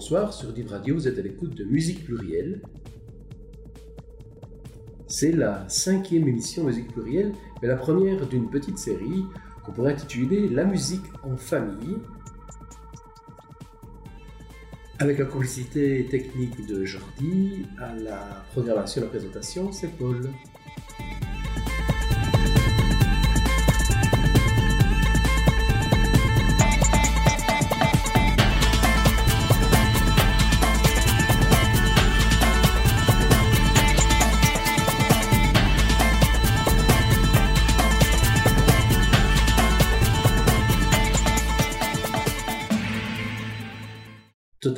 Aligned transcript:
Bonsoir, 0.00 0.32
sur 0.32 0.50
Div 0.54 0.68
Radio, 0.68 0.94
vous 0.94 1.08
êtes 1.08 1.18
à 1.18 1.20
l'écoute 1.20 1.54
de 1.54 1.62
Musique 1.62 2.06
Plurielle. 2.06 2.62
C'est 5.06 5.30
la 5.30 5.68
cinquième 5.68 6.26
émission 6.26 6.64
Musique 6.64 6.90
Plurielle, 6.90 7.34
mais 7.60 7.68
la 7.68 7.76
première 7.76 8.26
d'une 8.26 8.48
petite 8.48 8.78
série 8.78 9.26
qu'on 9.62 9.72
pourrait 9.72 9.92
intituler 9.92 10.48
La 10.48 10.64
musique 10.64 11.04
en 11.22 11.36
famille, 11.36 11.98
avec 14.98 15.18
la 15.18 15.26
complicité 15.26 16.06
technique 16.06 16.66
de 16.66 16.86
Jordi, 16.86 17.66
à 17.78 17.94
la 17.94 18.42
programmation 18.52 19.02
et 19.02 19.04
la 19.04 19.10
présentation, 19.10 19.70
c'est 19.70 19.98
Paul. 19.98 20.30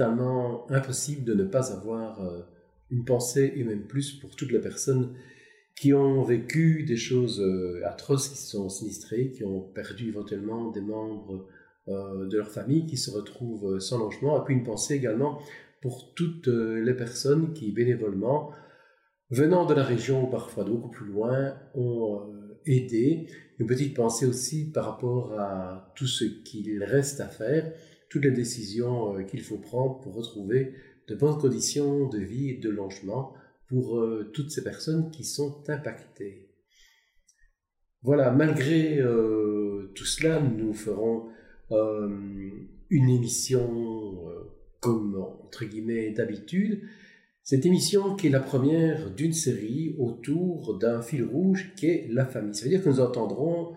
Impossible 0.03 1.25
de 1.25 1.35
ne 1.35 1.45
pas 1.45 1.73
avoir 1.73 2.23
euh, 2.23 2.43
une 2.91 3.05
pensée 3.05 3.53
et 3.57 3.65
même 3.65 3.87
plus 3.87 4.13
pour 4.13 4.37
toutes 4.37 4.53
les 4.53 4.61
personnes 4.61 5.15
qui 5.77 5.95
ont 5.95 6.23
vécu 6.23 6.85
des 6.85 6.97
choses 6.97 7.41
euh, 7.41 7.81
atroces, 7.87 8.29
qui 8.29 8.37
se 8.37 8.51
sont 8.51 8.69
sinistrées, 8.69 9.31
qui 9.31 9.45
ont 9.45 9.61
perdu 9.61 10.09
éventuellement 10.09 10.71
des 10.71 10.81
membres 10.81 11.47
euh, 11.89 12.27
de 12.27 12.37
leur 12.37 12.49
famille, 12.49 12.87
qui 12.87 12.97
se 12.97 13.11
retrouvent 13.11 13.81
sans 13.81 13.99
logement, 13.99 14.41
et 14.41 14.45
puis 14.45 14.55
une 14.55 14.65
pensée 14.65 14.95
également 14.95 15.41
pour 15.81 16.15
toutes 16.15 16.47
les 16.47 16.95
personnes 16.95 17.53
qui 17.55 17.73
bénévolement, 17.73 18.53
venant 19.31 19.67
de 19.67 19.75
la 19.75 19.83
région 19.83 20.29
ou 20.29 20.31
parfois 20.31 20.63
de 20.63 20.71
beaucoup 20.71 20.91
plus 20.91 21.07
loin, 21.07 21.57
ont 21.75 22.21
aidé. 22.67 23.27
Une 23.59 23.67
petite 23.67 23.97
pensée 23.97 24.27
aussi 24.27 24.71
par 24.71 24.85
rapport 24.85 25.33
à 25.41 25.93
tout 25.97 26.07
ce 26.07 26.25
qu'il 26.25 26.85
reste 26.85 27.21
à 27.21 27.27
faire 27.27 27.73
toutes 28.13 28.25
les 28.25 28.31
décisions 28.31 29.17
euh, 29.17 29.23
qu'il 29.23 29.41
faut 29.41 29.57
prendre 29.57 29.99
pour 30.01 30.15
retrouver 30.15 30.75
de 31.09 31.15
bonnes 31.15 31.39
conditions 31.39 32.09
de 32.09 32.19
vie 32.19 32.51
et 32.51 32.59
de 32.59 32.69
logement 32.69 33.33
pour 33.69 33.99
euh, 33.99 34.31
toutes 34.35 34.51
ces 34.51 34.63
personnes 34.63 35.11
qui 35.11 35.25
sont 35.25 35.65
impactées. 35.67 36.51
Voilà, 38.03 38.31
malgré 38.31 38.99
euh, 38.99 39.91
tout 39.95 40.05
cela, 40.05 40.41
nous 40.41 40.75
ferons 40.75 41.29
une 42.91 43.09
émission 43.09 44.27
comme 44.81 45.17
entre 45.43 45.65
guillemets 45.65 46.11
d'habitude. 46.11 46.83
Cette 47.43 47.65
émission 47.65 48.15
qui 48.15 48.27
est 48.27 48.31
la 48.31 48.41
première 48.41 49.11
d'une 49.11 49.33
série 49.33 49.97
autour 49.99 50.77
d'un 50.77 51.01
fil 51.01 51.25
rouge 51.25 51.73
qui 51.77 51.87
est 51.87 52.09
la 52.11 52.27
famille. 52.27 52.55
Ça 52.55 52.65
veut 52.65 52.69
dire 52.69 52.85
que 52.85 52.91
nous 52.91 53.01
entendrons 53.01 53.75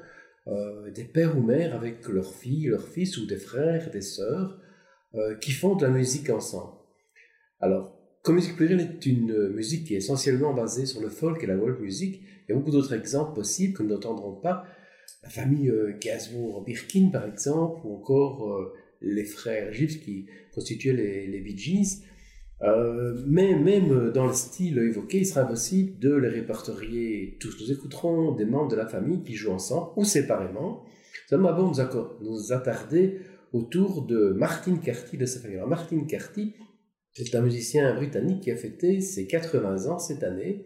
euh, 0.48 0.92
des 0.92 1.06
pères 1.06 1.38
ou 1.38 1.42
mères 1.42 1.76
avec 1.76 2.08
leurs 2.08 2.34
filles, 2.34 2.68
leurs 2.68 2.88
fils 2.88 3.18
ou 3.18 3.26
des 3.26 3.38
frères, 3.38 3.90
des 3.90 4.02
sœurs, 4.02 4.60
euh, 5.16 5.36
qui 5.38 5.52
font 5.52 5.76
de 5.76 5.86
la 5.86 5.92
musique 5.92 6.30
ensemble. 6.30 6.74
Alors, 7.60 7.98
comme 8.22 8.36
musique 8.36 8.56
plurielle 8.56 8.81
est 8.81 9.06
une 9.06 9.50
musique 9.50 9.86
qui 9.86 9.96
est 9.96 9.97
essentiellement 9.97 10.53
basée 10.53 10.86
sur 10.86 11.02
le 11.02 11.09
folk 11.09 11.44
et 11.44 11.47
la 11.47 11.58
world 11.58 11.80
music, 11.80 12.22
il 12.22 12.52
y 12.52 12.52
a 12.52 12.56
beaucoup 12.56 12.72
d'autres 12.72 12.94
exemples 12.94 13.34
possibles 13.34 13.74
que 13.74 13.84
nous 13.84 13.90
n'entendrons 13.90 14.36
pas. 14.36 14.66
La 15.24 15.30
famille 15.30 15.69
euh, 15.69 15.97
Gainsbourg-Birkin, 16.00 17.09
par 17.12 17.25
exemple, 17.25 17.81
ou 17.84 17.96
encore 17.96 18.72
les 19.02 19.25
frères 19.25 19.74
Gibbs 19.74 20.00
qui 20.00 20.28
constituaient 20.53 20.94
les, 20.94 21.28
les 21.28 21.42
Bee 21.42 21.58
Gees. 21.58 22.03
Euh, 22.62 23.22
mais 23.28 23.56
même 23.56 24.12
dans 24.12 24.28
le 24.28 24.34
style 24.34 24.78
évoqué, 24.78 25.20
il 25.20 25.26
sera 25.26 25.42
impossible 25.42 26.00
de 26.00 26.14
les 26.16 26.30
répertorier 26.30 27.38
tous. 27.40 27.56
Nous 27.60 27.72
écouterons 27.72 28.32
des 28.34 28.46
membres 28.46 28.72
de 28.72 28.76
la 28.76 28.88
famille 28.88 29.24
qui 29.24 29.34
jouent 29.34 29.52
ensemble 29.52 29.92
ou 29.98 30.06
séparément. 30.06 30.84
Nous 31.32 31.46
allons 31.46 31.72
nous 32.22 32.54
attarder 32.54 33.20
autour 33.52 34.06
de 34.06 34.34
Martin 34.34 34.78
Carty 34.78 35.18
de 35.18 35.26
sa 35.26 35.40
famille. 35.40 35.62
Martin 35.68 36.06
Carty, 36.06 36.56
c'est 37.14 37.36
un 37.36 37.42
musicien 37.42 37.94
britannique 37.96 38.44
qui 38.44 38.52
a 38.52 38.58
fêté 38.58 39.02
ses 39.02 39.28
80 39.28 39.88
ans 39.88 40.00
cette 40.00 40.24
année. 40.24 40.66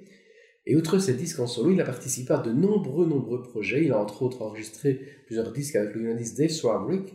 Et 0.65 0.75
outre 0.75 0.99
ses 0.99 1.13
disques 1.13 1.39
en 1.39 1.47
solo, 1.47 1.71
il 1.71 1.81
a 1.81 1.85
participé 1.85 2.33
à 2.33 2.37
de 2.37 2.51
nombreux, 2.51 3.07
nombreux 3.07 3.41
projets. 3.41 3.85
Il 3.85 3.91
a 3.91 3.99
entre 3.99 4.21
autres 4.21 4.41
enregistré 4.41 4.99
plusieurs 5.25 5.51
disques 5.51 5.75
avec 5.75 5.95
le 5.95 6.15
Dave 6.37 6.49
Swarbrick 6.49 7.13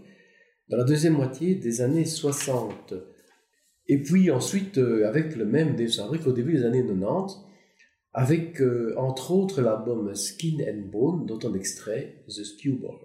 dans 0.68 0.76
la 0.76 0.84
deuxième 0.84 1.14
moitié 1.14 1.54
des 1.54 1.80
années 1.80 2.04
60. 2.04 2.94
Et 3.86 3.98
puis 3.98 4.30
ensuite, 4.30 4.78
euh, 4.78 5.06
avec 5.06 5.36
le 5.36 5.44
même 5.44 5.76
Dave 5.76 5.88
Sandrick 5.88 6.26
au 6.26 6.32
début 6.32 6.54
des 6.54 6.64
années 6.64 6.82
90, 6.82 7.36
avec 8.14 8.62
euh, 8.62 8.94
entre 8.96 9.32
autres 9.32 9.60
l'album 9.60 10.14
Skin 10.14 10.58
and 10.66 10.88
Bone, 10.90 11.26
dont 11.26 11.38
on 11.44 11.52
extrait 11.52 12.22
The 12.26 12.44
Skewball. 12.44 12.96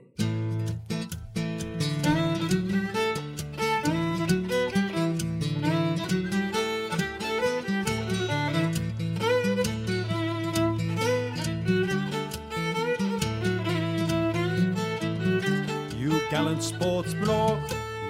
You 15.99 16.11
gallant 16.31 16.61
sportsman, 16.61 17.38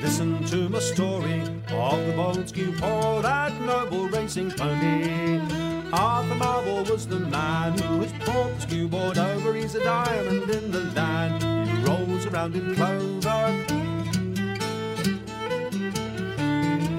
listen 0.01 0.43
to 0.45 0.69
my 0.69 0.79
story 0.79 1.41
of 1.41 2.05
the 2.05 2.13
bold 2.15 2.47
skew 2.47 2.71
for 2.73 3.21
that 3.21 3.53
noble 3.61 4.07
racing 4.09 4.51
pony. 4.51 5.39
Arthur 5.91 6.35
Marble 6.35 6.83
was 6.83 7.07
the 7.07 7.19
man 7.19 7.77
who 7.77 7.97
was 7.97 8.11
brought 8.23 8.53
the 8.55 8.61
skewboard 8.61 9.17
over. 9.17 9.53
He's 9.53 9.75
a 9.75 9.83
diamond 9.83 10.49
in 10.49 10.71
the 10.71 10.81
land. 10.95 11.43
He 11.69 11.83
rolls 11.83 12.25
around 12.27 12.55
in 12.55 12.75
clover. 12.75 13.55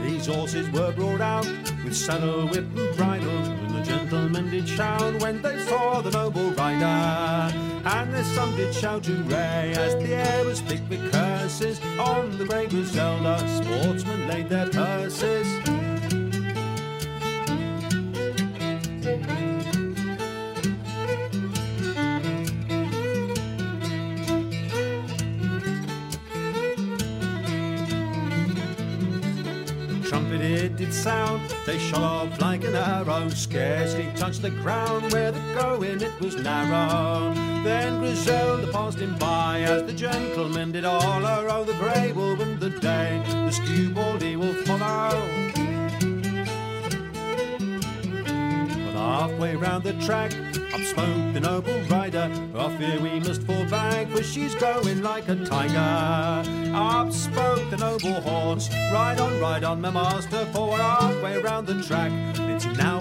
These 0.04 0.26
horses 0.26 0.68
were 0.70 0.92
brought 0.92 1.20
out 1.20 1.46
with 1.84 1.96
saddle, 1.96 2.48
whip, 2.48 2.66
and 2.76 2.89
gentlemen 4.10 4.50
did 4.50 4.68
shout 4.68 5.22
when 5.22 5.40
they 5.40 5.56
saw 5.66 6.00
the 6.00 6.10
noble 6.10 6.50
rider. 6.52 7.56
And 7.84 8.12
there's 8.12 8.26
some 8.26 8.54
did 8.56 8.74
shout 8.74 9.06
hooray 9.06 9.72
as 9.76 9.94
the 9.94 10.14
air 10.14 10.44
was 10.44 10.60
thick 10.62 10.80
with 10.88 11.12
curses. 11.12 11.80
On 12.00 12.36
the 12.36 12.44
grey 12.44 12.66
Griselda, 12.66 13.38
sportsmen 13.48 14.26
laid 14.26 14.48
their 14.48 14.68
purses. 14.68 15.39
It 30.54 30.76
did 30.76 30.92
sound. 30.92 31.40
They 31.66 31.78
shot 31.78 32.02
off 32.02 32.40
like 32.40 32.64
an 32.64 32.74
arrow, 32.74 33.28
scarcely 33.30 34.08
touched 34.16 34.42
the 34.42 34.50
ground 34.50 35.12
where 35.12 35.32
the 35.32 35.40
going 35.54 36.00
it 36.00 36.20
was 36.20 36.36
narrow. 36.36 37.32
Then 37.64 37.98
Griselda 38.00 38.70
passed 38.72 38.98
him 38.98 39.16
by 39.18 39.60
as 39.62 39.84
the 39.84 39.92
gentlemen 39.92 40.72
did 40.72 40.84
all 40.84 41.02
oh 41.02 41.64
the 41.64 41.74
grey 41.74 42.12
will 42.12 42.36
win 42.36 42.58
the 42.58 42.70
day, 42.70 43.22
the 43.26 43.50
skewbald 43.50 44.22
he 44.22 44.36
will 44.36 44.54
follow. 44.64 45.20
But 48.84 48.94
halfway 48.94 49.56
round 49.56 49.84
the 49.84 49.94
track, 50.04 50.32
up 50.72 50.80
spoke 50.82 51.32
the 51.32 51.40
noble 51.40 51.80
rider. 51.82 52.30
I 52.54 52.76
fear 52.76 53.00
we 53.00 53.20
must 53.20 53.42
fall 53.42 53.64
back, 53.66 54.08
for 54.08 54.22
she's 54.22 54.54
going 54.54 55.02
like 55.02 55.28
a 55.28 55.36
tiger. 55.44 56.48
Up 56.74 57.12
spoke 57.12 57.68
the 57.70 57.76
noble 57.76 58.20
horse. 58.20 58.70
Ride 58.92 59.20
on, 59.20 59.40
ride 59.40 59.64
on, 59.64 59.80
my 59.80 59.90
master, 59.90 60.46
for 60.46 60.70
we're 60.70 60.78
halfway 60.78 61.38
round 61.38 61.66
the 61.66 61.82
track. 61.82 62.12
It's 62.38 62.66
now 62.78 63.00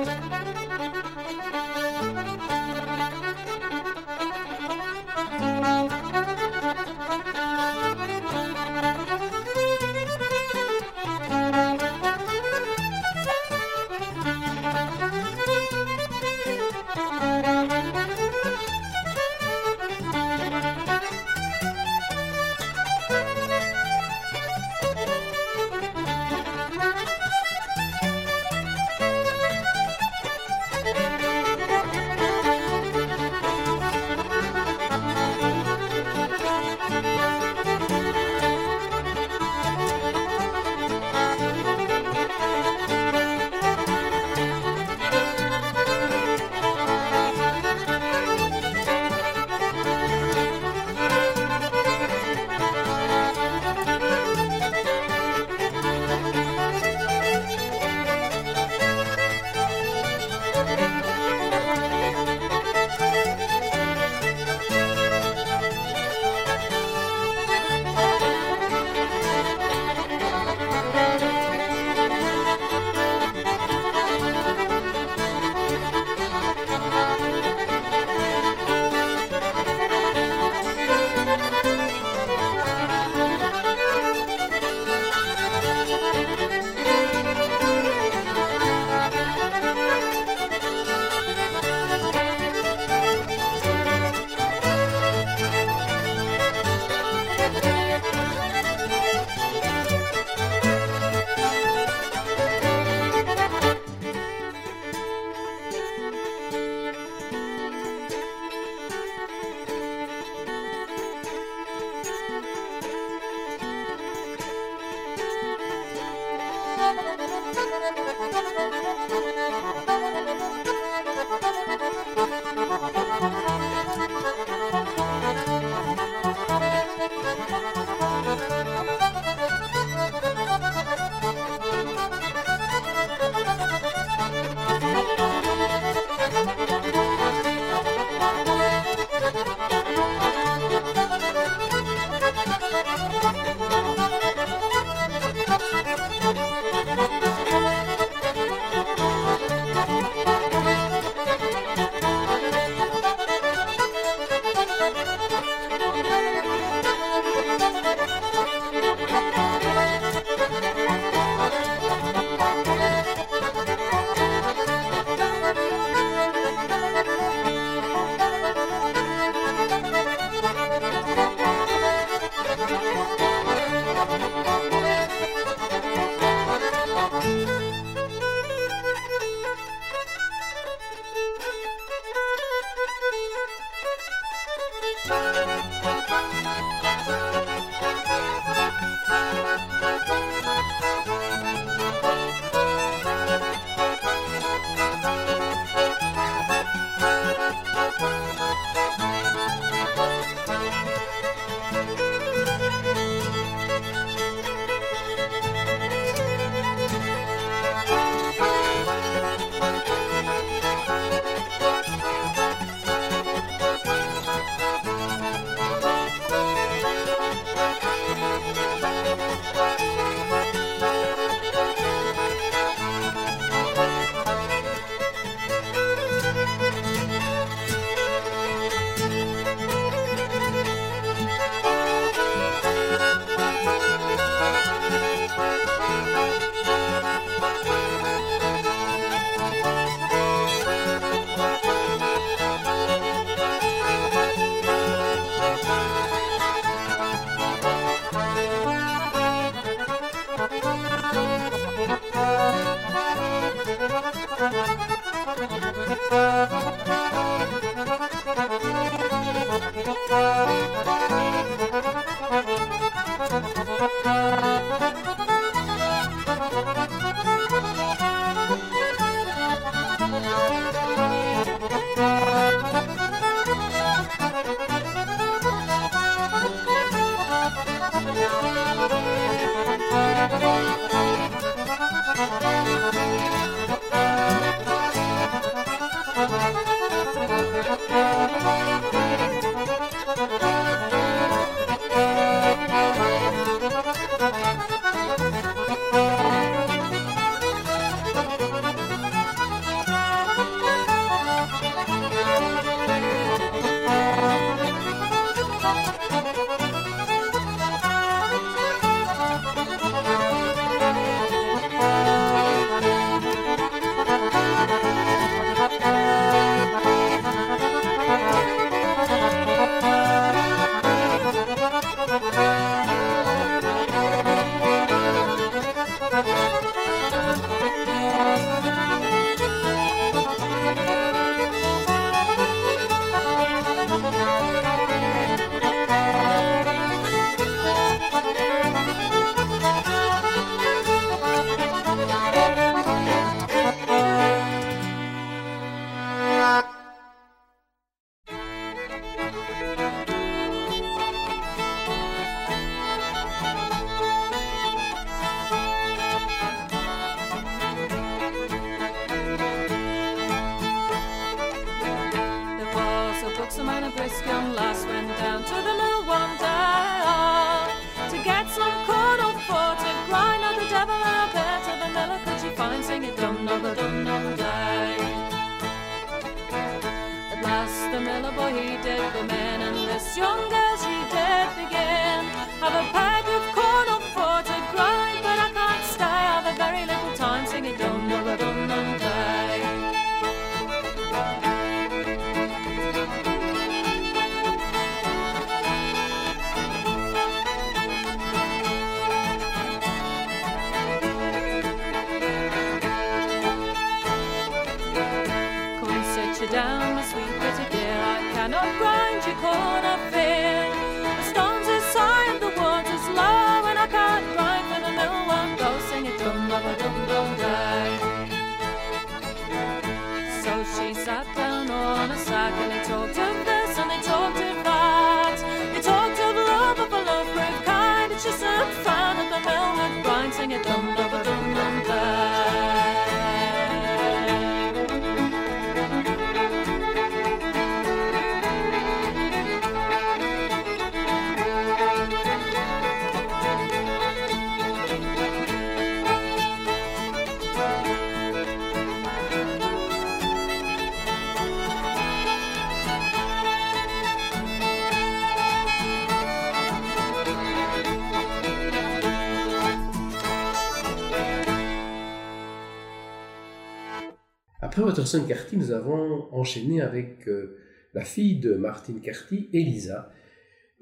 Après 464.91 465.03
Watterson 465.03 465.25
Carty, 465.25 465.55
nous 465.55 465.71
avons 465.71 466.27
enchaîné 466.33 466.81
avec 466.81 467.25
euh, 467.29 467.55
la 467.93 468.03
fille 468.03 468.41
de 468.41 468.55
Martin 468.55 468.95
Carty, 469.01 469.47
Elisa. 469.53 470.11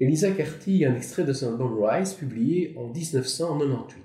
Elisa 0.00 0.32
Carty, 0.32 0.84
un 0.84 0.96
extrait 0.96 1.22
de 1.22 1.32
son 1.32 1.52
album 1.52 1.80
Rise, 1.80 2.14
publié 2.14 2.74
en 2.76 2.88
1998. 2.88 4.02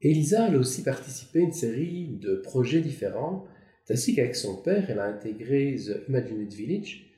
Elisa 0.00 0.46
elle 0.46 0.54
a 0.54 0.58
aussi 0.58 0.84
participé 0.84 1.40
à 1.40 1.42
une 1.42 1.52
série 1.52 2.18
de 2.20 2.36
projets 2.36 2.82
différents, 2.82 3.46
ainsi 3.90 4.14
qu'avec 4.14 4.36
son 4.36 4.62
père, 4.62 4.88
elle 4.88 5.00
a 5.00 5.06
intégré 5.06 5.74
The 5.74 6.08
Imagined 6.08 6.52
Village, 6.52 7.10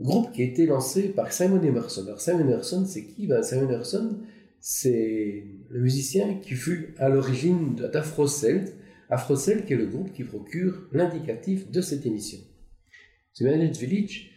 groupe 0.00 0.32
qui 0.32 0.42
a 0.42 0.46
été 0.46 0.66
lancé 0.66 1.10
par 1.10 1.32
Simon 1.32 1.62
Emerson. 1.62 2.02
Alors 2.06 2.20
Simon 2.20 2.40
Emerson, 2.40 2.84
c'est 2.84 3.04
qui? 3.04 3.28
Ben, 3.28 3.44
Simon 3.44 3.68
Emerson, 3.68 4.18
c'est 4.58 5.44
le 5.70 5.80
musicien 5.80 6.40
qui 6.40 6.54
fut 6.54 6.96
à 6.98 7.08
l'origine 7.08 7.76
d'Afro-Celt, 7.76 8.74
Afrocell, 9.10 9.64
qui 9.64 9.72
est 9.72 9.76
le 9.76 9.86
groupe 9.86 10.12
qui 10.12 10.24
procure 10.24 10.88
l'indicatif 10.92 11.70
de 11.70 11.80
cette 11.80 12.06
émission. 12.06 12.38
The 13.36 13.42
Managed 13.42 13.76
Village 13.76 14.30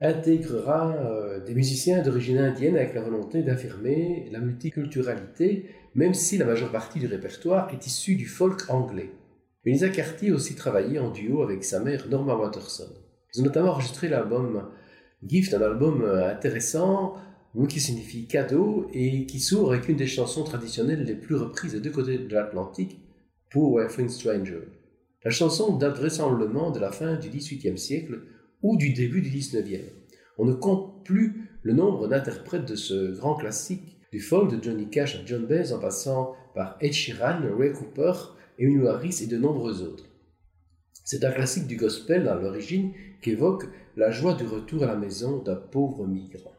intégrera 0.00 0.94
euh, 0.96 1.44
des 1.44 1.54
musiciens 1.54 2.02
d'origine 2.02 2.38
indienne 2.38 2.76
avec 2.76 2.94
la 2.94 3.02
volonté 3.02 3.42
d'affirmer 3.42 4.28
la 4.32 4.40
multiculturalité, 4.40 5.66
même 5.94 6.14
si 6.14 6.38
la 6.38 6.46
majeure 6.46 6.72
partie 6.72 6.98
du 6.98 7.06
répertoire 7.06 7.72
est 7.72 7.86
issue 7.86 8.16
du 8.16 8.26
folk 8.26 8.68
anglais. 8.70 9.10
Elisa 9.64 9.90
Carty 9.90 10.30
a 10.30 10.34
aussi 10.34 10.54
travaillé 10.54 10.98
en 10.98 11.10
duo 11.10 11.42
avec 11.42 11.64
sa 11.64 11.80
mère 11.80 12.08
Norma 12.08 12.34
Watterson. 12.34 12.88
Ils 13.34 13.42
ont 13.42 13.44
notamment 13.44 13.72
enregistré 13.72 14.08
l'album 14.08 14.70
Gift, 15.26 15.52
un 15.52 15.60
album 15.60 16.02
euh, 16.02 16.30
intéressant, 16.30 17.14
qui 17.68 17.80
signifie 17.80 18.26
cadeau 18.26 18.88
et 18.94 19.26
qui 19.26 19.40
s'ouvre 19.40 19.72
avec 19.72 19.88
une 19.88 19.96
des 19.96 20.06
chansons 20.06 20.44
traditionnelles 20.44 21.02
les 21.02 21.16
plus 21.16 21.34
reprises 21.34 21.72
des 21.72 21.80
deux 21.80 21.90
côtés 21.90 22.18
de 22.18 22.32
l'Atlantique, 22.32 23.00
pour 23.50 23.72
Wherefore 23.72 24.08
Stranger. 24.08 24.62
La 25.24 25.30
chanson 25.30 25.76
date 25.76 25.98
vraisemblablement 25.98 26.70
de 26.70 26.80
la 26.80 26.92
fin 26.92 27.16
du 27.16 27.28
XVIIIe 27.28 27.78
siècle 27.78 28.22
ou 28.62 28.76
du 28.76 28.92
début 28.92 29.20
du 29.20 29.30
XIXe. 29.30 29.84
On 30.38 30.44
ne 30.44 30.54
compte 30.54 31.04
plus 31.04 31.50
le 31.62 31.72
nombre 31.72 32.08
d'interprètes 32.08 32.64
de 32.64 32.76
ce 32.76 33.16
grand 33.16 33.34
classique 33.34 33.98
du 34.12 34.20
folk 34.20 34.50
de 34.50 34.62
Johnny 34.62 34.88
Cash 34.88 35.16
à 35.16 35.24
John 35.24 35.46
Baez 35.46 35.72
en 35.72 35.78
passant 35.78 36.34
par 36.54 36.76
Ed 36.80 36.92
Sheeran, 36.92 37.40
Ray 37.58 37.72
Cooper, 37.72 38.12
Emmylou 38.58 38.88
Harris 38.88 39.20
et 39.22 39.26
de 39.26 39.36
nombreux 39.36 39.82
autres. 39.82 40.06
C'est 41.04 41.24
un 41.24 41.32
classique 41.32 41.66
du 41.66 41.76
gospel 41.76 42.28
à 42.28 42.34
l'origine 42.34 42.92
qui 43.20 43.30
évoque 43.30 43.64
la 43.96 44.10
joie 44.10 44.34
du 44.34 44.46
retour 44.46 44.82
à 44.84 44.86
la 44.86 44.96
maison 44.96 45.42
d'un 45.42 45.56
pauvre 45.56 46.06
migrant. 46.06 46.54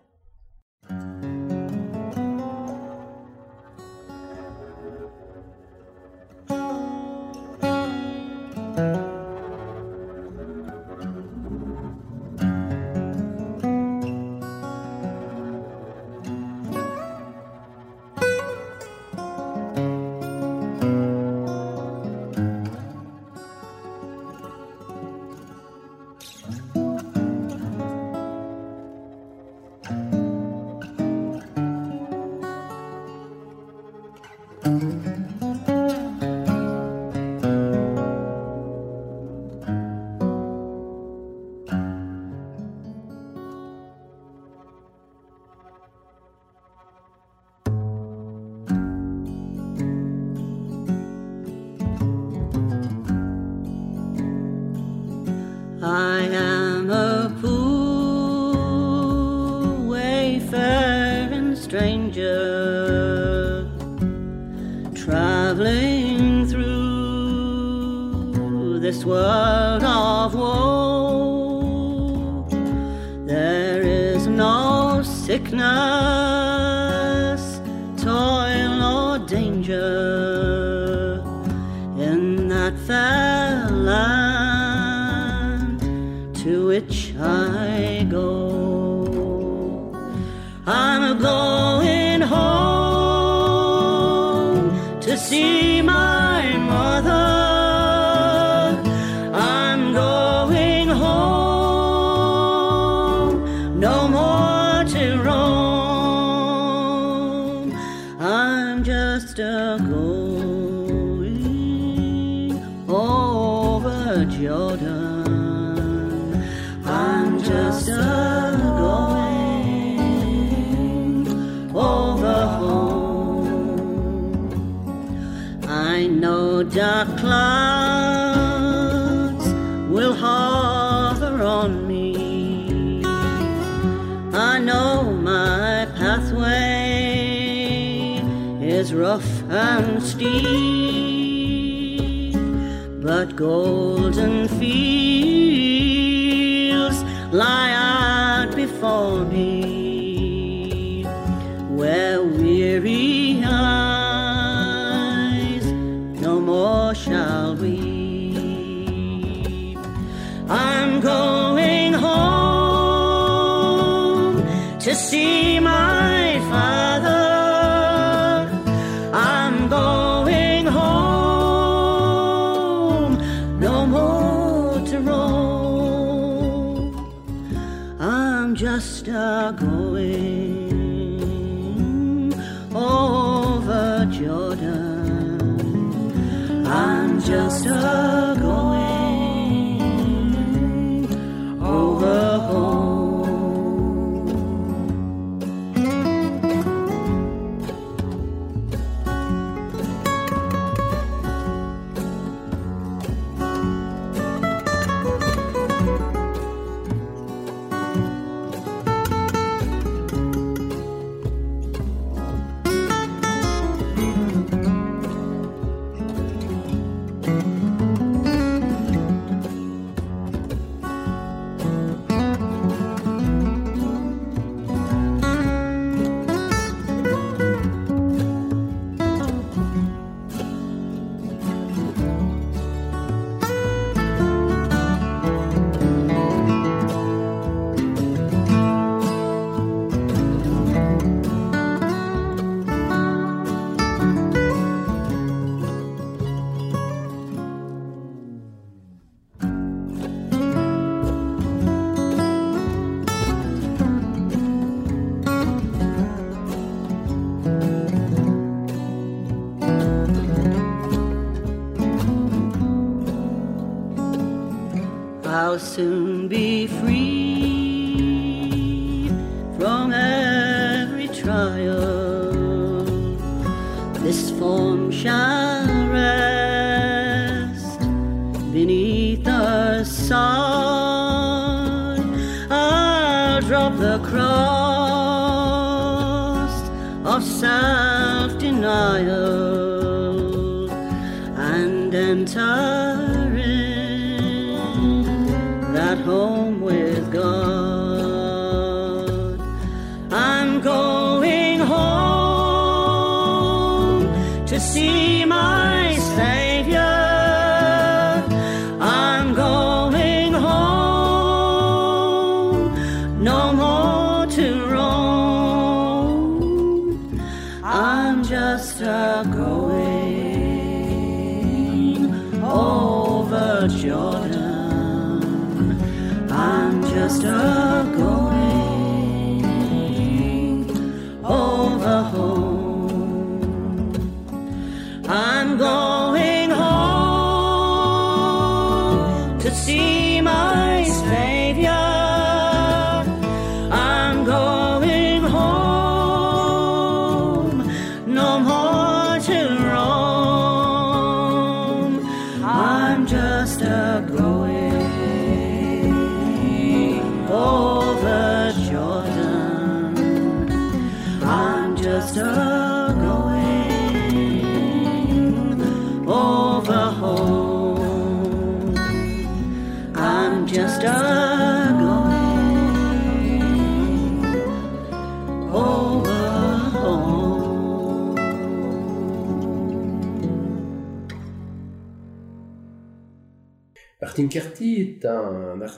Soon 265.71 266.10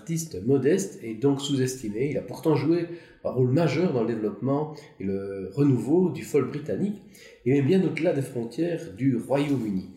artiste 0.04 0.46
modeste 0.46 1.00
et 1.02 1.14
donc 1.14 1.40
sous-estimé. 1.40 2.10
Il 2.12 2.18
a 2.18 2.22
pourtant 2.22 2.58
joué 2.58 2.88
un 3.24 3.30
rôle 3.30 3.52
majeur 3.52 3.94
dans 3.94 4.02
le 4.02 4.14
développement 4.14 4.76
et 5.00 5.06
le 5.06 5.50
renouveau 5.54 6.10
du 6.10 6.24
folk 6.24 6.50
britannique, 6.50 7.02
et 7.46 7.54
même 7.54 7.66
bien 7.66 7.82
au-delà 7.82 8.12
des 8.12 8.22
frontières 8.22 8.92
du 8.98 9.16
Royaume-Uni. 9.16 9.92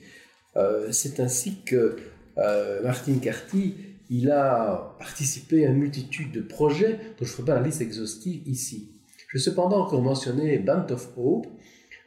Euh, 0.54 0.92
c'est 0.92 1.18
ainsi 1.18 1.56
que 1.66 1.96
euh, 2.38 2.82
Martin 2.84 3.18
Carty 3.18 3.74
il 4.08 4.30
a 4.30 4.94
participé 5.00 5.66
à 5.66 5.70
une 5.70 5.78
multitude 5.78 6.30
de 6.30 6.40
projets 6.40 6.92
dont 7.18 7.24
je 7.24 7.24
ne 7.24 7.28
ferai 7.28 7.44
pas 7.46 7.54
la 7.56 7.62
liste 7.66 7.80
exhaustive 7.80 8.46
ici. 8.46 8.92
Je 9.26 9.38
vais 9.38 9.42
cependant 9.42 9.80
encore 9.80 10.02
mentionner 10.02 10.56
Band 10.58 10.86
of 10.90 11.08
Hope, 11.16 11.48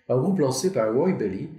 un 0.07 0.17
groupe 0.17 0.39
lancé 0.39 0.71
par 0.71 0.93
Roy 0.93 1.11
Belly, 1.11 1.49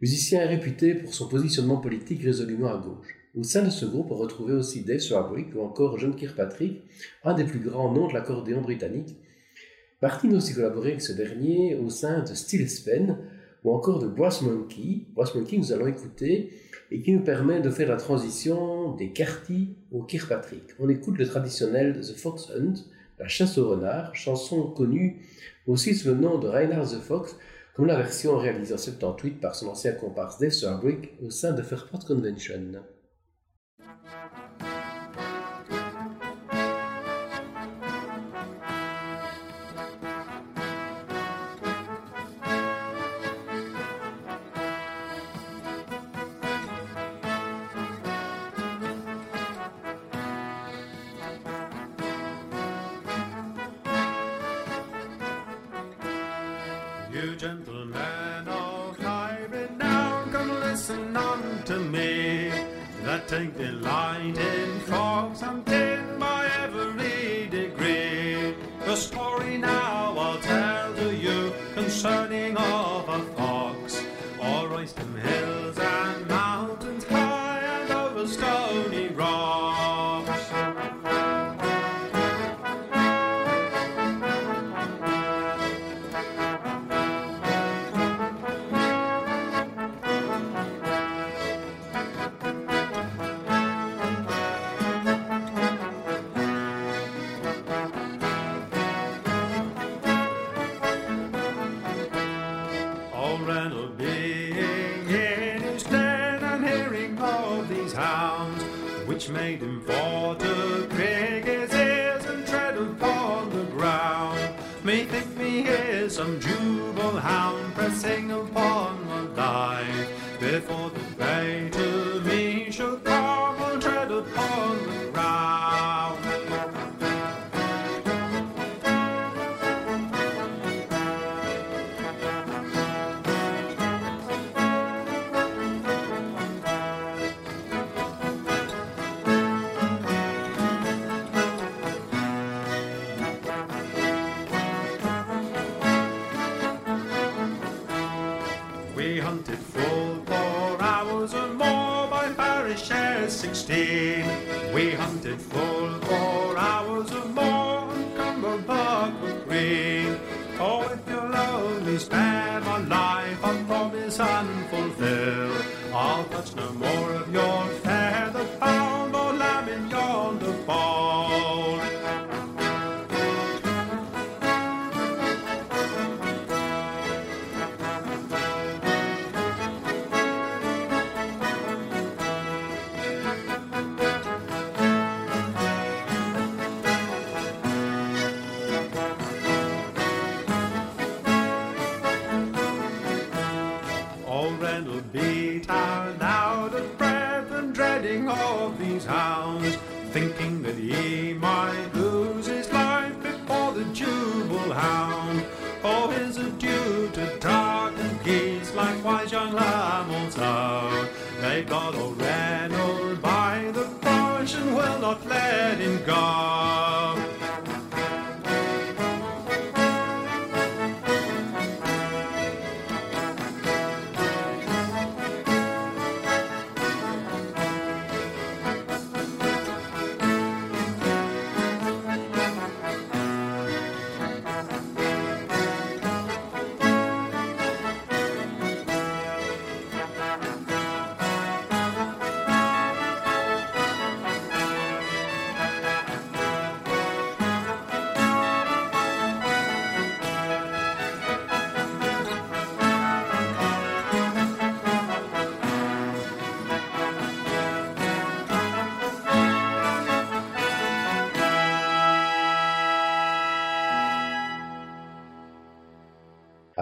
musicien 0.00 0.46
réputé 0.46 0.94
pour 0.94 1.12
son 1.12 1.28
positionnement 1.28 1.76
politique 1.76 2.22
résolument 2.22 2.72
à 2.72 2.78
gauche. 2.78 3.19
Au 3.38 3.44
sein 3.44 3.62
de 3.62 3.70
ce 3.70 3.84
groupe, 3.84 4.10
on 4.10 4.16
retrouvait 4.16 4.54
aussi 4.54 4.82
Dave 4.82 4.98
Swarbrick 4.98 5.54
ou 5.54 5.60
encore 5.60 5.98
John 6.00 6.16
Kirkpatrick, 6.16 6.82
un 7.22 7.34
des 7.34 7.44
plus 7.44 7.60
grands 7.60 7.92
noms 7.92 8.08
de 8.08 8.12
l'accordéon 8.12 8.60
britannique. 8.60 9.14
Martin 10.02 10.32
a 10.32 10.36
aussi 10.36 10.52
collaboré 10.52 10.88
avec 10.88 11.00
ce 11.00 11.12
dernier 11.12 11.76
au 11.76 11.90
sein 11.90 12.24
de 12.24 12.34
Steel 12.34 12.68
Spen 12.68 13.18
ou 13.62 13.72
encore 13.72 14.00
de 14.00 14.08
Brass 14.08 14.42
Monkey. 14.42 15.06
Brass 15.14 15.36
Monkey, 15.36 15.58
nous 15.58 15.72
allons 15.72 15.86
écouter 15.86 16.50
et 16.90 17.02
qui 17.02 17.12
nous 17.12 17.22
permet 17.22 17.60
de 17.60 17.70
faire 17.70 17.88
la 17.88 17.96
transition 17.96 18.96
des 18.96 19.12
Carty 19.12 19.76
au 19.92 20.02
Kirkpatrick. 20.02 20.64
On 20.80 20.88
écoute 20.88 21.16
le 21.16 21.26
traditionnel 21.28 22.00
The 22.00 22.16
Fox 22.16 22.50
Hunt, 22.50 22.74
la 23.20 23.28
chasse 23.28 23.58
au 23.58 23.68
renard, 23.68 24.12
chanson 24.16 24.72
connue 24.72 25.22
aussi 25.68 25.94
sous 25.94 26.08
le 26.08 26.14
nom 26.14 26.38
de 26.38 26.48
Reinhard 26.48 26.88
the 26.88 27.00
Fox, 27.00 27.36
comme 27.76 27.86
la 27.86 27.96
version 27.96 28.36
réalisée 28.36 28.74
en 28.74 28.78
78 28.78 29.40
par 29.40 29.54
son 29.54 29.68
ancien 29.68 29.92
comparse 29.92 30.40
Dave 30.40 30.50
Swarbrick 30.50 31.12
au 31.24 31.30
sein 31.30 31.52
de 31.52 31.62
Fairport 31.62 32.04
Convention. 32.04 32.80
You 57.22 57.36
gentlemen 57.36 58.48
of 58.48 58.96
high 58.96 59.40
renown, 59.50 60.32
come 60.32 60.48
listen 60.60 61.14
unto 61.14 61.78
me. 61.78 62.48
That 63.04 63.28
take 63.28 63.58
delight 63.58 64.38
in 64.38 64.80
fox 64.80 65.42
hunting 65.42 66.18
by 66.18 66.48
every 66.62 67.46
degree. 67.48 68.54
The 68.86 68.96
story 68.96 69.58
now 69.58 70.16
I'll 70.16 70.40
tell 70.40 70.94
to 70.94 71.14
you 71.14 71.52
concerning 71.74 72.56
of 72.56 72.89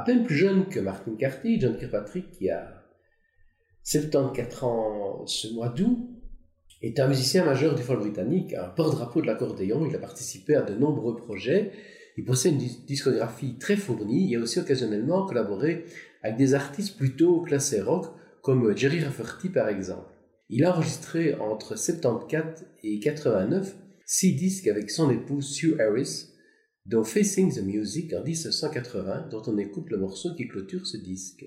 peine 0.09 0.25
plus 0.25 0.37
jeune 0.37 0.67
que 0.69 0.81
Martin 0.81 1.15
Carty, 1.19 1.61
John 1.61 1.77
Kirkpatrick, 1.77 2.31
qui 2.31 2.49
a 2.49 2.83
74 3.85 4.65
ans 4.65 5.27
ce 5.27 5.53
mois 5.53 5.69
d'août, 5.69 5.99
est 6.81 6.99
un 6.99 7.09
musicien 7.09 7.45
majeur 7.45 7.75
du 7.75 7.83
folk 7.83 8.01
britannique, 8.01 8.55
un 8.55 8.69
porte-drapeau 8.69 9.21
de 9.21 9.27
l'accordéon. 9.27 9.85
Il 9.85 9.95
a 9.95 9.99
participé 9.99 10.55
à 10.55 10.63
de 10.63 10.75
nombreux 10.75 11.15
projets. 11.15 11.73
Il 12.17 12.25
possède 12.25 12.55
une 12.55 12.69
discographie 12.87 13.59
très 13.59 13.77
fournie. 13.77 14.31
Il 14.31 14.37
a 14.37 14.41
aussi 14.41 14.59
occasionnellement 14.59 15.27
collaboré 15.27 15.85
avec 16.23 16.39
des 16.39 16.55
artistes 16.55 16.97
plutôt 16.97 17.43
classés 17.43 17.83
rock, 17.83 18.07
comme 18.41 18.75
Jerry 18.75 19.05
Rafferty 19.05 19.51
par 19.51 19.69
exemple. 19.69 20.15
Il 20.49 20.65
a 20.65 20.75
enregistré 20.75 21.35
entre 21.35 21.77
74 21.77 22.65
et 22.83 22.99
89 22.99 23.77
six 24.07 24.33
disques 24.33 24.69
avec 24.69 24.91
son 24.91 25.11
épouse 25.11 25.51
Sue 25.51 25.79
Harris, 25.79 26.28
dont 26.89 27.05
Facing 27.05 27.55
the 27.55 27.63
Music 27.63 28.15
en 28.15 28.25
1980, 28.25 29.29
dont 29.31 29.43
on 29.47 29.59
écoute 29.59 29.91
le 29.91 29.99
morceau 29.99 30.35
qui 30.35 30.49
clôture 30.49 30.87
ce 30.87 30.97
disque. 30.97 31.45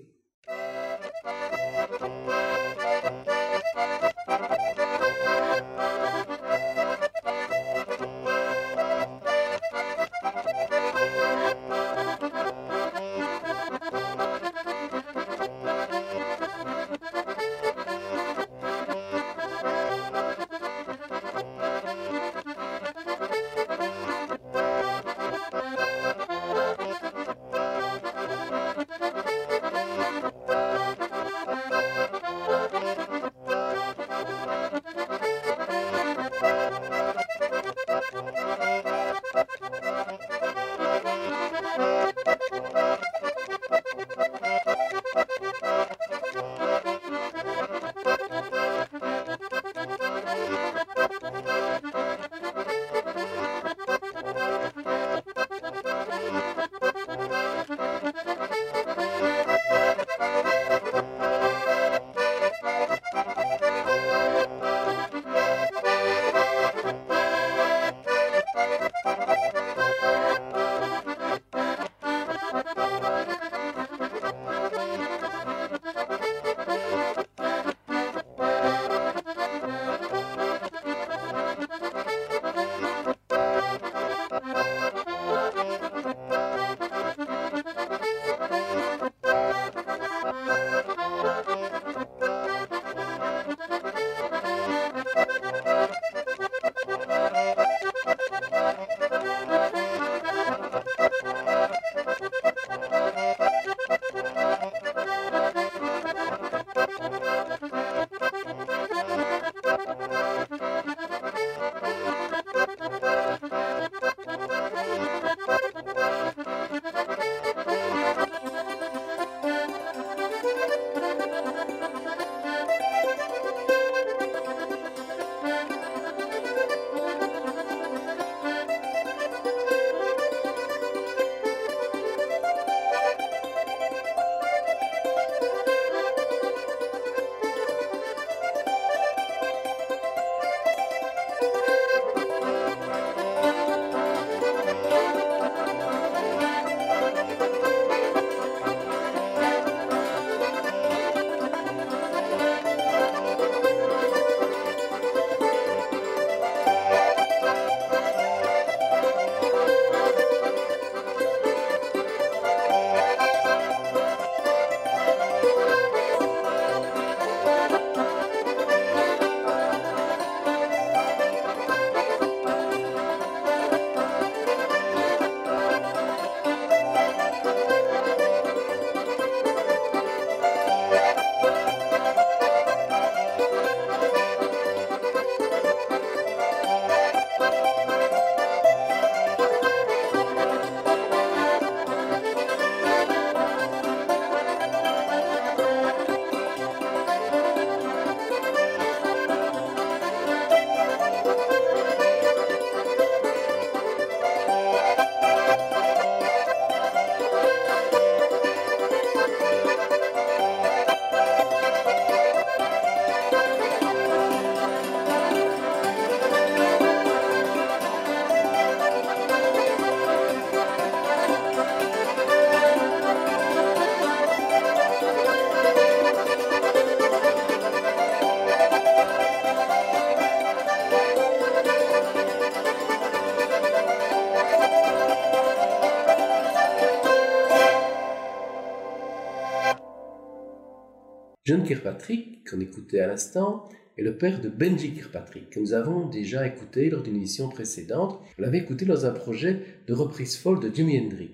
Kirkpatrick, 241.72 242.50
qu'on 242.50 242.60
écoutait 242.60 243.00
à 243.00 243.08
l'instant, 243.08 243.70
est 243.98 244.02
le 244.02 244.18
père 244.18 244.42
de 244.42 244.50
Benji 244.50 244.94
Kirkpatrick, 244.94 245.52
que 245.52 245.60
nous 245.62 245.72
avons 245.72 246.10
déjà 246.10 246.46
écouté 246.46 246.90
lors 246.90 247.02
d'une 247.02 247.16
émission 247.16 247.48
précédente. 247.48 248.20
On 248.38 248.42
l'avait 248.42 248.58
écouté 248.58 248.84
dans 248.84 249.06
un 249.06 249.12
projet 249.12 249.62
de 249.88 249.94
reprise 249.94 250.36
folle 250.36 250.60
de 250.60 250.70
Jimi 250.70 251.00
Hendrix. 251.00 251.34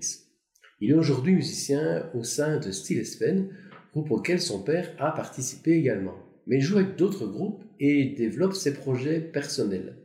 Il 0.80 0.92
est 0.92 0.94
aujourd'hui 0.94 1.34
musicien 1.34 2.08
au 2.14 2.22
sein 2.22 2.60
de 2.60 2.70
Steel 2.70 3.04
Sven, 3.04 3.50
groupe 3.94 4.12
auquel 4.12 4.40
son 4.40 4.62
père 4.62 4.94
a 5.00 5.12
participé 5.12 5.72
également. 5.72 6.20
Mais 6.46 6.58
il 6.58 6.62
joue 6.62 6.78
avec 6.78 6.98
d'autres 6.98 7.26
groupes 7.26 7.64
et 7.80 8.14
développe 8.16 8.54
ses 8.54 8.76
projets 8.76 9.20
personnels. 9.20 9.98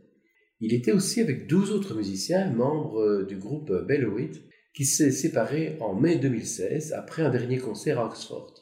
Il 0.60 0.72
était 0.72 0.92
aussi 0.92 1.20
avec 1.20 1.46
12 1.46 1.72
autres 1.72 1.94
musiciens, 1.94 2.50
membres 2.50 3.26
du 3.28 3.36
groupe 3.36 3.70
Bellowit, 3.86 4.40
qui 4.72 4.86
s'est 4.86 5.10
séparé 5.10 5.76
en 5.80 5.94
mai 5.94 6.16
2016 6.16 6.94
après 6.94 7.22
un 7.22 7.28
dernier 7.30 7.58
concert 7.58 8.00
à 8.00 8.06
Oxford. 8.06 8.61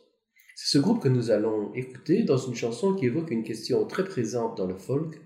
C'est 0.63 0.77
ce 0.77 0.83
groupe 0.83 1.03
que 1.03 1.09
nous 1.09 1.31
allons 1.31 1.73
écouter 1.73 2.23
dans 2.23 2.37
une 2.37 2.55
chanson 2.55 2.95
qui 2.95 3.07
évoque 3.07 3.31
une 3.31 3.45
question 3.45 3.87
très 3.87 4.05
présente 4.05 4.59
dans 4.59 4.67
le 4.67 4.77
folk, 4.77 5.19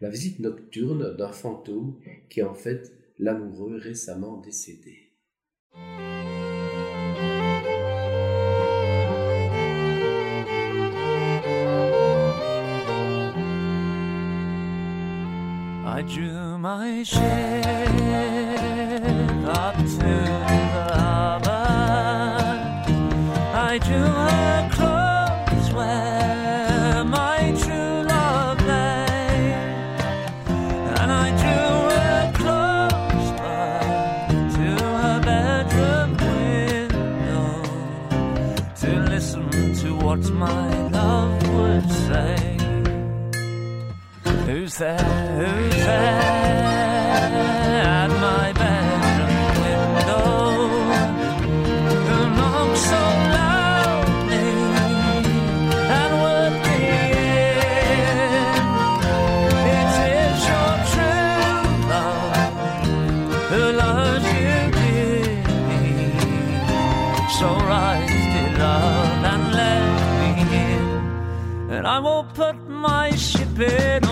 la 0.00 0.08
visite 0.08 0.38
nocturne 0.38 1.16
d'un 1.16 1.32
fantôme 1.32 1.98
qui 2.30 2.38
est 2.38 2.44
en 2.44 2.54
fait 2.54 2.92
l'amoureux 3.18 3.78
récemment 3.78 4.36
décédé. 4.36 5.10
There? 44.78 44.98
Who's 44.98 45.74
there 45.74 46.66
at 47.82 48.10
my 48.10 48.52
bedroom 48.52 49.46
window? 49.62 50.68
Who 52.06 52.18
knocks 52.36 52.80
so 52.80 53.02
loudly 53.36 54.48
and 55.96 56.12
would 56.22 56.54
be 56.64 56.76
in? 57.08 57.56
It 59.72 59.92
is 60.12 60.38
your 60.50 60.72
true 60.92 61.64
love 61.88 62.52
who 63.48 63.62
loves 63.80 64.28
you 64.36 64.56
dearly. 64.76 66.12
So 67.38 67.48
rise, 67.64 68.24
dear 68.34 68.52
love, 68.58 69.24
and 69.32 69.44
let 69.54 69.84
me 70.20 70.32
in 70.66 70.84
and 71.70 71.84
I 71.86 71.98
will 71.98 72.24
put 72.34 72.56
my 72.68 73.10
ship 73.12 73.58
in 73.58 74.05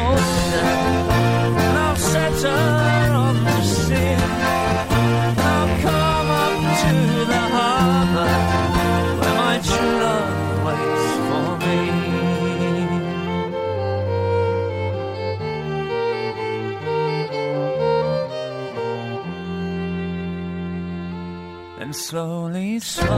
slowly, 22.08 22.78
slowly 22.80 23.08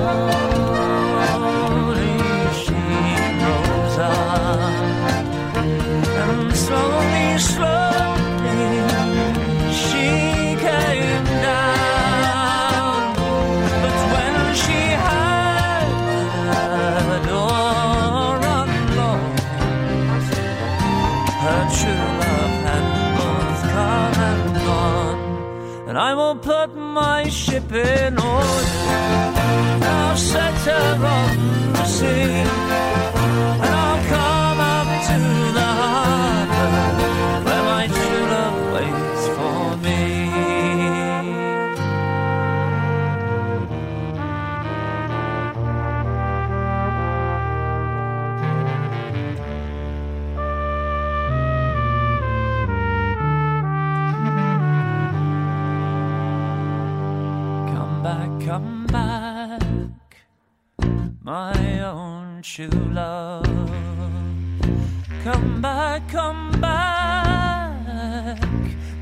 she 2.62 2.78
rose 3.42 3.98
up. 3.98 5.26
And 6.22 6.54
slowly, 6.54 7.28
slowly 7.50 8.62
she 9.82 10.06
came 10.66 11.26
down. 11.50 13.02
But 13.82 13.98
when 14.14 14.36
she 14.62 14.80
had 15.06 15.88
the 17.10 17.20
door 17.30 18.34
unlocked, 18.54 19.50
her 21.44 21.62
true 21.78 22.08
love 22.22 22.54
had 22.68 22.86
both 23.18 23.60
come 23.74 24.18
and 24.30 24.44
gone. 24.68 25.22
And 25.88 25.96
I 25.98 26.10
will 26.14 26.36
put 26.36 26.70
my 26.96 27.28
ship 27.28 27.70
in 27.72 28.18
order. 28.18 28.68
I'll 29.84 30.16
set 30.16 30.54
her 30.70 31.06
on 31.06 31.72
the 31.74 31.84
sea. 31.84 32.65
True 62.46 62.68
love. 62.92 63.44
Come 65.24 65.60
back, 65.60 66.08
come 66.08 66.60
back, 66.60 68.38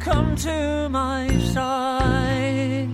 come 0.00 0.34
to 0.36 0.88
my 0.88 1.28
side. 1.52 2.88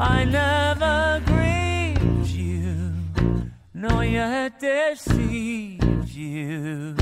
I 0.00 0.24
never 0.24 1.22
grieved 1.26 2.30
you, 2.30 2.94
nor 3.74 4.02
yet 4.04 4.58
deceived 4.60 6.08
you, 6.08 6.96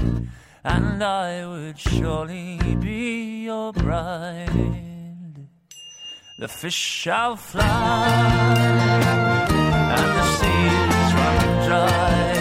and 0.64 1.02
I 1.02 1.46
would 1.46 1.78
surely 1.78 2.59
be 2.80 3.44
your 3.44 3.72
bride. 3.72 5.46
The 6.40 6.48
fish 6.48 6.74
shall 6.74 7.36
fly 7.36 8.09
and 9.96 10.09
the 10.18 10.24
seas 10.38 11.14
run 11.14 11.66
dry 11.68 12.38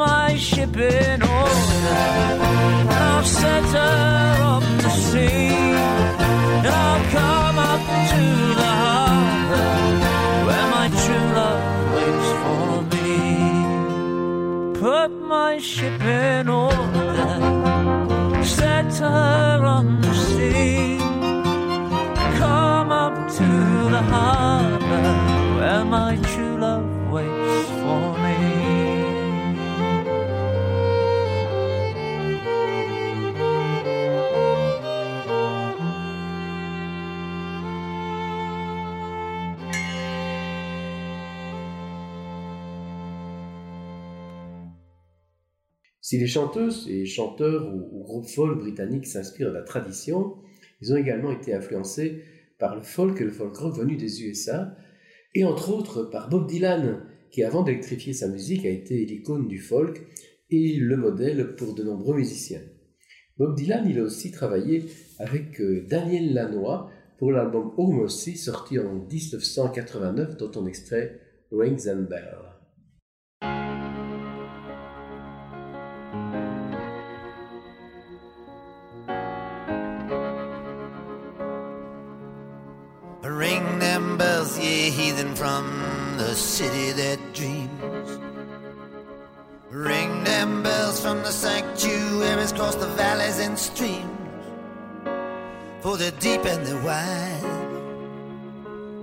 my 0.00 0.34
ship 0.36 0.76
in 0.76 1.22
order. 1.22 2.89
And 3.20 3.26
I'll 3.26 3.34
set 3.34 3.64
her 3.64 4.42
on 4.42 4.62
the 4.78 4.88
sea. 4.88 5.50
Come 7.12 7.58
up 7.58 7.82
to 8.12 8.24
the 8.60 8.72
harbor 8.82 9.68
where 10.46 10.68
my 10.76 10.86
true 11.02 11.28
love 11.40 11.64
waits 11.94 12.30
for 12.40 12.68
me. 12.94 13.12
Put 14.80 15.10
my 15.20 15.58
ship 15.58 16.00
in 16.00 16.48
order. 16.48 17.34
Set 18.42 18.90
her 19.04 19.64
on 19.66 20.00
the 20.00 20.14
sea. 20.14 20.98
Come 22.38 22.90
up 22.90 23.16
to 23.36 23.48
the 23.94 24.02
harbor 24.14 25.08
where 25.58 25.84
my 25.84 26.16
Si 46.10 46.18
les 46.18 46.26
chanteuses 46.26 46.88
et 46.90 47.06
chanteurs 47.06 47.72
ou, 47.72 47.88
ou 47.92 48.02
groupes 48.02 48.26
folk 48.26 48.58
britanniques 48.58 49.06
s'inspirent 49.06 49.50
de 49.50 49.54
la 49.54 49.62
tradition, 49.62 50.34
ils 50.82 50.92
ont 50.92 50.96
également 50.96 51.30
été 51.30 51.54
influencés 51.54 52.24
par 52.58 52.74
le 52.74 52.82
folk 52.82 53.20
et 53.20 53.24
le 53.24 53.30
folk 53.30 53.56
rock 53.56 53.76
venu 53.76 53.94
des 53.94 54.24
USA, 54.24 54.74
et 55.36 55.44
entre 55.44 55.72
autres 55.72 56.02
par 56.02 56.28
Bob 56.28 56.48
Dylan, 56.48 57.04
qui 57.30 57.44
avant 57.44 57.62
d'électrifier 57.62 58.12
sa 58.12 58.26
musique 58.26 58.66
a 58.66 58.70
été 58.70 59.06
l'icône 59.06 59.46
du 59.46 59.60
folk 59.60 60.04
et 60.50 60.78
le 60.78 60.96
modèle 60.96 61.54
pour 61.54 61.76
de 61.76 61.84
nombreux 61.84 62.16
musiciens. 62.16 62.62
Bob 63.38 63.54
Dylan, 63.54 63.86
il 63.88 64.00
a 64.00 64.02
aussi 64.02 64.32
travaillé 64.32 64.86
avec 65.20 65.60
euh, 65.60 65.86
Daniel 65.88 66.34
Lanois 66.34 66.90
pour 67.18 67.30
l'album 67.30 67.70
Oh 67.76 67.86
Mercy, 67.86 68.36
sorti 68.36 68.80
en 68.80 68.94
1989, 68.94 70.36
dont 70.38 70.50
on 70.56 70.66
extrait 70.66 71.20
Rings 71.52 71.88
and 71.88 72.08
Bell. 72.10 72.49
From 85.34 86.16
the 86.18 86.34
city 86.34 86.92
that 86.92 87.18
dreams. 87.32 88.18
Ring 89.70 90.24
them 90.24 90.62
bells 90.62 91.00
from 91.00 91.18
the 91.22 91.30
sanctuaries 91.30 92.52
cross 92.52 92.74
the 92.74 92.88
valleys 92.88 93.38
and 93.38 93.58
streams. 93.58 94.06
For 95.80 95.96
the 95.96 96.10
deep 96.20 96.44
and 96.44 96.66
the 96.66 96.76
wide, 96.84 97.60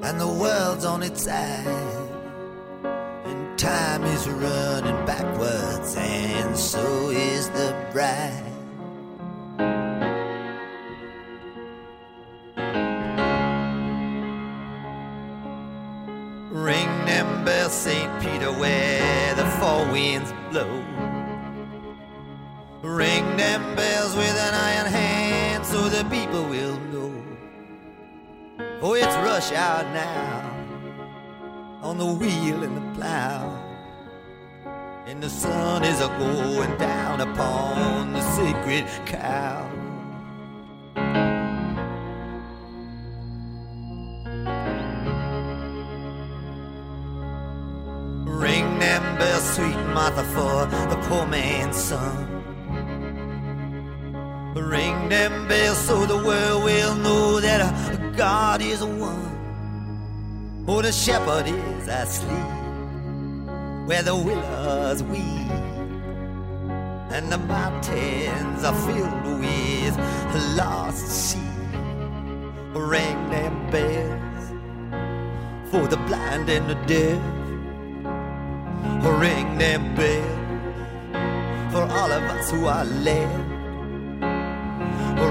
and 0.08 0.20
the 0.20 0.28
world's 0.28 0.86
on 0.86 1.04
its 1.04 1.24
side. 1.24 1.68
And 3.26 3.58
time 3.58 4.04
is 4.04 4.28
running 4.28 5.06
backwards, 5.06 5.96
and 5.98 6.56
so 6.56 7.10
is 7.10 7.50
the 7.50 7.74
bride. 7.92 8.44
St. 17.72 18.22
Peter, 18.22 18.52
where 18.52 19.36
the 19.36 19.46
four 19.60 19.86
winds 19.92 20.34
blow. 20.50 20.84
Ring 22.82 23.38
them 23.38 23.76
bells 23.76 24.16
with 24.16 24.36
an 24.38 24.54
iron 24.54 24.92
hand 24.92 25.66
so 25.66 25.90
the 25.90 26.04
people 26.06 26.44
will 26.46 26.80
know. 26.92 27.14
For 28.80 28.98
it's 28.98 29.16
rush 29.18 29.52
hour 29.52 29.84
now 29.94 30.58
on 31.82 31.98
the 31.98 32.06
wheel 32.06 32.64
and 32.64 32.78
the 32.78 33.00
plow. 33.00 33.64
And 35.06 35.22
the 35.22 35.30
sun 35.30 35.84
is 35.84 36.00
a 36.02 36.08
going 36.20 36.78
down 36.78 37.22
upon 37.22 38.14
the 38.14 38.22
sacred 38.36 38.86
cow. 39.06 39.87
Martha, 50.08 50.24
for 50.24 50.66
the 50.90 50.96
poor 51.08 51.26
man's 51.28 51.76
son. 51.76 52.44
Ring 54.56 55.10
them 55.10 55.50
bells 55.50 55.78
so 55.80 56.06
the 56.06 56.16
world 56.16 56.64
will 56.64 56.96
know 56.96 57.42
that 57.42 58.16
God 58.16 58.62
is 58.62 58.82
one. 58.82 60.64
Oh, 60.66 60.82
the 60.82 60.94
shepherd 60.94 61.48
is 61.48 61.88
asleep 61.90 62.32
where 63.86 64.02
the 64.02 64.16
willows 64.16 65.04
weep, 65.04 65.52
and 67.12 67.30
the 67.30 67.38
mountains 67.38 68.64
are 68.64 68.76
filled 68.88 69.40
with 69.42 69.96
the 70.34 70.40
lost 70.56 71.34
sheep. 71.34 71.42
Ring 72.74 73.30
them 73.30 73.70
bells 73.72 74.52
for 75.70 75.86
the 75.86 75.98
blind 76.08 76.50
and 76.50 76.70
the 76.70 76.76
deaf. 76.86 77.37
Ring 79.02 79.58
them 79.58 79.96
bells 79.96 81.72
for 81.72 81.82
all 81.82 82.12
of 82.12 82.24
us 82.24 82.52
who 82.52 82.66
are 82.66 82.86
left. 82.86 83.44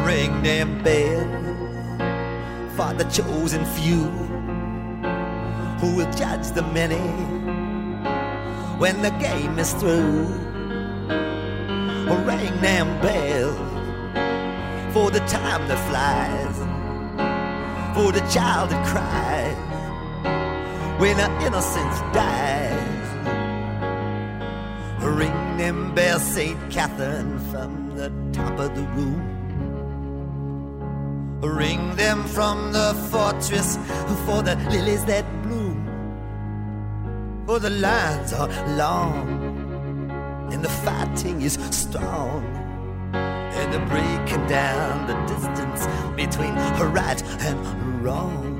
Ring 0.06 0.42
them 0.42 0.82
bells 0.82 1.46
for 2.76 2.92
the 2.94 3.04
chosen 3.04 3.64
few 3.64 4.04
who 5.80 5.96
will 5.96 6.12
judge 6.12 6.50
the 6.52 6.62
many 6.62 7.06
when 8.78 9.02
the 9.02 9.10
game 9.10 9.58
is 9.58 9.72
through. 9.74 10.26
Ring 12.26 12.60
them 12.60 13.00
bells 13.00 13.56
for 14.94 15.10
the 15.10 15.20
time 15.26 15.66
that 15.68 15.78
flies, 15.88 16.56
for 17.94 18.12
the 18.12 18.20
child 18.32 18.70
that 18.70 18.86
cries 18.86 19.56
when 21.00 21.18
our 21.20 21.46
innocence 21.46 22.00
dies. 22.14 22.95
Ring 25.06 25.56
them 25.56 25.94
bells, 25.94 26.22
St. 26.22 26.58
Catherine, 26.70 27.38
from 27.50 27.94
the 27.96 28.10
top 28.32 28.58
of 28.58 28.74
the 28.74 28.82
room. 28.96 29.22
Ring 31.40 31.94
them 31.96 32.24
from 32.24 32.72
the 32.72 32.92
fortress 33.10 33.78
for 34.26 34.42
the 34.42 34.56
lilies 34.70 35.04
that 35.04 35.24
bloom. 35.42 35.84
For 37.46 37.58
the 37.60 37.70
lines 37.70 38.32
are 38.32 38.48
long 38.76 39.46
and 40.52 40.64
the 40.64 40.68
fighting 40.68 41.42
is 41.42 41.58
strong. 41.70 42.44
And 43.14 43.72
they're 43.72 43.86
breaking 43.86 44.46
down 44.46 45.06
the 45.06 45.14
distance 45.32 45.86
between 46.16 46.54
right 46.92 47.22
and 47.40 48.02
wrong. 48.02 48.55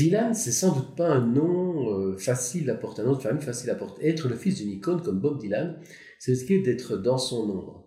Dylan, 0.00 0.32
c'est 0.32 0.50
sans 0.50 0.74
doute 0.74 0.96
pas 0.96 1.10
un 1.10 1.26
nom 1.26 1.92
euh, 1.92 2.16
facile 2.16 2.70
à 2.70 2.74
porter, 2.74 3.02
un 3.02 3.04
nom 3.04 3.16
de 3.16 3.20
famille 3.20 3.42
facile 3.42 3.68
à 3.68 3.74
porter. 3.74 4.08
Être 4.08 4.28
le 4.28 4.34
fils 4.34 4.56
d'une 4.56 4.70
icône 4.70 5.02
comme 5.02 5.20
Bob 5.20 5.38
Dylan, 5.38 5.78
c'est 6.18 6.32
risquer 6.32 6.62
d'être 6.62 6.96
dans 6.96 7.18
son 7.18 7.50
ombre. 7.50 7.86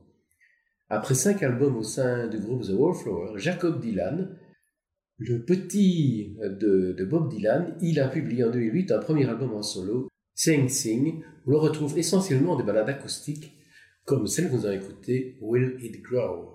Après 0.89 1.16
cinq 1.16 1.41
albums 1.41 1.76
au 1.76 1.82
sein 1.82 2.28
du 2.28 2.38
groupe 2.38 2.61
The 2.61 2.74
Wallflower, 2.78 3.39
Jacob 3.39 3.82
Dylan, 3.82 4.38
le 5.18 5.43
petit 5.43 6.38
de, 6.39 7.03
Bob 7.03 7.32
Dylan, 7.32 7.76
il 7.82 7.99
a 7.99 8.07
publié 8.07 8.43
en 8.43 8.51
2008 8.51 8.91
un 8.91 8.99
premier 8.99 9.28
album 9.28 9.51
en 9.53 9.64
solo, 9.64 10.07
Sing 10.36 10.70
Sing, 10.70 11.24
où 11.47 11.51
l'on 11.51 11.61
retrouve 11.61 11.97
essentiellement 11.97 12.55
des 12.55 12.64
ballades 12.64 12.89
acoustiques, 12.89 13.57
comme 14.05 14.28
celle 14.28 14.49
que 14.49 14.55
nous 14.55 14.68
avons 14.68 14.76
écoutée, 14.76 15.39
Will 15.41 15.78
It 15.82 15.99
Grow? 16.03 16.53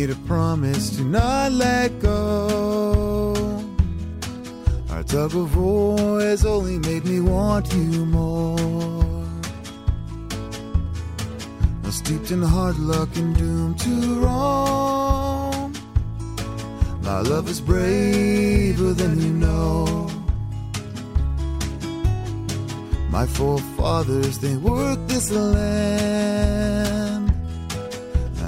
Made 0.00 0.10
a 0.10 0.20
promise 0.26 0.96
to 0.96 1.02
not 1.02 1.52
let 1.52 2.00
go. 2.00 3.34
Our 4.90 5.02
tug 5.02 5.34
of 5.34 5.54
war 5.54 6.20
has 6.22 6.46
only 6.46 6.78
made 6.78 7.04
me 7.04 7.20
want 7.20 7.70
you 7.74 8.06
more. 8.06 8.56
Now 11.82 11.90
steeped 11.90 12.30
in 12.30 12.40
hard 12.40 12.78
luck 12.78 13.10
and 13.16 13.36
doomed 13.36 13.78
to 13.80 14.20
wrong. 14.20 15.76
My 17.02 17.20
love 17.20 17.46
is 17.50 17.60
braver 17.60 18.94
than 18.94 19.20
you 19.20 19.32
know. 19.44 20.08
My 23.10 23.26
forefathers, 23.26 24.38
they 24.38 24.56
worked 24.56 25.08
this 25.08 25.30
land. 25.30 27.09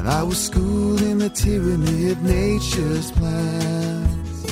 And 0.02 0.10
I 0.10 0.24
was 0.24 0.46
schooled 0.46 1.00
in 1.00 1.18
the 1.18 1.30
tyranny 1.30 2.10
of 2.10 2.20
nature's 2.24 3.12
plans. 3.12 4.44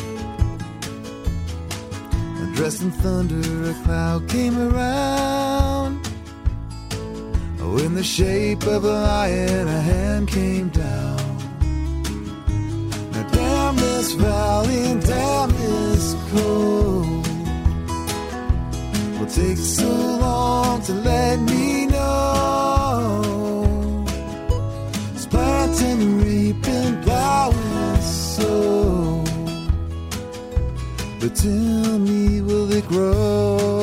And 2.38 2.54
dressed 2.54 2.82
in 2.82 2.92
thunder, 2.92 3.68
a 3.68 3.74
cloud 3.82 4.28
came 4.28 4.56
around. 4.56 6.08
Oh, 7.58 7.78
in 7.78 7.96
the 7.96 8.04
shape 8.04 8.62
of 8.62 8.84
a 8.84 8.92
lion, 8.92 9.66
a 9.66 9.80
hand 9.80 10.28
came 10.28 10.68
down. 10.68 11.38
Now, 13.10 13.28
damn 13.32 13.74
this 13.74 14.12
valley 14.12 14.84
and 14.92 15.04
damn 15.04 15.50
this 15.50 16.14
cold. 16.30 17.26
Will 19.18 19.26
take 19.26 19.58
so 19.58 19.88
long 19.88 20.80
to 20.82 20.92
let 20.92 21.40
me 21.40 21.89
planting, 25.80 26.20
reaping, 26.20 27.02
plowing, 27.02 28.00
sow. 28.00 29.24
But 31.20 31.34
tell 31.34 31.98
me, 31.98 32.40
will 32.42 32.70
it 32.72 32.86
grow? 32.86 33.78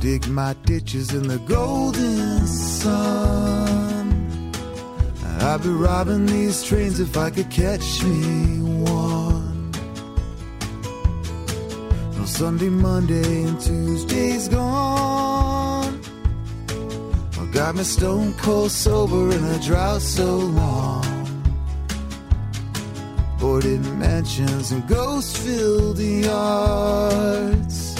dig 0.00 0.28
my 0.28 0.54
ditches 0.64 1.12
in 1.12 1.26
the 1.26 1.38
golden 1.38 2.46
sun. 2.46 3.97
I'd 5.48 5.62
be 5.62 5.70
robbing 5.70 6.26
these 6.26 6.62
trains 6.62 7.00
if 7.00 7.16
I 7.16 7.30
could 7.30 7.48
catch 7.48 8.02
me 8.04 8.60
one. 8.60 9.70
No 12.18 12.24
Sunday, 12.26 12.68
Monday, 12.68 13.44
and 13.44 13.58
Tuesday's 13.58 14.46
gone. 14.48 15.98
I 17.40 17.46
got 17.50 17.76
me 17.76 17.82
stone 17.82 18.34
cold 18.34 18.70
sober 18.70 19.30
in 19.34 19.42
a 19.42 19.58
drought 19.60 20.02
so 20.02 20.36
long? 20.36 21.06
Boarded 23.40 23.80
mansions 23.96 24.70
and 24.70 24.86
ghost 24.86 25.38
filled 25.38 25.98
yards. 25.98 27.96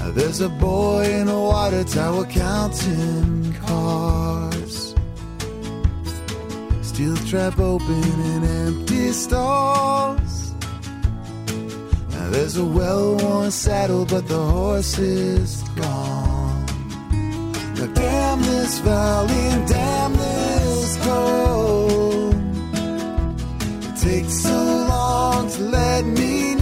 Now 0.00 0.10
There's 0.10 0.40
a 0.40 0.48
boy 0.48 1.04
in 1.04 1.28
a 1.28 1.40
water 1.40 1.84
tower 1.84 2.24
counting 2.24 3.54
cars. 3.66 4.81
Steel 6.92 7.16
trap 7.16 7.58
open 7.58 8.04
in 8.34 8.44
empty 8.44 9.12
stalls. 9.12 10.52
Now 12.10 12.28
there's 12.28 12.58
a 12.58 12.64
well 12.66 13.16
worn 13.16 13.50
saddle, 13.50 14.04
but 14.04 14.28
the 14.28 14.38
horse 14.38 14.98
is 14.98 15.62
gone. 15.74 16.66
Now 17.76 17.86
damn 17.94 18.42
this 18.42 18.78
valley 18.80 19.44
and 19.54 19.66
damn 19.66 20.12
this 20.12 20.96
cold. 20.98 22.34
It 23.88 23.96
takes 23.96 24.34
so 24.42 24.54
long 24.54 25.50
to 25.50 25.62
let 25.62 26.04
me 26.04 26.56
know. 26.56 26.61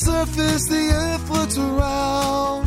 Surface, 0.00 0.66
the 0.66 0.90
earth 0.94 1.30
looks 1.30 1.58
around. 1.58 2.66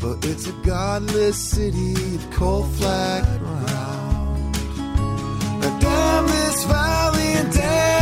But 0.00 0.24
it's 0.24 0.46
a 0.46 0.52
godless 0.64 1.36
city 1.36 1.94
of 2.14 2.30
cold 2.30 2.70
flat 2.76 3.24
ground. 3.40 4.54
Now 5.60 5.78
damn 5.80 6.26
this 6.26 6.64
valley 6.64 7.32
and 7.40 7.52
damn 7.52 8.01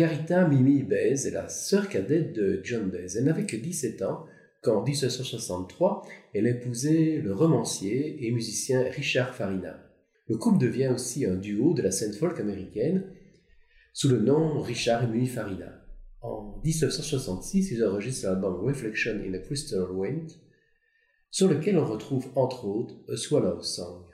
Margarita 0.00 0.48
Mimi 0.48 0.82
Baez 0.82 1.26
est 1.26 1.30
la 1.30 1.50
sœur 1.50 1.86
cadette 1.90 2.32
de 2.32 2.62
John 2.64 2.88
Baez. 2.88 3.18
Elle 3.18 3.24
n'avait 3.24 3.44
que 3.44 3.56
17 3.56 4.00
ans 4.00 4.24
quand, 4.62 4.78
en 4.78 4.82
1963, 4.82 6.06
elle 6.32 6.46
épousait 6.46 7.20
le 7.22 7.34
romancier 7.34 8.26
et 8.26 8.30
musicien 8.30 8.82
Richard 8.90 9.34
Farina. 9.34 9.78
Le 10.26 10.38
couple 10.38 10.56
devient 10.56 10.88
aussi 10.94 11.26
un 11.26 11.34
duo 11.34 11.74
de 11.74 11.82
la 11.82 11.90
scène 11.90 12.14
folk 12.14 12.40
américaine 12.40 13.12
sous 13.92 14.08
le 14.08 14.20
nom 14.20 14.62
Richard 14.62 15.04
et 15.04 15.06
Mimi 15.06 15.26
Farina. 15.26 15.84
En 16.22 16.58
1966, 16.64 17.70
ils 17.70 17.84
enregistrent 17.84 18.30
l'album 18.30 18.54
Reflection 18.64 19.20
in 19.22 19.34
a 19.34 19.38
Crystal 19.38 19.90
Wind, 19.90 20.32
sur 21.30 21.46
lequel 21.46 21.76
on 21.76 21.84
retrouve 21.84 22.26
entre 22.36 22.64
autres 22.64 22.94
A 23.12 23.18
Swallow 23.18 23.60
Song. 23.60 24.06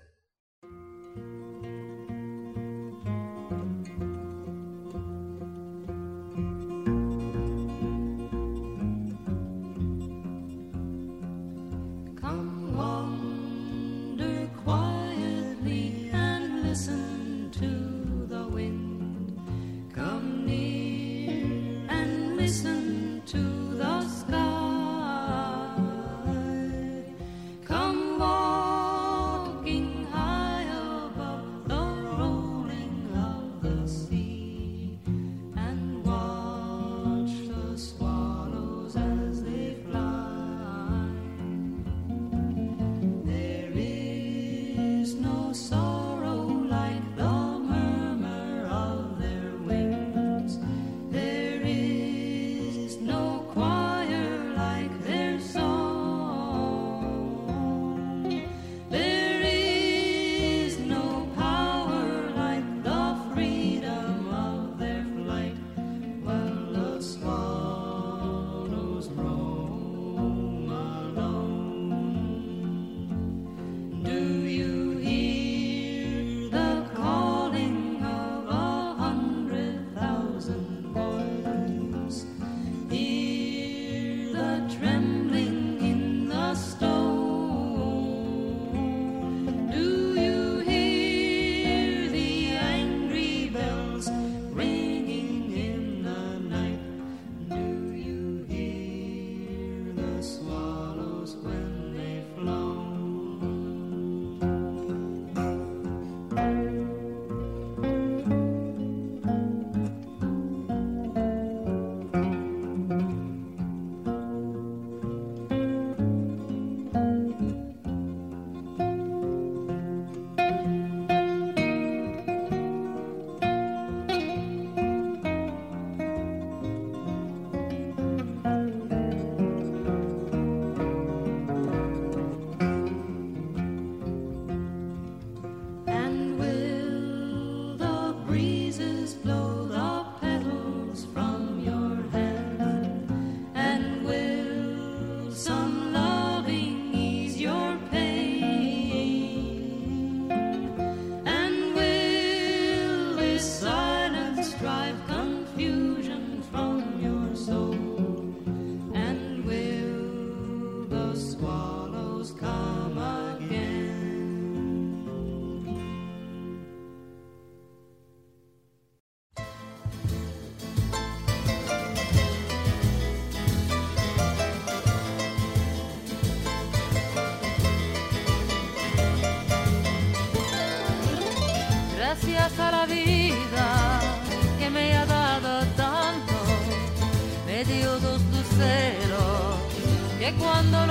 Cuando 190.47 190.86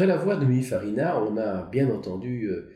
Après 0.00 0.08
la 0.08 0.16
voix 0.16 0.36
de 0.36 0.46
Mimi 0.46 0.62
Farina, 0.62 1.22
on 1.22 1.36
a 1.36 1.68
bien 1.70 1.90
entendu 1.90 2.46
euh, 2.46 2.70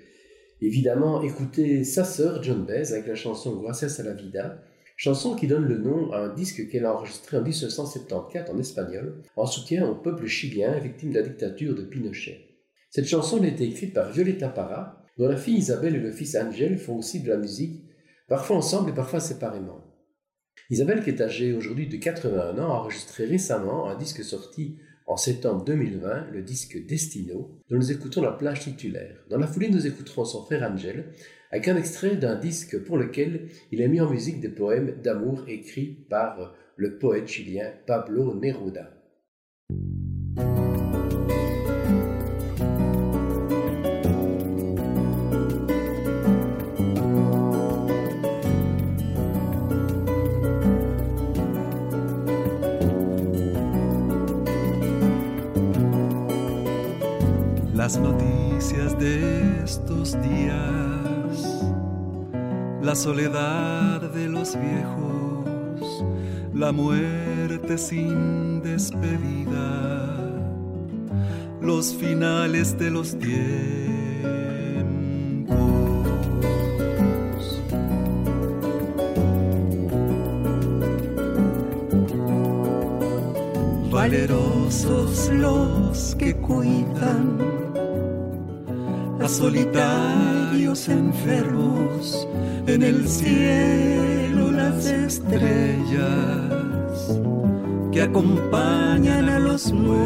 évidemment 0.61 1.22
écouter 1.22 1.83
sa 1.83 2.05
sœur 2.05 2.43
John 2.43 2.66
Baez 2.66 2.93
avec 2.93 3.07
la 3.07 3.14
chanson 3.14 3.62
Gracias 3.62 3.99
a 3.99 4.03
la 4.03 4.12
vida, 4.12 4.62
chanson 4.99 5.35
qui 5.35 5.47
donne 5.47 5.64
le 5.64 5.79
nom 5.79 6.12
à 6.12 6.18
un 6.18 6.35
disque 6.35 6.68
qu'elle 6.68 6.85
a 6.85 6.95
enregistré 6.95 7.39
en 7.39 7.41
1974 7.41 8.51
en 8.51 8.59
espagnol 8.59 9.22
en 9.37 9.47
soutien 9.47 9.89
au 9.89 9.95
peuple 9.95 10.27
chilien 10.27 10.79
victime 10.79 11.12
de 11.12 11.20
la 11.20 11.27
dictature 11.27 11.75
de 11.75 11.81
Pinochet. 11.81 12.45
Cette 12.91 13.09
chanson 13.09 13.43
a 13.43 13.47
été 13.47 13.64
écrite 13.64 13.95
par 13.95 14.12
Violeta 14.12 14.51
Parra, 14.51 15.03
dont 15.16 15.27
la 15.27 15.39
fille 15.39 15.57
Isabelle 15.57 15.97
et 15.97 16.01
le 16.01 16.12
fils 16.12 16.37
Angel 16.37 16.77
font 16.77 16.99
aussi 16.99 17.22
de 17.22 17.31
la 17.31 17.39
musique, 17.39 17.87
parfois 18.29 18.57
ensemble 18.57 18.91
et 18.91 18.95
parfois 18.95 19.20
séparément. 19.20 19.83
Isabelle, 20.68 21.03
qui 21.03 21.09
est 21.09 21.22
âgée 21.22 21.55
aujourd'hui 21.55 21.89
de 21.89 21.97
81 21.97 22.59
ans, 22.59 22.70
a 22.70 22.81
enregistré 22.81 23.25
récemment 23.25 23.89
un 23.89 23.97
disque 23.97 24.22
sorti 24.22 24.77
en 25.07 25.17
septembre 25.17 25.65
2020, 25.65 26.31
le 26.33 26.43
disque 26.43 26.87
Destino, 26.87 27.61
dont 27.69 27.77
nous 27.77 27.93
écoutons 27.93 28.23
la 28.23 28.33
plage 28.33 28.61
titulaire. 28.61 29.17
Dans 29.29 29.39
la 29.39 29.47
foulée, 29.47 29.69
nous 29.69 29.87
écouterons 29.87 30.25
son 30.25 30.45
frère 30.45 30.71
Angel, 30.71 31.13
avec 31.51 31.69
un 31.69 31.77
extrait 31.77 32.17
d'un 32.17 32.37
disque 32.37 32.83
pour 32.85 32.97
lequel 32.97 33.49
il 33.71 33.83
a 33.83 33.89
mis 33.89 34.01
en 34.01 34.11
musique 34.11 34.41
des 34.41 34.49
poèmes 34.49 35.01
d'amour 35.03 35.45
écrits 35.47 36.07
par 36.09 36.55
le 36.77 36.99
poète 36.99 37.29
chilien 37.29 37.71
Pablo 37.87 38.35
Neruda. 38.35 38.91
Las 57.85 57.99
noticias 57.99 58.99
de 58.99 59.62
estos 59.62 60.16
días, 60.22 61.66
la 62.80 62.95
soledad 62.95 64.01
de 64.01 64.26
los 64.26 64.57
viejos, 64.59 66.03
la 66.55 66.72
muerte 66.72 67.76
sin 67.76 68.62
despedida, 68.62 70.16
los 71.61 71.95
finales 71.95 72.78
de 72.78 72.91
los 72.91 73.18
tiempos. 73.18 73.45
Valerosos 83.91 85.30
los 85.35 86.14
que 86.14 86.35
cuidan 86.35 87.54
solitarios 89.35 90.89
enfermos 90.89 92.28
en 92.68 92.82
el 92.85 93.09
cielo 93.09 94.53
las 94.53 94.87
estrellas 94.87 95.99
que 97.91 98.03
acompañan 98.03 99.28
a 99.28 99.41
los 99.41 99.72
muertos. 99.72 100.05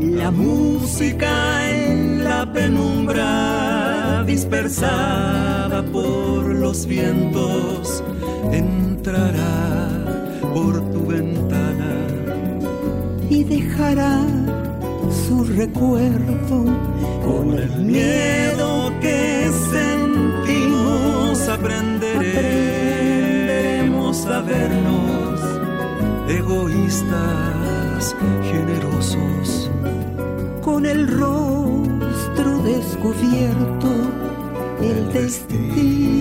La 0.00 0.30
música 0.30 1.68
en 1.68 2.22
la 2.22 2.52
penumbra 2.52 3.69
dispersada 4.50 5.80
por 5.92 6.44
los 6.44 6.84
vientos 6.84 8.02
entrará 8.50 9.88
por 10.52 10.80
tu 10.90 11.06
ventana 11.06 12.08
y 13.28 13.44
dejará 13.44 14.26
su 15.08 15.44
recuerdo 15.44 16.64
con 17.24 17.56
el 17.56 17.70
miedo 17.84 18.92
que 19.00 19.48
sentimos. 19.70 21.48
Aprenderemos 21.48 24.26
a 24.26 24.40
vernos 24.40 25.40
egoístas 26.28 28.16
generosos 28.50 29.70
con 30.60 30.86
el 30.86 31.06
rostro 31.06 32.62
descubierto 32.62 34.19
el 34.82 35.12
destino 35.12 36.19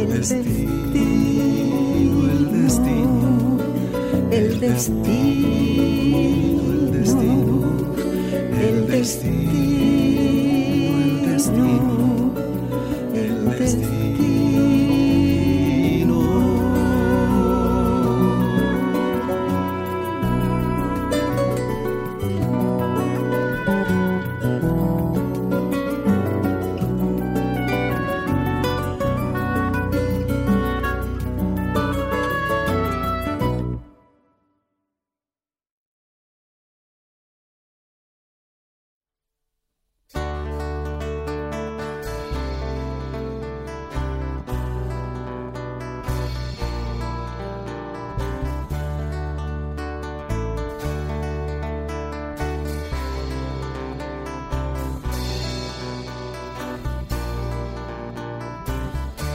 el 0.00 0.08
destino 0.08 0.72
el 2.30 2.52
destino 2.62 3.58
el 4.30 4.60
destino 4.60 6.18
el 6.18 6.92
destino 6.92 7.94
el 8.58 8.86
destino 8.88 9.59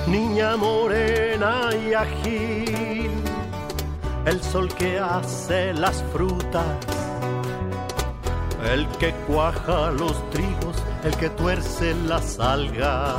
niña 0.07 0.55
morena 0.55 1.69
y 1.73 1.93
ágil, 1.93 3.11
el 4.25 4.41
sol 4.41 4.67
que 4.73 4.99
hace 4.99 5.73
las 5.73 6.03
frutas, 6.13 6.65
el 8.71 8.87
que 8.99 9.13
cuaja 9.27 9.91
los 9.91 10.29
trigos, 10.29 10.75
el 11.03 11.15
que 11.17 11.29
tuerce 11.31 11.95
las 12.07 12.39
algas, 12.39 13.15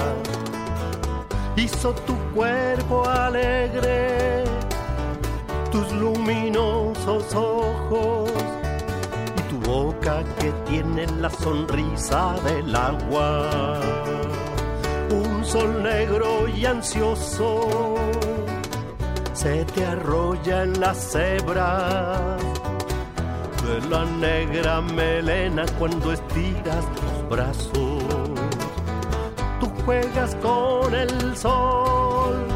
hizo 1.57 1.93
tu 1.93 2.15
cuerpo 2.35 3.05
alegre, 3.09 4.45
tus 5.73 5.91
luminosos 5.93 7.35
ojos 7.35 8.31
y 9.37 9.43
tu 9.51 9.71
boca 9.71 10.23
que 10.39 10.53
tiene 10.69 11.07
la 11.21 11.31
sonrisa 11.31 12.35
del 12.45 12.75
agua 12.75 14.16
sol 15.47 15.81
negro 15.83 16.49
y 16.49 16.67
ansioso 16.67 17.95
se 19.33 19.65
te 19.67 19.87
arrolla 19.87 20.65
en 20.65 20.81
las 20.81 21.15
hebras 21.15 22.43
de 23.65 23.89
la 23.89 24.05
negra 24.05 24.81
melena 24.81 25.65
cuando 25.79 26.13
estiras 26.13 26.85
los 26.97 27.29
brazos. 27.31 28.03
Tu 29.61 29.67
juegas 29.85 30.35
con 30.37 30.93
el 30.93 31.37
sol 31.37 32.47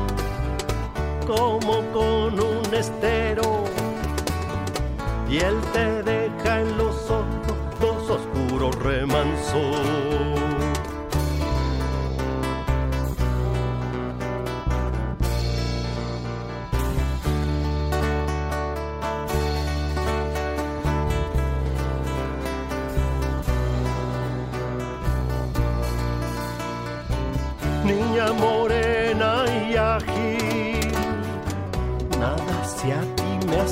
como 1.28 1.74
con 1.93 2.41
un 2.41 2.74
estero 2.74 3.64
y 5.30 5.38
él 5.38 5.61
te 5.72 6.03
deja 6.03 6.61
en 6.61 6.76
los 6.76 6.97
ojos 7.09 7.57
dos 7.80 8.11
oscuros 8.11 8.74
remansos. 8.82 10.09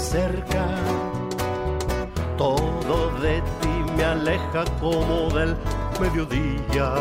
Acerca, 0.08 0.64
todo 2.38 3.10
de 3.20 3.42
ti 3.60 3.74
me 3.94 4.04
aleja 4.04 4.64
como 4.80 5.28
del 5.36 5.54
mediodía. 6.00 6.94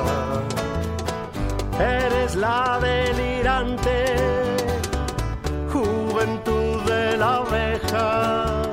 Eres 1.79 2.35
la 2.35 2.79
delirante 2.81 3.95
juventud 5.71 6.81
de 6.83 7.17
la 7.17 7.35
abeja, 7.37 8.63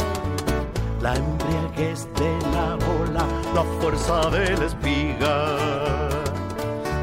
la 1.01 1.15
embriaguez 1.15 2.09
de 2.15 2.33
la 2.55 2.69
bola, 2.87 3.25
la 3.55 3.63
fuerza 3.79 4.31
de 4.31 4.57
la 4.57 4.65
espiga. 4.65 5.37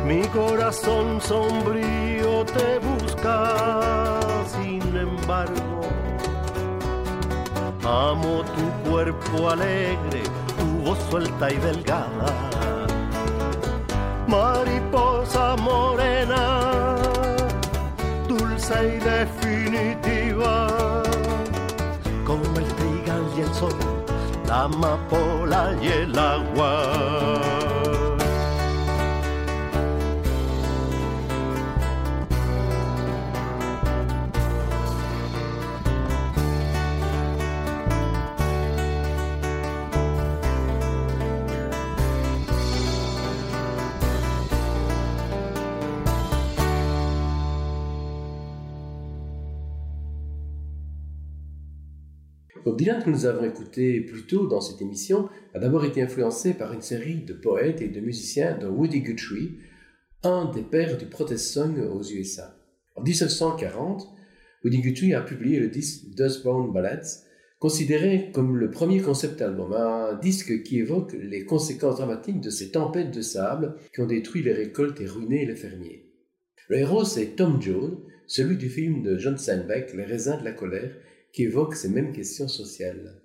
Mi 0.05 0.23
corazón 0.39 1.21
sombrío 1.21 2.43
te 2.57 2.79
busca, 2.79 4.19
sin 4.53 4.81
embargo, 4.97 5.70
amo 7.83 8.43
tu 8.55 8.89
cuerpo 8.89 9.49
alegre, 9.49 10.21
tu 10.57 10.65
voz 10.85 10.99
suelta 11.09 11.51
y 11.51 11.57
delgada. 11.57 12.33
Mariposa 14.27 15.55
morena, 15.57 16.95
dulce 18.27 18.75
y 18.95 18.99
definitiva, 18.99 20.67
como 22.25 22.43
el 22.43 22.67
trigal 22.79 23.23
y 23.37 23.41
el 23.41 23.53
sol, 23.53 23.75
la 24.47 24.63
amapola 24.63 25.75
y 25.81 25.87
el 25.87 26.17
agua. 26.17 27.30
Dylan 52.81 53.03
que 53.03 53.11
nous 53.11 53.27
avons 53.27 53.43
écouté 53.43 54.01
plus 54.01 54.23
tôt 54.23 54.47
dans 54.47 54.59
cette 54.59 54.81
émission 54.81 55.29
a 55.53 55.59
d'abord 55.59 55.85
été 55.85 56.01
influencé 56.01 56.55
par 56.55 56.73
une 56.73 56.81
série 56.81 57.21
de 57.21 57.33
poètes 57.33 57.79
et 57.79 57.89
de 57.89 57.99
musiciens 57.99 58.57
dont 58.57 58.71
Woody 58.71 59.01
Guthrie, 59.01 59.51
un 60.23 60.51
des 60.51 60.63
pères 60.63 60.97
du 60.97 61.05
protest 61.05 61.45
song 61.45 61.77
aux 61.77 62.01
USA. 62.01 62.57
En 62.95 63.03
1940, 63.03 64.07
Woody 64.63 64.81
Guthrie 64.81 65.13
a 65.13 65.21
publié 65.21 65.59
le 65.59 65.67
disque 65.67 66.05
Dustbound 66.17 66.73
Ballads, 66.73 67.21
considéré 67.59 68.31
comme 68.33 68.57
le 68.57 68.71
premier 68.71 68.99
concept 68.99 69.43
album, 69.43 69.73
un 69.73 70.15
disque 70.15 70.63
qui 70.63 70.79
évoque 70.79 71.13
les 71.13 71.45
conséquences 71.45 71.97
dramatiques 71.97 72.41
de 72.41 72.49
ces 72.49 72.71
tempêtes 72.71 73.11
de 73.11 73.21
sable 73.21 73.75
qui 73.93 74.01
ont 74.01 74.07
détruit 74.07 74.41
les 74.41 74.53
récoltes 74.53 74.99
et 75.01 75.05
ruiné 75.05 75.45
les 75.45 75.55
fermiers. 75.55 76.07
Le 76.67 76.77
héros, 76.77 77.05
c'est 77.05 77.35
Tom 77.35 77.61
Jones, 77.61 77.99
celui 78.25 78.57
du 78.57 78.69
film 78.69 79.03
de 79.03 79.19
John 79.19 79.37
Steinbeck, 79.37 79.93
Les 79.93 80.05
raisins 80.05 80.39
de 80.39 80.45
la 80.45 80.53
colère, 80.53 80.95
qui 81.33 81.43
évoque 81.43 81.75
ces 81.75 81.89
mêmes 81.89 82.13
questions 82.13 82.47
sociales. 82.47 83.21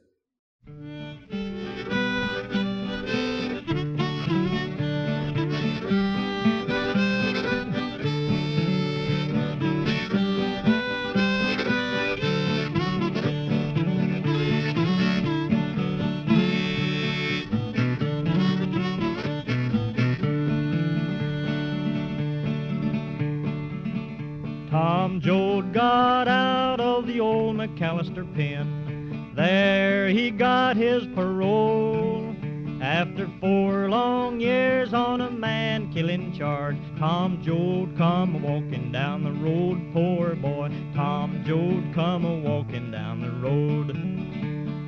McAlester 27.67 28.27
pen. 28.35 29.33
There 29.35 30.09
he 30.09 30.31
got 30.31 30.77
his 30.77 31.07
parole. 31.14 32.35
After 32.81 33.29
four 33.41 33.89
long 33.89 34.39
years 34.39 34.95
on 34.95 35.21
a 35.21 35.31
man 35.31 35.93
killing 35.93 36.33
charge, 36.33 36.77
Tom 36.99 37.43
Joad 37.43 37.97
come 37.97 38.37
a 38.37 38.39
walking 38.39 38.93
down 38.93 39.25
the 39.25 39.33
road, 39.33 39.81
poor 39.93 40.35
boy. 40.37 40.71
Tom 40.95 41.43
Joad 41.45 41.95
come 41.95 42.25
a 42.25 42.39
walking 42.39 42.91
down 42.91 43.21
the 43.21 43.31
road. 43.31 43.93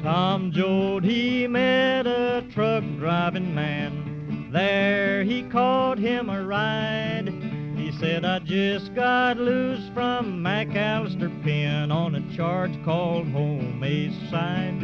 Tom 0.03 0.53
Joad, 0.53 1.05
he 1.05 1.47
met 1.47 2.07
a 2.07 2.47
truck 2.53 2.85
driving 2.99 3.55
man. 3.55 4.51
There 4.53 5.24
he 5.24 5.43
caught 5.43 5.99
him 5.99 6.31
a 6.31 6.45
ride. 6.45 7.38
Said, 8.01 8.24
I 8.24 8.38
just 8.38 8.94
got 8.94 9.38
loose 9.38 9.90
from 9.92 10.42
McAlester 10.42 11.30
Pen 11.42 11.90
on 11.90 12.14
a 12.14 12.36
charge 12.36 12.72
called 12.84 13.26
homicide. 13.28 14.82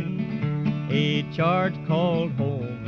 A 0.90 1.22
charge 1.32 1.74
called 1.86 2.32
home 2.32 2.84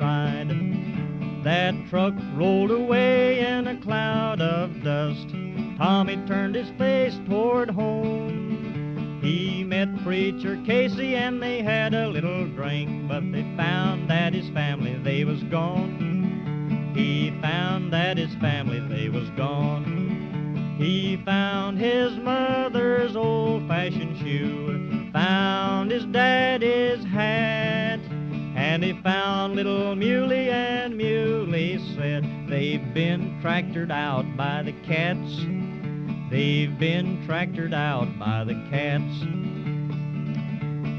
homicide. 0.00 1.44
That 1.44 1.74
truck 1.88 2.14
rolled 2.34 2.70
away 2.70 3.40
in 3.40 3.66
a 3.68 3.80
cloud 3.80 4.40
of 4.40 4.82
dust. 4.82 5.28
Tommy 5.78 6.16
turned 6.26 6.54
his 6.54 6.70
face 6.78 7.18
toward 7.26 7.70
home. 7.70 9.20
He 9.22 9.64
met 9.64 10.02
Preacher 10.02 10.60
Casey 10.66 11.14
and 11.14 11.42
they 11.42 11.62
had 11.62 11.94
a 11.94 12.08
little 12.08 12.46
drink, 12.48 13.08
but 13.08 13.20
they 13.32 13.42
found 13.56 14.08
that 14.10 14.34
his 14.34 14.48
family, 14.50 14.94
they 15.02 15.24
was 15.24 15.42
gone. 15.44 16.09
He 17.00 17.30
found 17.40 17.94
that 17.94 18.18
his 18.18 18.34
family, 18.34 18.78
they 18.78 19.08
was 19.08 19.30
gone. 19.30 20.76
He 20.78 21.16
found 21.24 21.78
his 21.78 22.12
mother's 22.18 23.16
old-fashioned 23.16 24.18
shoe, 24.18 25.08
found 25.10 25.90
his 25.90 26.04
daddy's 26.04 27.02
hat, 27.06 28.00
and 28.54 28.84
he 28.84 28.92
found 29.02 29.56
little 29.56 29.96
Muley, 29.96 30.50
and 30.50 30.94
Muley 30.94 31.78
said 31.96 32.22
they've 32.50 32.92
been 32.92 33.40
tractored 33.40 33.90
out 33.90 34.26
by 34.36 34.62
the 34.62 34.74
cats. 34.86 35.46
They've 36.30 36.78
been 36.78 37.24
tractored 37.26 37.72
out 37.72 38.18
by 38.18 38.44
the 38.44 38.56
cats. 38.68 39.20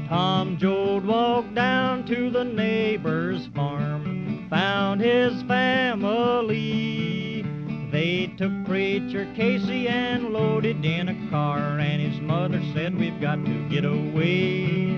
Tom 0.08 0.56
Joad 0.58 1.04
walked 1.04 1.54
down 1.54 2.04
to 2.06 2.28
the 2.28 2.42
neighbor's 2.42 3.46
farm, 3.54 4.11
found 4.52 5.00
his 5.00 5.42
family. 5.44 7.42
They 7.90 8.26
took 8.36 8.52
Preacher 8.66 9.26
Casey 9.34 9.88
and 9.88 10.28
loaded 10.28 10.84
in 10.84 11.08
a 11.08 11.30
car, 11.30 11.78
and 11.78 12.02
his 12.02 12.20
mother 12.20 12.60
said, 12.74 12.94
We've 12.98 13.18
got 13.18 13.42
to 13.46 13.68
get 13.70 13.86
away. 13.86 14.88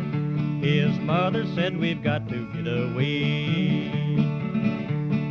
His 0.60 0.98
mother 0.98 1.46
said, 1.54 1.78
We've 1.78 2.02
got 2.02 2.28
to 2.30 2.52
get 2.52 2.66
away. 2.66 3.90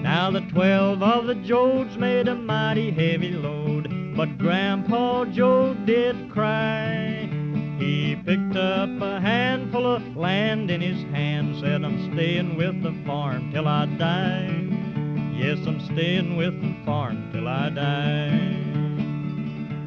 Now 0.01 0.31
the 0.31 0.39
twelve 0.53 1.03
of 1.03 1.25
the 1.27 1.35
Joads 1.35 1.97
made 1.97 2.29
a 2.29 2.35
mighty 2.35 2.91
heavy 2.91 3.31
load, 3.31 4.15
but 4.15 4.37
Grandpa 4.37 5.25
Joad 5.25 5.85
did 5.85 6.31
cry. 6.31 7.22
He 7.83 8.15
picked 8.15 8.55
up 8.55 9.01
a 9.01 9.19
handful 9.19 9.85
of 9.85 10.15
land 10.15 10.71
in 10.71 10.79
his 10.79 11.03
hand, 11.11 11.57
said, 11.59 11.83
I'm 11.83 12.13
staying 12.13 12.55
with 12.55 12.81
the 12.81 12.93
farm 13.05 13.51
till 13.51 13.67
I 13.67 13.87
die. 13.87 14.55
Yes, 15.35 15.57
I'm 15.67 15.81
staying 15.81 16.37
with 16.37 16.61
the 16.61 16.73
farm 16.85 17.29
till 17.33 17.45
I 17.45 17.69
die. 17.71 18.61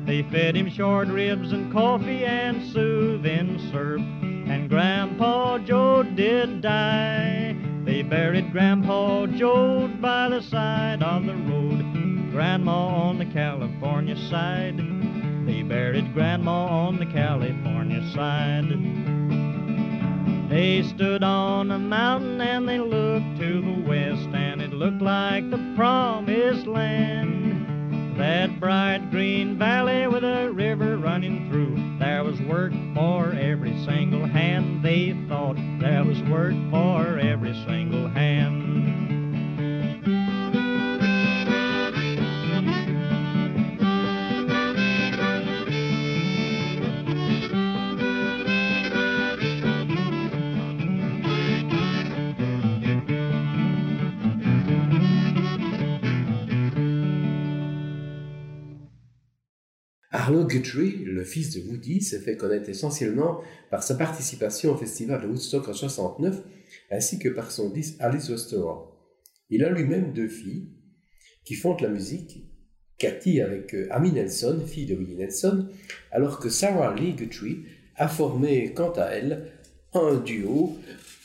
They 0.05 0.23
fed 0.31 0.57
him 0.57 0.69
short 0.69 1.09
ribs 1.09 1.53
and 1.53 1.73
coffee 1.73 2.27
and 2.27 2.71
soothing 2.71 3.59
syrup, 3.71 4.03
and 4.03 4.69
Grandpa 4.69 5.57
Joad 5.61 6.17
did 6.17 6.61
die. 6.61 7.57
They 7.87 8.03
buried 8.03 8.53
Grandpa 8.53 9.25
Joad 9.27 10.03
by 10.03 10.29
the 10.29 10.43
side 10.43 11.03
of 11.03 11.25
the 11.25 11.35
road. 11.35 12.31
Grandma 12.31 12.89
on 12.89 13.17
the 13.17 13.25
California 13.25 14.17
side. 14.29 14.79
They 15.47 15.63
buried 15.63 16.13
Grandma 16.13 16.67
on 16.67 16.99
the 16.99 17.07
California 17.07 18.03
side. 18.13 18.69
They 20.51 20.83
stood 20.83 21.23
on 21.23 21.71
a 21.71 21.79
mountain 21.79 22.41
and 22.41 22.69
they 22.69 22.81
looked 22.81 23.39
to 23.39 23.61
the 23.61 23.89
west, 23.89 24.29
and 24.35 24.61
it 24.61 24.73
looked 24.73 25.01
like 25.01 25.49
the 25.51 25.75
promised 25.77 26.67
land. 26.67 28.19
That 28.19 28.59
bright 28.59 29.09
green 29.13 29.57
valley 29.57 30.09
with 30.09 30.25
a 30.25 30.51
river 30.51 30.97
running 30.99 31.49
through, 31.49 31.99
there 32.01 32.25
was 32.25 32.41
work 32.41 32.73
for 32.93 33.31
every 33.31 33.79
single 33.85 34.27
hand. 34.27 34.83
They 34.83 35.17
thought 35.29 35.57
there 35.79 36.03
was 36.03 36.21
work 36.25 36.55
for 36.73 37.21
every 37.21 37.55
single 37.69 38.09
hand. 38.09 38.96
Arlo 60.11 60.45
Guthrie, 60.45 61.05
le 61.05 61.25
fils 61.25 61.55
de 61.55 61.69
Woody, 61.69 62.01
s'est 62.01 62.21
fait 62.21 62.37
connaître 62.37 62.69
essentiellement 62.69 63.41
par 63.71 63.83
sa 63.83 63.97
participation 63.97 64.73
au 64.73 64.77
festival 64.77 65.21
de 65.23 65.27
Woodstock 65.27 65.69
en 65.69 65.73
69, 65.73 66.43
ainsi 66.91 67.19
que 67.19 67.29
par 67.29 67.51
son 67.51 67.71
disque 67.71 67.97
Alice 67.99 68.31
Restaurant. 68.31 68.93
Il 69.51 69.65
a 69.65 69.71
lui-même 69.71 70.13
deux 70.13 70.29
filles 70.29 70.69
qui 71.45 71.55
font 71.55 71.75
de 71.75 71.83
la 71.83 71.89
musique, 71.89 72.45
Cathy 72.99 73.41
avec 73.41 73.75
euh, 73.75 73.89
Amy 73.91 74.13
Nelson, 74.13 74.61
fille 74.67 74.87
de 74.87 74.95
Willie 74.95 75.17
Nelson, 75.17 75.69
alors 76.11 76.39
que 76.39 76.49
Sarah 76.49 76.95
Lee 76.95 77.13
Guthrie 77.13 77.65
a 77.97 78.09
formé 78.09 78.73
quant 78.73 78.93
à 78.93 79.07
elle 79.07 79.53
un 79.93 80.17
duo 80.17 80.77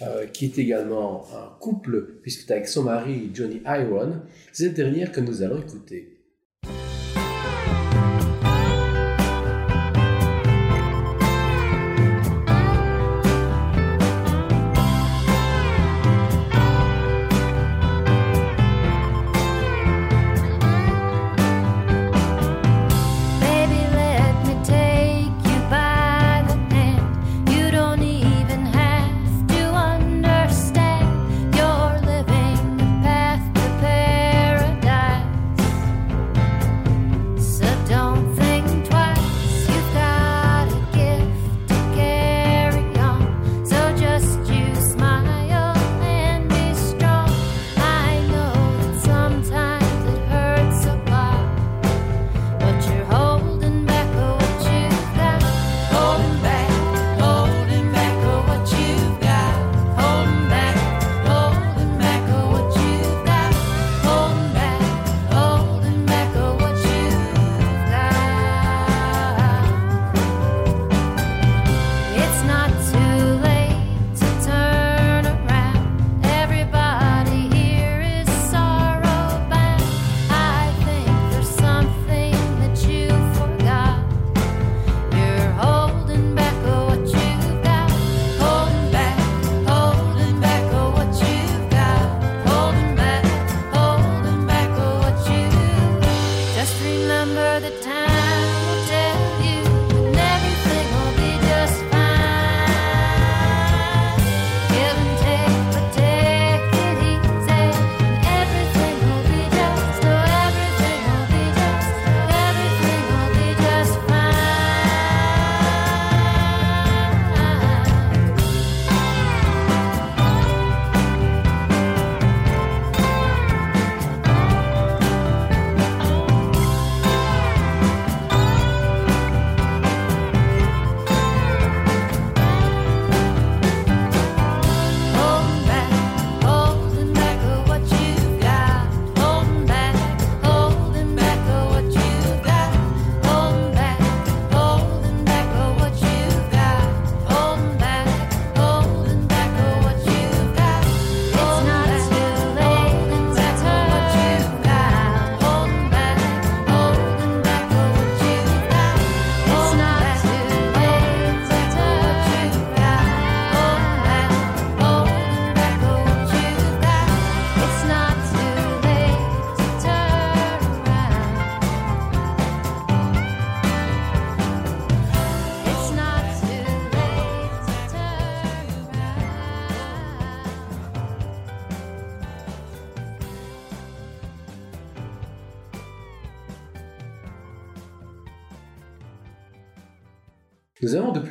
euh, 0.02 0.26
qui 0.28 0.46
est 0.46 0.58
également 0.58 1.28
un 1.34 1.58
couple, 1.60 2.20
puisque 2.22 2.50
avec 2.50 2.68
son 2.68 2.84
mari 2.84 3.30
Johnny 3.34 3.62
Iron, 3.66 4.22
cette 4.52 4.74
dernière 4.74 5.12
que 5.12 5.22
nous 5.22 5.44
allons 5.44 5.62
écouter. 5.62 6.11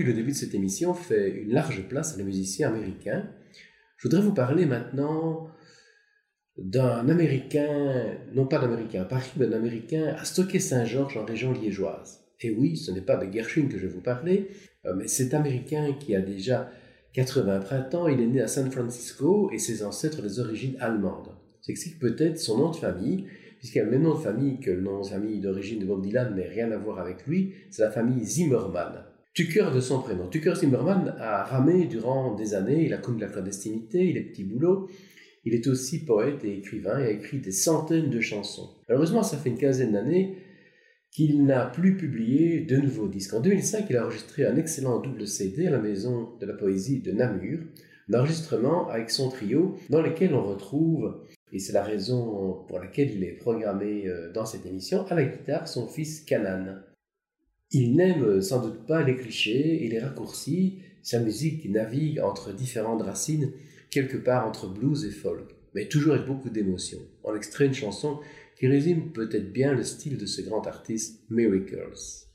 Depuis 0.00 0.12
le 0.12 0.16
début 0.16 0.32
de 0.32 0.36
cette 0.36 0.54
émission 0.54 0.94
fait 0.94 1.28
une 1.28 1.52
large 1.52 1.86
place 1.88 2.14
à 2.14 2.16
les 2.16 2.24
musiciens 2.24 2.68
américains. 2.68 3.28
Je 3.98 4.08
voudrais 4.08 4.22
vous 4.22 4.32
parler 4.32 4.64
maintenant 4.64 5.48
d'un 6.56 7.06
Américain, 7.06 8.16
non 8.32 8.46
pas 8.46 8.58
d'Américain 8.58 9.02
à 9.02 9.04
Paris, 9.04 9.30
mais 9.36 9.46
d'un 9.46 9.58
Américain 9.58 10.16
à 10.18 10.24
Stockey-Saint-Georges 10.24 11.18
en 11.18 11.26
région 11.26 11.52
liégeoise. 11.52 12.24
Et 12.40 12.50
oui, 12.50 12.78
ce 12.78 12.92
n'est 12.92 13.02
pas 13.02 13.18
de 13.18 13.30
Gershwin 13.30 13.68
que 13.68 13.76
je 13.76 13.86
vais 13.86 13.92
vous 13.92 14.00
parler, 14.00 14.48
euh, 14.86 14.94
mais 14.96 15.06
cet 15.06 15.34
Américain 15.34 15.94
qui 16.00 16.14
a 16.14 16.22
déjà 16.22 16.70
80 17.12 17.60
printemps, 17.60 18.08
il 18.08 18.22
est 18.22 18.26
né 18.26 18.40
à 18.40 18.46
San 18.46 18.70
Francisco 18.70 19.50
et 19.52 19.58
ses 19.58 19.84
ancêtres 19.84 20.22
des 20.22 20.40
origines 20.40 20.76
allemandes. 20.80 21.34
C'est 21.60 21.74
que 21.74 21.98
peut-être 21.98 22.38
son 22.38 22.56
nom 22.56 22.70
de 22.70 22.76
famille, 22.76 23.26
puisqu'il 23.58 23.80
a 23.80 23.84
le 23.84 23.90
même 23.90 24.02
nom 24.02 24.14
de 24.14 24.20
famille 24.20 24.60
que 24.60 24.70
le 24.70 24.80
nom 24.80 25.02
de 25.02 25.06
famille 25.06 25.40
d'origine 25.40 25.78
de 25.78 25.84
Bob 25.84 26.00
Dylan, 26.00 26.32
mais 26.34 26.48
rien 26.48 26.72
à 26.72 26.78
voir 26.78 27.00
avec 27.00 27.26
lui, 27.26 27.52
c'est 27.70 27.82
la 27.82 27.90
famille 27.90 28.24
Zimmermann. 28.24 29.09
Tucker 29.34 29.68
de 29.74 29.80
son 29.80 30.00
prénom. 30.00 30.28
Tucker 30.28 30.54
Zimmermann 30.56 31.14
a 31.18 31.44
ramé 31.44 31.86
durant 31.86 32.34
des 32.34 32.54
années, 32.54 32.84
il 32.84 32.92
a 32.92 32.98
connu 32.98 33.20
la 33.20 33.28
clandestinité, 33.28 34.08
il 34.08 34.16
est 34.16 34.22
petits 34.22 34.44
boulots, 34.44 34.88
Il 35.44 35.54
est 35.54 35.66
aussi 35.68 36.04
poète 36.04 36.44
et 36.44 36.58
écrivain 36.58 36.98
et 36.98 37.04
a 37.04 37.10
écrit 37.10 37.38
des 37.38 37.52
centaines 37.52 38.10
de 38.10 38.20
chansons. 38.20 38.76
Malheureusement, 38.88 39.22
ça 39.22 39.38
fait 39.38 39.50
une 39.50 39.56
quinzaine 39.56 39.92
d'années 39.92 40.36
qu'il 41.10 41.44
n'a 41.44 41.66
plus 41.66 41.96
publié 41.96 42.60
de 42.60 42.76
nouveaux 42.76 43.08
disques. 43.08 43.34
En 43.34 43.40
2005, 43.40 43.86
il 43.88 43.96
a 43.96 44.04
enregistré 44.04 44.44
un 44.44 44.56
excellent 44.56 45.00
double 45.00 45.26
CD 45.26 45.66
à 45.66 45.70
la 45.70 45.78
Maison 45.78 46.36
de 46.40 46.46
la 46.46 46.54
Poésie 46.54 47.00
de 47.00 47.12
Namur, 47.12 47.60
un 48.12 48.88
avec 48.90 49.10
son 49.10 49.28
trio 49.28 49.76
dans 49.88 50.02
lequel 50.02 50.34
on 50.34 50.44
retrouve, 50.44 51.24
et 51.52 51.58
c'est 51.58 51.72
la 51.72 51.84
raison 51.84 52.64
pour 52.68 52.78
laquelle 52.78 53.10
il 53.14 53.24
est 53.24 53.36
programmé 53.36 54.06
euh, 54.06 54.32
dans 54.32 54.44
cette 54.44 54.66
émission, 54.66 55.06
à 55.06 55.14
la 55.14 55.24
guitare 55.24 55.68
son 55.68 55.86
fils 55.86 56.20
Canan. 56.20 56.82
Il 57.72 57.94
n'aime 57.94 58.42
sans 58.42 58.60
doute 58.60 58.84
pas 58.84 59.04
les 59.04 59.14
clichés 59.14 59.84
et 59.84 59.88
les 59.88 60.00
raccourcis, 60.00 60.80
sa 61.02 61.20
musique 61.20 61.70
navigue 61.70 62.20
entre 62.20 62.52
différentes 62.52 63.02
racines, 63.02 63.52
quelque 63.90 64.16
part 64.16 64.48
entre 64.48 64.66
blues 64.66 65.04
et 65.04 65.12
folk, 65.12 65.54
mais 65.74 65.86
toujours 65.86 66.14
avec 66.14 66.26
beaucoup 66.26 66.50
d'émotion. 66.50 66.98
On 67.22 67.36
extrait 67.36 67.66
une 67.66 67.74
chanson 67.74 68.18
qui 68.58 68.66
résume 68.66 69.12
peut-être 69.12 69.52
bien 69.52 69.72
le 69.72 69.84
style 69.84 70.18
de 70.18 70.26
ce 70.26 70.42
grand 70.42 70.66
artiste, 70.66 71.20
Miracles. 71.30 72.26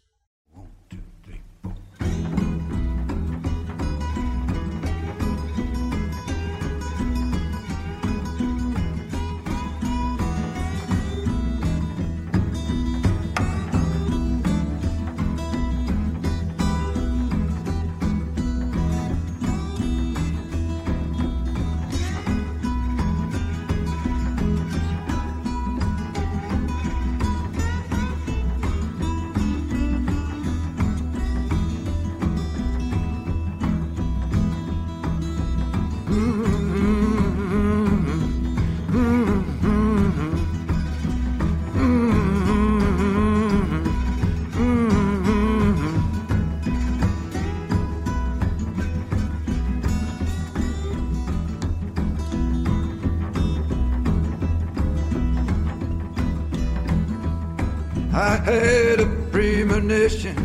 Had 58.46 59.00
a 59.00 59.08
premonition, 59.32 60.38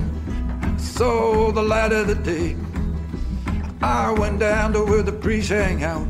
saw 0.78 1.52
the 1.52 1.62
light 1.62 1.93
of 1.93 2.06
the 2.06 2.14
day. 2.14 2.56
I 3.82 4.10
went 4.12 4.40
down 4.40 4.72
to 4.72 4.85
where 4.86 5.02
the 5.02 5.12
priests 5.12 5.51
hang 5.51 5.85
out, 5.85 6.06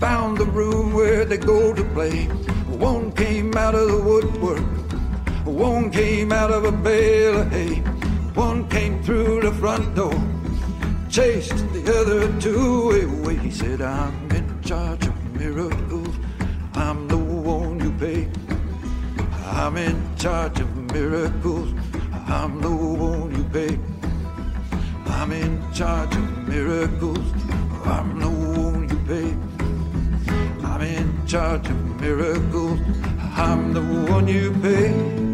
found 0.00 0.38
the 0.38 0.46
room 0.46 0.94
where 0.94 1.26
they 1.26 1.36
go 1.36 1.74
to 1.74 1.84
play. 1.92 2.24
One 2.78 3.12
came 3.12 3.54
out 3.54 3.74
of 3.74 3.86
the 3.86 4.00
woodwork, 4.00 4.64
one 5.44 5.90
came 5.90 6.32
out 6.32 6.50
of 6.50 6.64
a 6.64 6.72
bale 6.72 7.42
of 7.42 7.52
hay, 7.52 7.76
one 8.34 8.66
came 8.70 9.02
through 9.02 9.42
the 9.42 9.52
front 9.52 9.94
door, 9.94 10.18
chased 11.10 11.58
the 11.74 11.84
other 12.00 12.40
two 12.40 12.92
away. 12.92 13.36
He 13.36 13.50
said, 13.50 13.82
I'm 13.82 14.30
in 14.30 14.62
charge 14.62 15.06
of 15.06 15.34
miracles, 15.38 16.14
I'm 16.72 17.08
the 17.08 17.18
one 17.18 17.78
you 17.80 17.92
pay. 17.92 18.26
I'm 19.48 19.76
in 19.76 20.16
charge 20.16 20.60
of 20.60 20.75
miracles. 20.96 21.68
I'm 22.26 22.60
the 22.60 22.70
one 22.70 23.30
you 23.36 23.44
pay. 23.56 23.78
I'm 25.06 25.30
in 25.30 25.52
charge 25.72 26.14
of 26.16 26.48
miracles. 26.48 27.26
I'm 27.84 28.18
the 28.18 28.30
one 28.60 28.88
you 28.88 28.98
pay. 29.10 29.30
I'm 30.70 30.80
in 30.80 31.26
charge 31.26 31.68
of 31.68 32.00
miracles. 32.00 32.80
I'm 33.46 33.74
the 33.74 33.82
one 34.12 34.26
you 34.26 34.50
pay. 34.62 35.25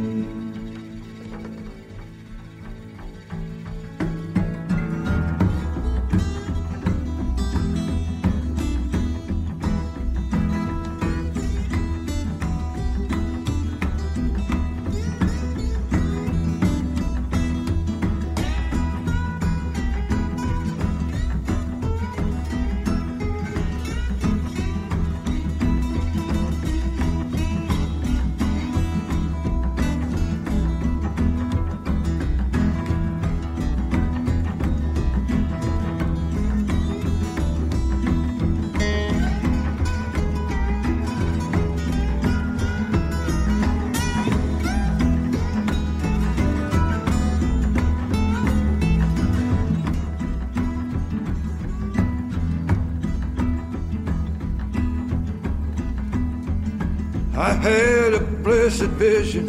Vision, 59.02 59.46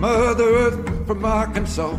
Mother 0.00 0.48
Earth 0.64 1.06
from 1.06 1.22
Arkansas. 1.22 1.98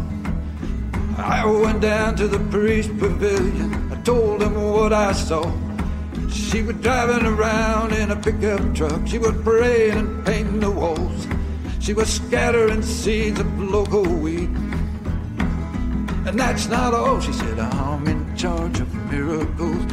I 1.15 1.45
went 1.45 1.80
down 1.80 2.15
to 2.15 2.28
the 2.28 2.40
priest 2.49 2.90
pavilion. 2.98 3.69
I 3.94 4.02
told 4.02 4.41
him 4.41 4.56
what 4.56 4.91
I 4.94 5.11
saw. 5.14 5.45
She 6.28 6.64
was 6.64 6.76
driving 6.78 7.24
around 7.24 7.94
in 7.94 8.10
a 8.10 8.15
pickup 8.15 8.64
truck. 8.74 9.02
She 9.06 9.19
was 9.19 9.36
praying 9.44 9.98
and 10.02 10.26
painting 10.26 10.60
the 10.60 10.72
walls. 10.72 11.28
She 11.80 11.94
was 11.94 12.10
scattering 12.11 12.82
seeds 12.82 13.40
of 13.40 13.49
local 13.60 14.07
weed. 14.24 14.49
And 16.28 16.36
that's 16.44 16.68
not 16.68 16.95
all. 16.95 17.19
She 17.22 17.34
said, 17.34 17.60
I'm 17.60 18.07
in 18.07 18.36
charge 18.36 18.80
of 18.80 18.90
miracles. 19.11 19.86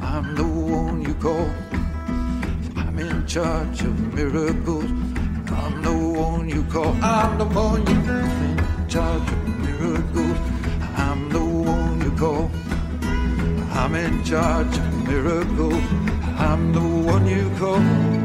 I'm 0.00 0.34
the 0.34 0.48
one 0.82 1.02
you 1.02 1.14
call. 1.14 1.50
I'm 2.82 2.98
in 2.98 3.26
charge 3.28 3.82
of 3.82 3.94
miracles. 4.12 4.90
Call. 6.68 6.94
I'm 7.02 7.38
the 7.38 7.44
one 7.46 7.86
you 7.86 7.98
in 8.12 8.88
charge 8.88 9.32
of 9.32 9.48
miracles. 9.58 10.38
I'm 10.96 11.28
the 11.30 11.44
one 11.44 12.00
you 12.00 12.10
call. 12.12 12.50
I'm 13.72 13.94
in 13.94 14.24
charge 14.24 14.78
of 14.78 15.08
miracles. 15.08 15.84
I'm 16.38 16.72
the 16.72 16.80
one 16.80 17.26
you 17.26 17.50
call. 17.58 18.17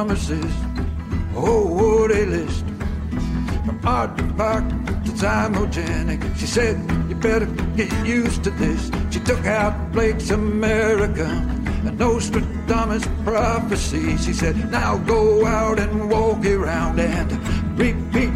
Promises. 0.00 0.54
Oh, 1.36 1.66
what 1.66 2.10
a 2.10 2.24
list. 2.24 2.64
From 3.66 3.80
art 3.84 4.16
to 4.16 4.24
to 4.24 5.12
thymogenic. 5.20 6.22
She 6.38 6.46
said, 6.46 6.76
You 7.10 7.16
better 7.16 7.44
get 7.76 7.92
used 8.06 8.42
to 8.44 8.50
this. 8.52 8.90
She 9.10 9.20
took 9.20 9.44
out 9.44 9.92
Blake's 9.92 10.30
America 10.30 11.26
and 11.84 11.98
Nostradamus' 11.98 13.06
prophecy. 13.24 14.16
She 14.16 14.32
said, 14.32 14.70
Now 14.70 14.96
go 14.96 15.44
out 15.44 15.78
and 15.78 16.10
walk 16.10 16.46
around 16.46 16.98
and 16.98 17.28
repeat 17.78 18.32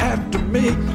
after 0.00 0.40
me. 0.40 0.93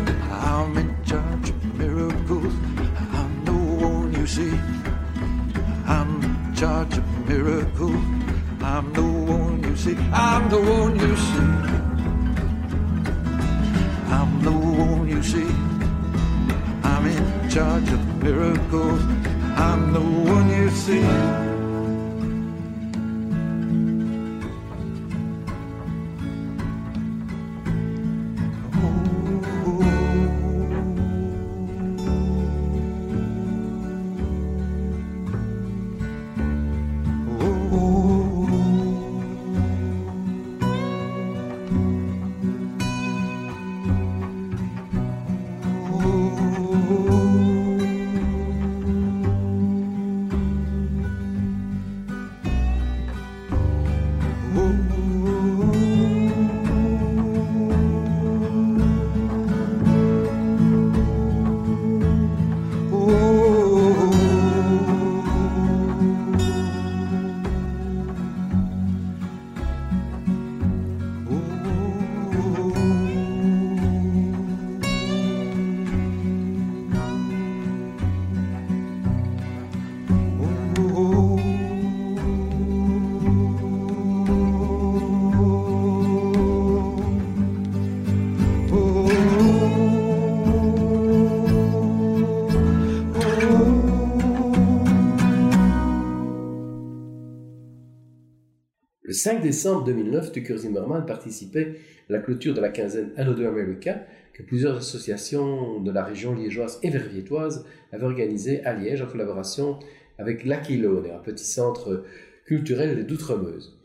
5 99.20 99.42
décembre 99.42 99.84
2009, 99.84 100.32
Tucker 100.32 100.58
Zimmerman 100.60 101.06
participait 101.06 101.76
à 102.10 102.14
la 102.14 102.20
clôture 102.20 102.54
de 102.54 102.62
la 102.62 102.70
quinzaine 102.70 103.12
Another 103.18 103.50
America 103.50 104.06
que 104.32 104.44
plusieurs 104.44 104.78
associations 104.78 105.82
de 105.82 105.92
la 105.92 106.06
région 106.06 106.34
liégeoise 106.34 106.80
et 106.84 106.90
verviétoise 106.90 107.66
avaient 107.92 108.06
organisée 108.06 108.64
à 108.64 108.74
Liège 108.74 109.02
en 109.02 109.08
collaboration 109.08 109.78
avec 110.20 110.46
l'Aquilone, 110.46 111.12
un 111.14 111.20
petit 111.20 111.44
centre 111.44 112.06
culturel 112.46 113.06
d'Outremeuse. 113.06 113.78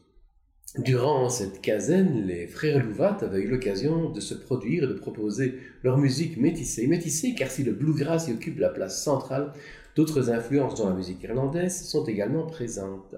Durant 0.79 1.29
cette 1.29 1.61
quinzaine, 1.61 2.29
les 2.29 2.47
frères 2.47 2.85
Louvat 2.85 3.19
avaient 3.23 3.43
eu 3.43 3.49
l'occasion 3.49 4.11
de 4.11 4.21
se 4.21 4.35
produire 4.35 4.85
et 4.85 4.89
de 4.89 4.93
proposer 4.93 5.59
leur 5.83 5.99
musique 5.99 6.37
métissée. 6.37 6.87
Métissée 6.87 7.35
car 7.35 7.51
si 7.51 7.65
le 7.65 7.73
bluegrass 7.73 8.29
y 8.29 8.33
occupe 8.33 8.61
la 8.61 8.69
place 8.69 9.03
centrale, 9.03 9.53
d'autres 9.97 10.31
influences 10.31 10.77
dans 10.77 10.89
la 10.89 10.95
musique 10.95 11.25
irlandaise 11.25 11.83
sont 11.83 12.05
également 12.05 12.47
présentes. 12.47 13.17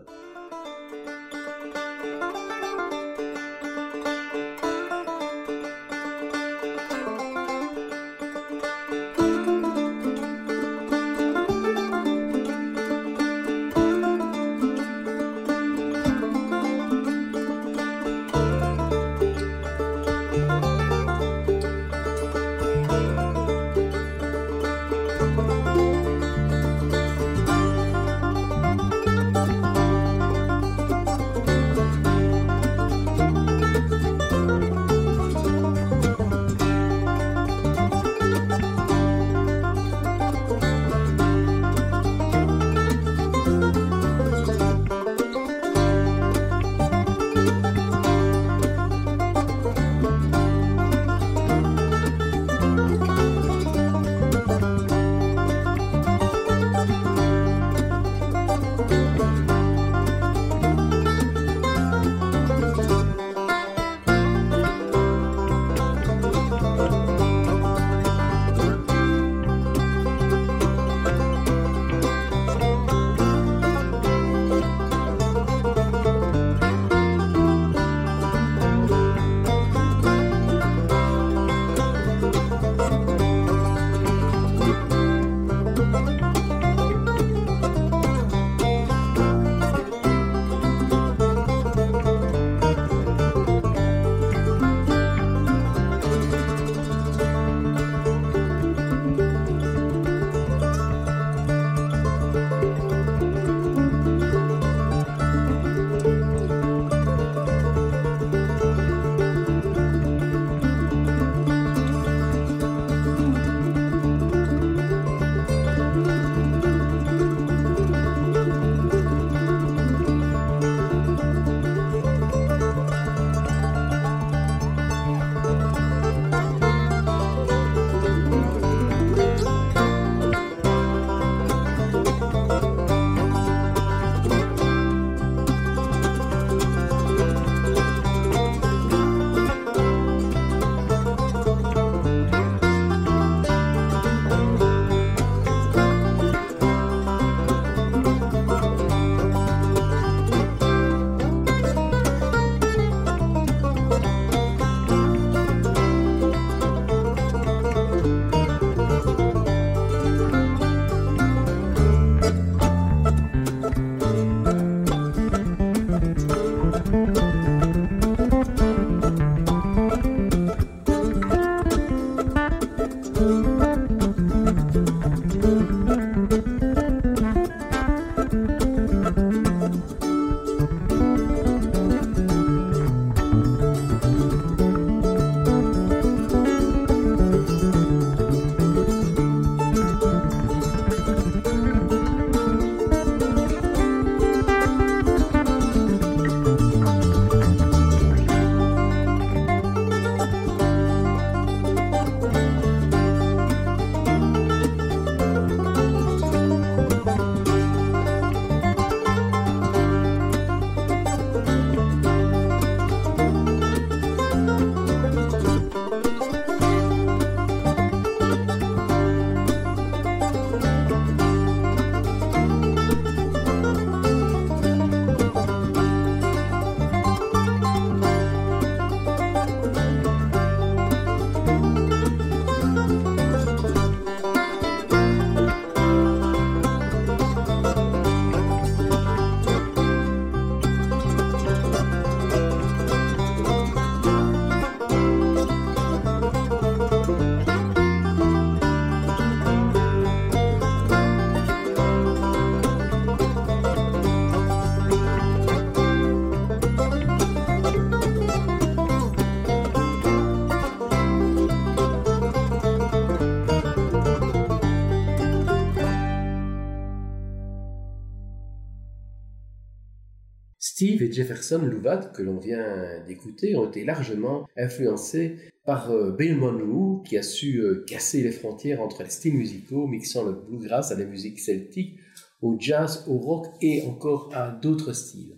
Steve 270.68 271.00
et 271.00 271.12
Jefferson 271.12 271.60
Louvat, 271.64 272.10
que 272.12 272.22
l'on 272.22 272.38
vient 272.38 273.04
d'écouter, 273.06 273.54
ont 273.54 273.68
été 273.68 273.84
largement 273.84 274.48
influencés 274.56 275.36
par 275.64 275.92
euh, 275.92 276.10
Bill 276.10 276.36
Monroe, 276.36 277.04
qui 277.04 277.16
a 277.16 277.22
su 277.22 277.60
euh, 277.60 277.84
casser 277.86 278.20
les 278.20 278.32
frontières 278.32 278.80
entre 278.80 279.04
les 279.04 279.10
styles 279.10 279.36
musicaux, 279.36 279.86
mixant 279.86 280.24
le 280.24 280.32
bluegrass 280.32 280.90
à 280.90 280.98
la 280.98 281.04
musique 281.04 281.38
celtique, 281.38 282.00
au 282.42 282.56
jazz, 282.58 283.04
au 283.06 283.16
rock 283.16 283.46
et 283.62 283.84
encore 283.86 284.30
à 284.34 284.50
d'autres 284.50 284.92
styles. 284.92 285.36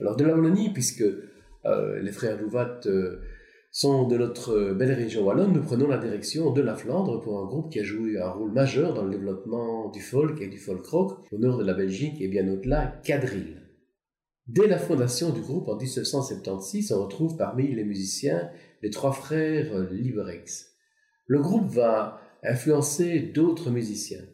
Alors 0.00 0.16
de 0.16 0.24
la 0.24 0.34
Wallonie, 0.34 0.70
puisque 0.74 1.02
euh, 1.64 2.02
les 2.02 2.12
frères 2.12 2.38
Louvat 2.38 2.80
sont 3.72 4.06
de 4.06 4.18
notre 4.18 4.74
belle 4.74 4.92
région 4.92 5.24
wallonne, 5.24 5.54
nous 5.54 5.62
prenons 5.62 5.88
la 5.88 5.96
direction 5.96 6.52
de 6.52 6.60
la 6.60 6.76
Flandre 6.76 7.22
pour 7.22 7.40
un 7.40 7.46
groupe 7.46 7.72
qui 7.72 7.80
a 7.80 7.84
joué 7.84 8.20
un 8.20 8.28
rôle 8.28 8.52
majeur 8.52 8.92
dans 8.92 9.04
le 9.04 9.12
développement 9.12 9.90
du 9.90 10.00
folk 10.00 10.42
et 10.42 10.48
du 10.48 10.58
folk 10.58 10.84
rock 10.84 11.20
au 11.32 11.38
nord 11.38 11.56
de 11.56 11.64
la 11.64 11.72
Belgique 11.72 12.20
et 12.20 12.28
bien 12.28 12.46
au-delà, 12.52 13.00
Cadril. 13.02 13.57
Dès 14.48 14.66
la 14.66 14.78
fondation 14.78 15.30
du 15.30 15.40
groupe 15.40 15.68
en 15.68 15.76
1976, 15.76 16.92
on 16.92 17.04
retrouve 17.04 17.36
parmi 17.36 17.68
les 17.68 17.84
musiciens 17.84 18.50
les 18.82 18.90
trois 18.90 19.12
frères 19.12 19.74
euh, 19.74 19.88
Liberex. 19.92 20.72
Le 21.26 21.40
groupe 21.40 21.68
va 21.68 22.20
influencer 22.42 23.20
d'autres 23.20 23.70
musiciens. 23.70 24.24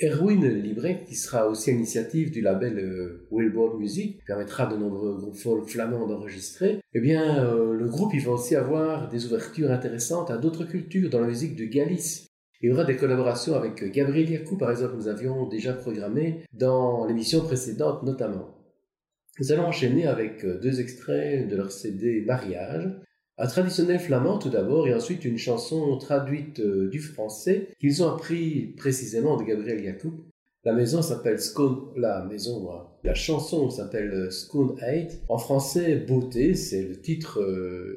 Erwin 0.00 0.46
Librecht, 0.46 1.04
qui 1.06 1.14
sera 1.14 1.48
aussi 1.48 1.70
à 1.70 1.72
l'initiative 1.74 2.30
du 2.30 2.40
label 2.40 2.78
euh, 2.78 3.28
Music, 3.78 4.24
permettra 4.24 4.66
de 4.66 4.76
nombreux 4.76 5.16
groupes 5.16 5.36
folk 5.36 5.68
flamands 5.68 6.06
d'enregistrer, 6.06 6.80
eh 6.94 7.00
bien, 7.00 7.44
euh, 7.44 7.74
le 7.74 7.88
groupe 7.88 8.14
il 8.14 8.20
va 8.20 8.32
aussi 8.32 8.56
avoir 8.56 9.08
des 9.08 9.26
ouvertures 9.26 9.70
intéressantes 9.70 10.30
à 10.30 10.38
d'autres 10.38 10.64
cultures 10.64 11.10
dans 11.10 11.20
la 11.20 11.26
musique 11.26 11.56
de 11.56 11.64
Galice. 11.64 12.26
Il 12.60 12.70
y 12.70 12.72
aura 12.72 12.84
des 12.84 12.96
collaborations 12.96 13.54
avec 13.54 13.82
euh, 13.82 13.90
Gabriel 13.92 14.30
Yakou, 14.30 14.56
par 14.56 14.70
exemple, 14.70 14.94
nous 14.96 15.08
avions 15.08 15.46
déjà 15.46 15.72
programmé 15.72 16.44
dans 16.52 17.04
l'émission 17.06 17.42
précédente 17.42 18.02
notamment. 18.02 18.61
Nous 19.40 19.50
allons 19.50 19.64
enchaîner 19.64 20.06
avec 20.06 20.44
euh, 20.44 20.60
deux 20.60 20.80
extraits 20.80 21.48
de 21.48 21.56
leur 21.56 21.72
CD 21.72 22.20
Mariage, 22.20 22.90
un 23.38 23.46
traditionnel 23.46 23.98
flamand 23.98 24.38
tout 24.38 24.50
d'abord, 24.50 24.86
et 24.86 24.94
ensuite 24.94 25.24
une 25.24 25.38
chanson 25.38 25.96
traduite 25.96 26.60
euh, 26.60 26.90
du 26.90 27.00
français 27.00 27.68
qu'ils 27.80 28.02
ont 28.02 28.10
appris 28.10 28.74
précisément 28.76 29.38
de 29.38 29.44
Gabriel 29.44 29.82
Yacoub. 29.82 30.12
La 30.64 30.74
maison 30.74 31.00
s'appelle 31.00 31.40
Scone, 31.40 31.92
la 31.96 32.24
maison, 32.26 32.70
hein, 32.72 32.86
la 33.04 33.14
chanson 33.14 33.70
s'appelle 33.70 34.12
euh, 34.12 34.30
Scone 34.30 34.76
8. 34.82 35.22
En 35.30 35.38
français, 35.38 35.96
Beauté, 35.96 36.54
c'est 36.54 36.82
le 36.82 37.00
titre 37.00 37.42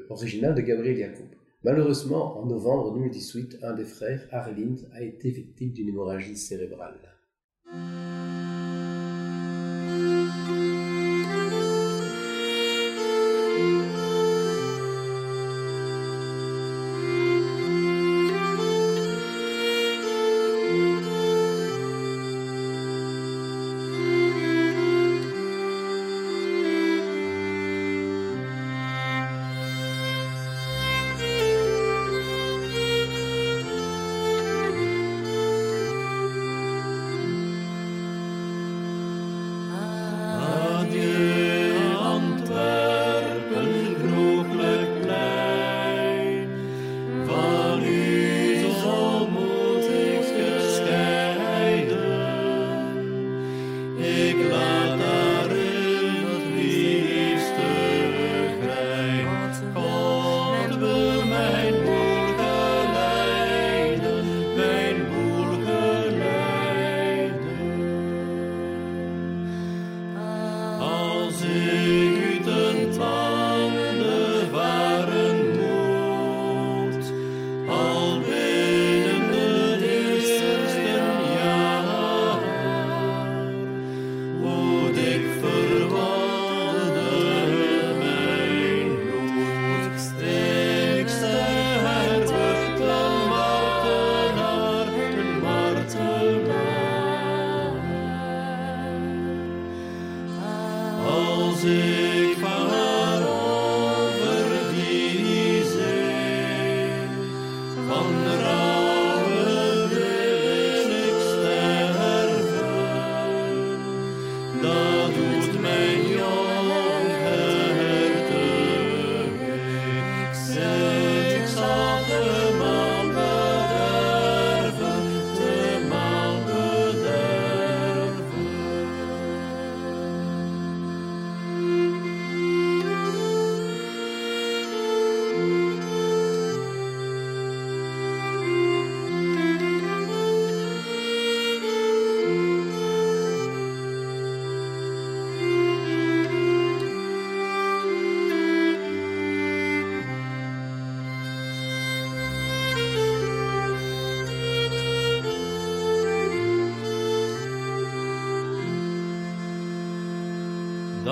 original 0.09 0.55
de 0.55 0.61
Gabriel 0.61 0.97
Yacoub. 0.97 1.27
Malheureusement, 1.65 2.39
en 2.39 2.45
novembre 2.45 2.93
2018, 2.93 3.57
un 3.61 3.73
des 3.73 3.83
frères, 3.83 4.25
Arlind, 4.31 4.87
a 4.93 5.03
été 5.03 5.31
victime 5.31 5.73
d'une 5.73 5.89
hémorragie 5.89 6.37
cérébrale. 6.37 7.14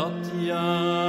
Jaar 0.03 1.02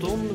tô 0.00 0.29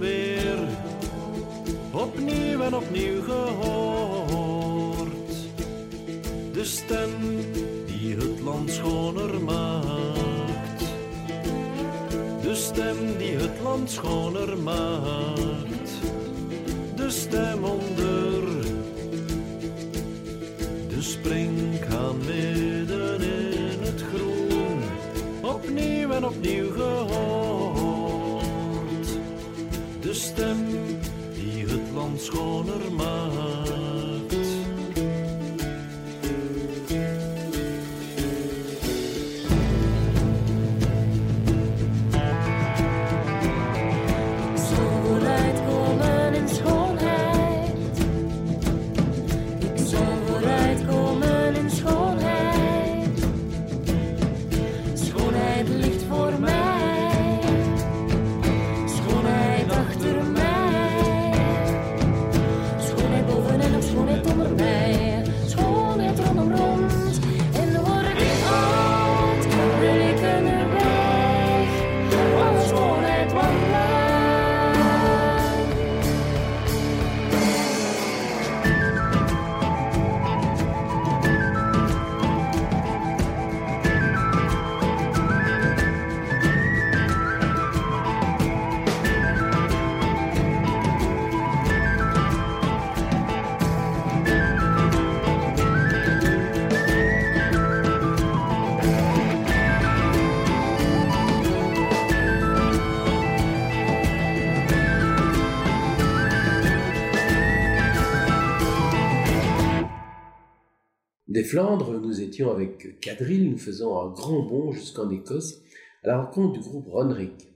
Flandres, 111.45 112.01
nous 112.01 112.21
étions 112.21 112.49
avec 112.49 112.99
Quadrille, 112.99 113.49
nous 113.49 113.57
faisons 113.57 113.99
un 113.99 114.09
grand 114.09 114.41
bond 114.41 114.71
jusqu'en 114.71 115.09
Écosse 115.11 115.61
à 116.03 116.07
la 116.07 116.21
rencontre 116.23 116.53
du 116.53 116.59
groupe 116.59 116.87
Ronrick. 116.87 117.53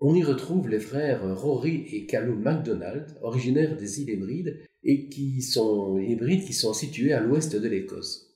On 0.00 0.14
y 0.14 0.24
retrouve 0.24 0.68
les 0.68 0.80
frères 0.80 1.38
Rory 1.38 1.86
et 1.92 2.06
Callum 2.06 2.40
MacDonald, 2.42 3.06
originaires 3.22 3.76
des 3.76 4.00
îles 4.00 4.10
Hébrides, 4.10 4.60
et 4.82 5.08
qui 5.08 5.42
sont 5.42 5.98
hybrides 5.98 6.44
qui 6.44 6.54
sont 6.54 6.72
situés 6.72 7.12
à 7.12 7.20
l'ouest 7.20 7.54
de 7.54 7.68
l'Écosse. 7.68 8.34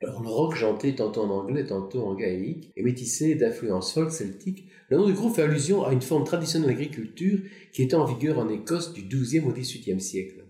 Le 0.00 0.08
rock 0.10 0.54
chanté 0.54 0.94
tantôt 0.94 1.22
en 1.22 1.30
anglais, 1.30 1.66
tantôt 1.66 2.06
en 2.06 2.14
gaélique, 2.14 2.72
est 2.76 2.82
métissé 2.82 3.34
d'influences 3.34 3.92
folk 3.92 4.10
celtiques. 4.10 4.68
Le 4.88 4.96
nom 4.96 5.06
du 5.06 5.12
groupe 5.12 5.34
fait 5.34 5.42
allusion 5.42 5.84
à 5.84 5.92
une 5.92 6.02
forme 6.02 6.24
traditionnelle 6.24 6.70
d'agriculture 6.70 7.40
qui 7.72 7.82
était 7.82 7.94
en 7.94 8.06
vigueur 8.06 8.38
en 8.38 8.48
Écosse 8.48 8.94
du 8.94 9.02
XIIe 9.02 9.44
au 9.46 9.52
XVIIIe 9.52 10.00
siècle. 10.00 10.43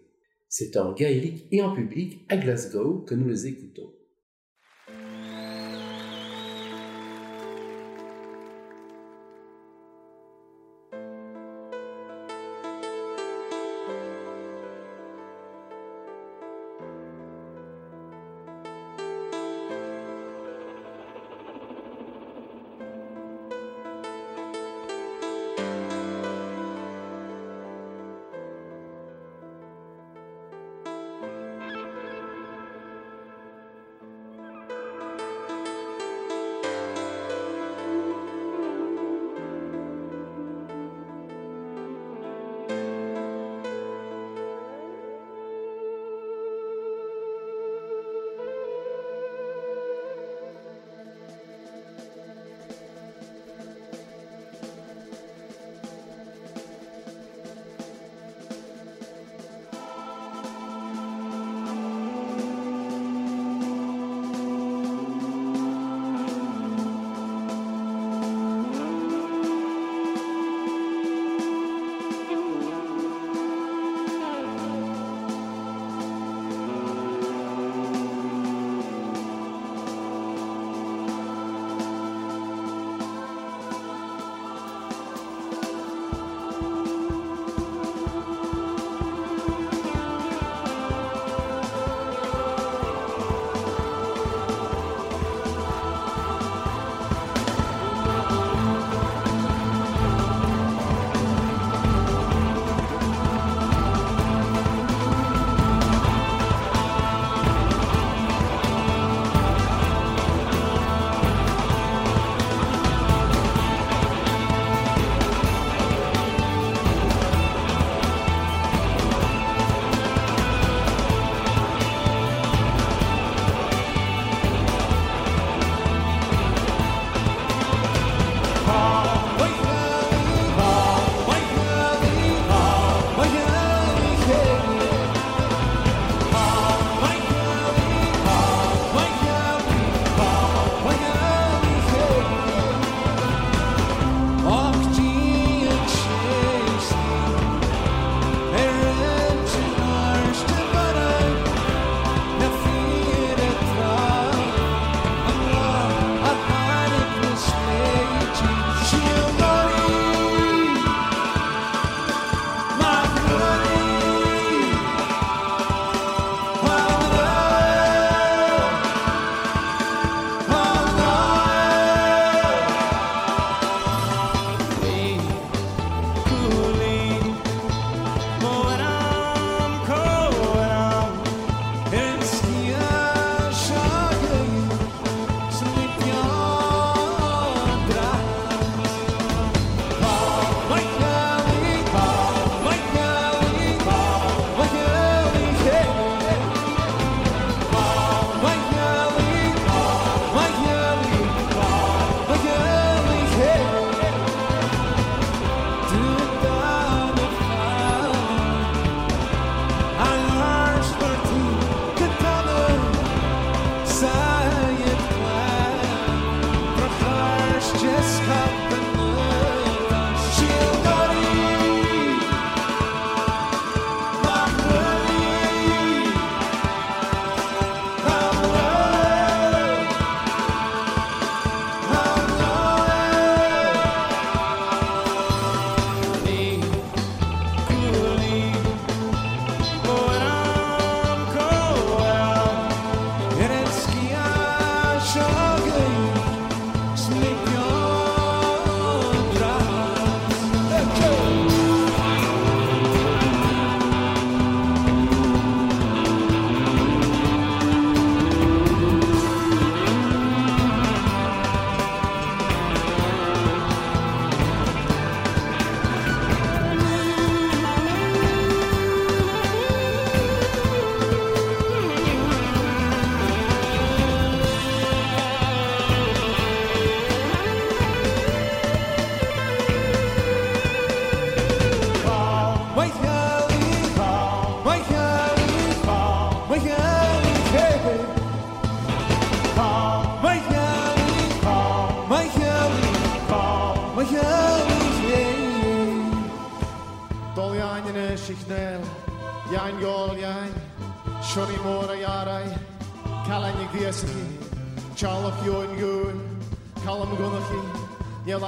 C'est 0.56 0.76
en 0.76 0.92
gaélique 0.92 1.48
et 1.50 1.62
en 1.62 1.74
public 1.74 2.24
à 2.28 2.36
Glasgow 2.36 3.00
que 3.00 3.16
nous 3.16 3.28
les 3.28 3.48
écoutons. 3.48 3.92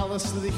Yel 0.06 0.12
alas 0.12 0.32
di 0.42 0.50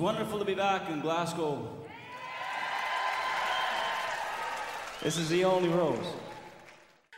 wonderful 0.00 0.38
to 0.38 0.46
be 0.46 0.54
back 0.54 0.88
in 0.90 1.00
Glasgow. 1.02 1.58
This 5.02 5.18
is 5.18 5.28
the 5.28 5.44
only 5.44 5.68
rose. 5.68 6.06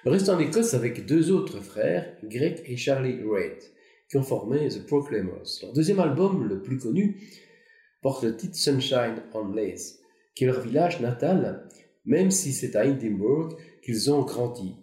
Reste 0.05 0.29
en 0.29 0.41
Écosse 0.41 0.75
avec 0.75 1.07
deux 1.07 1.31
autres 1.31 1.61
frères, 1.61 2.17
Greg 2.25 2.61
et 2.67 2.77
Charlie 2.77 3.21
Reid, 3.23 3.63
qui 4.11 4.17
ont 4.17 4.25
formé 4.25 4.69
The 4.69 4.85
Proclaimers. 4.85 5.61
Leur 5.63 5.73
deuxième 5.73 6.01
album, 6.01 6.49
le 6.49 6.61
plus 6.61 6.79
connu, 6.79 7.21
porte 8.03 8.25
le 8.25 8.37
titre 8.37 8.57
Sunshine 8.57 9.23
on 9.33 9.53
Lace, 9.53 10.01
qui 10.35 10.43
est 10.43 10.49
leur 10.49 10.61
village 10.61 11.01
natal, 11.01 11.69
même 12.05 12.33
si 12.33 12.53
c'est 12.53 12.75
à 12.75 12.85
Edinburgh 12.85 13.57
qu'ils 13.85 14.11
ont 14.11 14.23
grandi. 14.23 14.75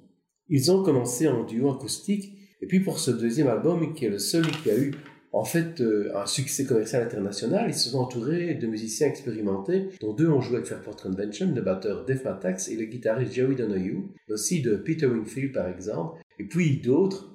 Ils 0.47 0.71
ont 0.71 0.83
commencé 0.83 1.27
en 1.27 1.43
duo 1.43 1.69
acoustique, 1.69 2.33
et 2.61 2.67
puis 2.67 2.79
pour 2.79 2.99
ce 2.99 3.11
deuxième 3.11 3.49
album, 3.49 3.93
qui 3.93 4.05
est 4.05 4.09
le 4.09 4.19
seul 4.19 4.47
qui 4.47 4.71
a 4.71 4.77
eu 4.77 4.93
en 5.31 5.43
fait 5.43 5.81
euh, 5.81 6.11
un 6.15 6.25
succès 6.25 6.65
commercial 6.65 7.03
international, 7.03 7.65
ils 7.67 7.73
se 7.73 7.89
sont 7.89 7.99
entourés 7.99 8.55
de 8.55 8.67
musiciens 8.67 9.07
expérimentés, 9.07 9.89
dont 10.01 10.13
deux 10.13 10.29
ont 10.29 10.41
joué 10.41 10.57
avec 10.57 10.67
Fairport 10.67 10.95
Convention, 10.95 11.51
le 11.53 11.61
batteur 11.61 12.05
Def 12.05 12.23
Matax 12.23 12.69
et 12.69 12.75
le 12.75 12.85
guitariste 12.85 13.33
Joey 13.33 13.55
Donoghue, 13.55 14.05
mais 14.27 14.33
aussi 14.33 14.61
de 14.61 14.75
Peter 14.75 15.05
Wingfield 15.05 15.53
par 15.53 15.67
exemple, 15.67 16.21
et 16.39 16.43
puis 16.45 16.77
d'autres 16.77 17.29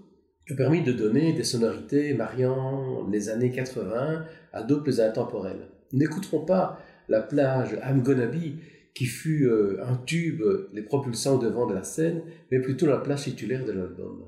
qui 0.47 0.53
ont 0.53 0.57
permis 0.57 0.83
de 0.83 0.93
donner 0.93 1.33
des 1.33 1.45
sonorités 1.45 2.12
mariant 2.15 3.07
les 3.11 3.29
années 3.29 3.51
80 3.51 4.25
à 4.53 4.62
d'autres 4.62 4.83
plus 4.83 5.01
intemporelles. 5.01 5.69
N'écouterons 5.93 6.45
pas 6.45 6.81
la 7.09 7.23
plage 7.23 7.79
I'm 7.87 8.03
Gonna 8.03 8.27
Be, 8.27 8.59
qui 8.95 9.07
fut 9.07 9.47
euh, 9.47 9.83
un 9.85 9.97
tube 9.97 10.43
les 10.73 10.83
propulsant 10.83 11.37
au 11.37 11.43
devant 11.43 11.66
de 11.66 11.75
la 11.75 11.83
scène, 11.83 12.23
mais 12.51 12.61
plutôt 12.61 12.87
la 12.87 12.99
plage 12.99 13.23
titulaire 13.23 13.65
de 13.65 13.73
l'album. 13.73 14.25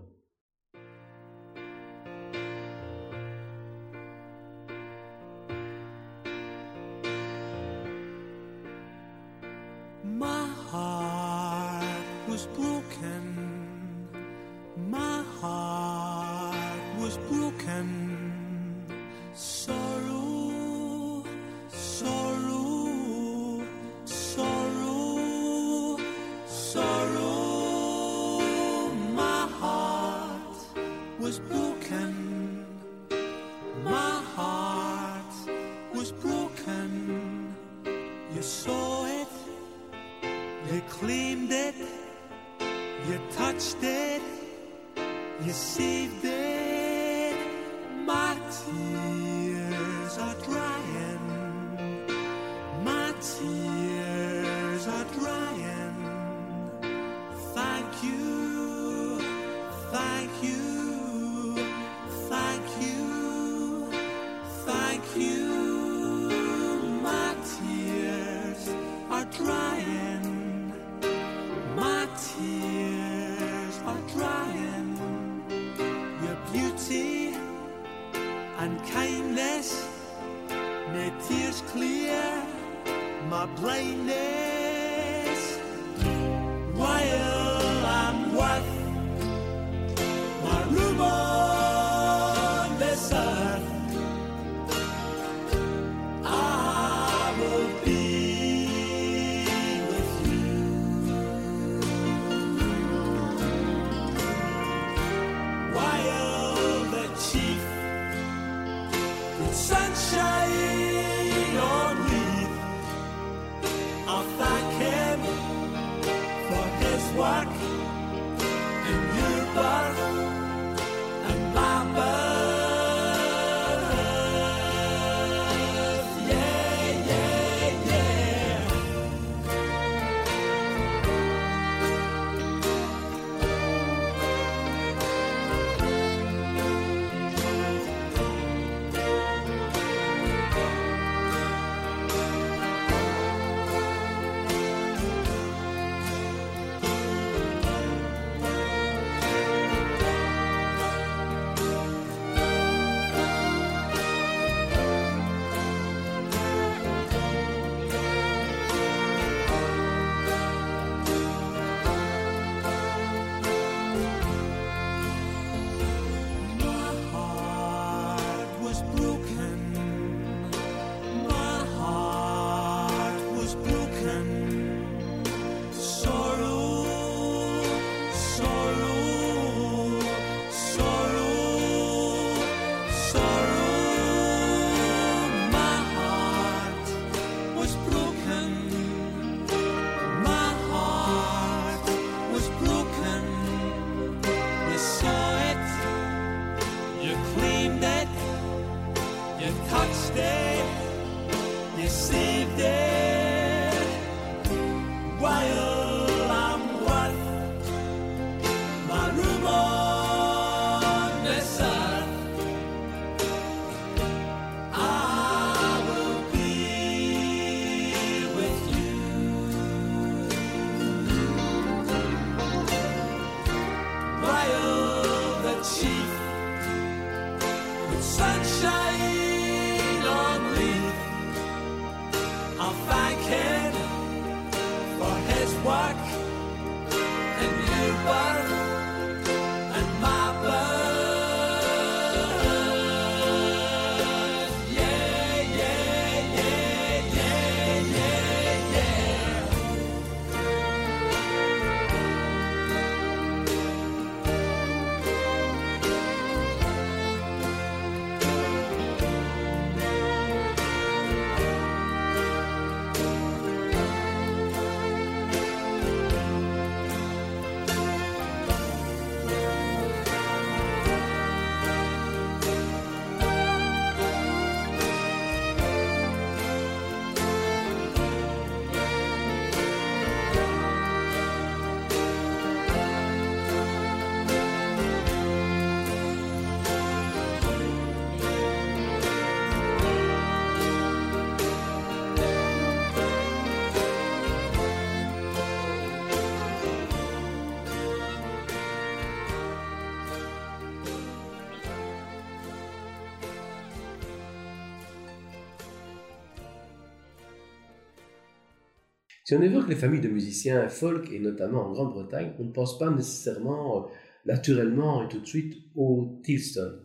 Si 309.26 309.34
on 309.34 309.42
évoque 309.42 309.68
les 309.68 309.74
familles 309.74 310.00
de 310.00 310.08
musiciens 310.08 310.68
folk, 310.68 311.10
et 311.10 311.18
notamment 311.18 311.66
en 311.66 311.72
Grande-Bretagne, 311.72 312.34
on 312.38 312.44
ne 312.44 312.52
pense 312.52 312.78
pas 312.78 312.90
nécessairement, 312.90 313.78
euh, 313.78 313.88
naturellement 314.24 315.02
et 315.02 315.08
tout 315.08 315.18
de 315.18 315.26
suite, 315.26 315.56
au 315.74 316.20
Tilston. 316.22 316.78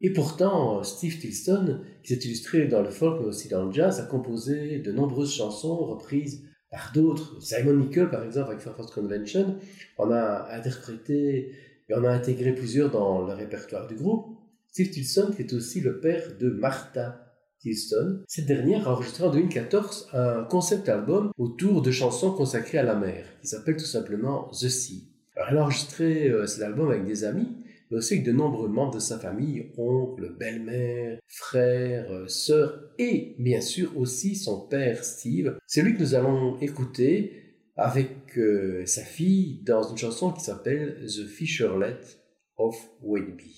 Et 0.00 0.14
pourtant, 0.14 0.78
euh, 0.78 0.82
Steve 0.82 1.18
Tilston, 1.18 1.82
qui 2.02 2.14
s'est 2.14 2.20
illustré 2.24 2.68
dans 2.68 2.80
le 2.80 2.88
folk 2.88 3.20
mais 3.20 3.26
aussi 3.26 3.48
dans 3.48 3.66
le 3.66 3.72
jazz, 3.72 4.00
a 4.00 4.04
composé 4.04 4.78
de 4.78 4.92
nombreuses 4.92 5.34
chansons 5.34 5.76
reprises 5.76 6.42
par 6.70 6.90
d'autres. 6.94 7.36
Simon 7.42 7.74
Nicol, 7.74 8.08
par 8.08 8.24
exemple, 8.24 8.48
avec 8.48 8.60
Fairfax 8.60 8.90
Convention, 8.90 9.58
en 9.98 10.10
a 10.10 10.48
interprété 10.50 11.52
et 11.90 11.94
en 11.94 12.02
a 12.04 12.08
intégré 12.08 12.54
plusieurs 12.54 12.90
dans 12.90 13.26
le 13.26 13.34
répertoire 13.34 13.86
du 13.88 13.94
groupe. 13.94 14.38
Steve 14.68 14.88
Tilston, 14.88 15.32
qui 15.36 15.42
est 15.42 15.52
aussi 15.52 15.82
le 15.82 16.00
père 16.00 16.38
de 16.40 16.48
Martha 16.48 17.27
Cette 17.74 18.46
dernière 18.46 18.88
a 18.88 18.92
enregistré 18.92 19.24
en 19.24 19.30
2014 19.30 20.10
un 20.12 20.44
concept 20.44 20.88
album 20.88 21.30
autour 21.38 21.82
de 21.82 21.90
chansons 21.90 22.32
consacrées 22.32 22.78
à 22.78 22.82
la 22.82 22.94
mer, 22.94 23.24
qui 23.40 23.48
s'appelle 23.48 23.76
tout 23.76 23.84
simplement 23.84 24.48
The 24.52 24.68
Sea. 24.68 25.08
Elle 25.36 25.58
a 25.58 25.62
enregistré 25.62 26.28
euh, 26.28 26.46
cet 26.46 26.62
album 26.62 26.90
avec 26.90 27.04
des 27.04 27.24
amis, 27.24 27.48
mais 27.90 27.98
aussi 27.98 28.14
avec 28.14 28.26
de 28.26 28.32
nombreux 28.32 28.68
membres 28.68 28.94
de 28.94 29.00
sa 29.00 29.18
famille, 29.18 29.70
oncles, 29.76 30.34
belle-mère, 30.38 31.18
frères, 31.26 32.10
euh, 32.10 32.68
et 32.98 33.36
bien 33.38 33.60
sûr 33.60 33.96
aussi 33.96 34.36
son 34.36 34.60
père 34.60 35.04
Steve. 35.04 35.56
C'est 35.66 35.82
lui 35.82 35.94
que 35.94 36.00
nous 36.00 36.14
allons 36.14 36.58
écouter 36.60 37.48
avec 37.76 38.36
euh, 38.36 38.84
sa 38.86 39.02
fille 39.02 39.62
dans 39.64 39.82
une 39.84 39.96
chanson 39.96 40.32
qui 40.32 40.42
s'appelle 40.42 41.06
The 41.06 41.26
Fisherlet 41.26 42.00
of 42.56 42.76
Whitby. 43.02 43.54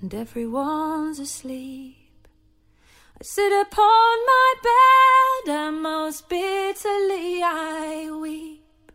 and 0.00 0.14
everyone's 0.14 1.18
asleep. 1.18 2.28
I 3.20 3.22
sit 3.22 3.52
upon 3.52 4.26
my 4.26 4.54
bed, 4.62 5.52
and 5.54 5.82
most 5.82 6.28
bitterly 6.28 7.42
I 7.42 8.10
weep. 8.20 8.92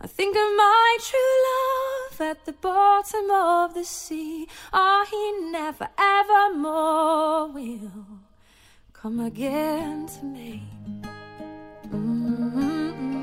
I 0.00 0.06
think 0.06 0.36
of 0.36 0.56
my 0.56 0.98
true 1.00 1.34
love 1.48 2.20
at 2.30 2.44
the 2.44 2.52
bottom 2.52 3.30
of 3.30 3.74
the 3.74 3.84
sea. 3.84 4.46
Ah, 4.72 4.78
oh, 4.78 5.06
he 5.10 5.50
never, 5.50 5.88
ever 5.98 6.54
more 6.54 7.48
will 7.48 8.20
come 8.92 9.18
again 9.20 10.06
to 10.06 10.24
me. 10.24 10.62
Mm-hmm. 11.88 13.18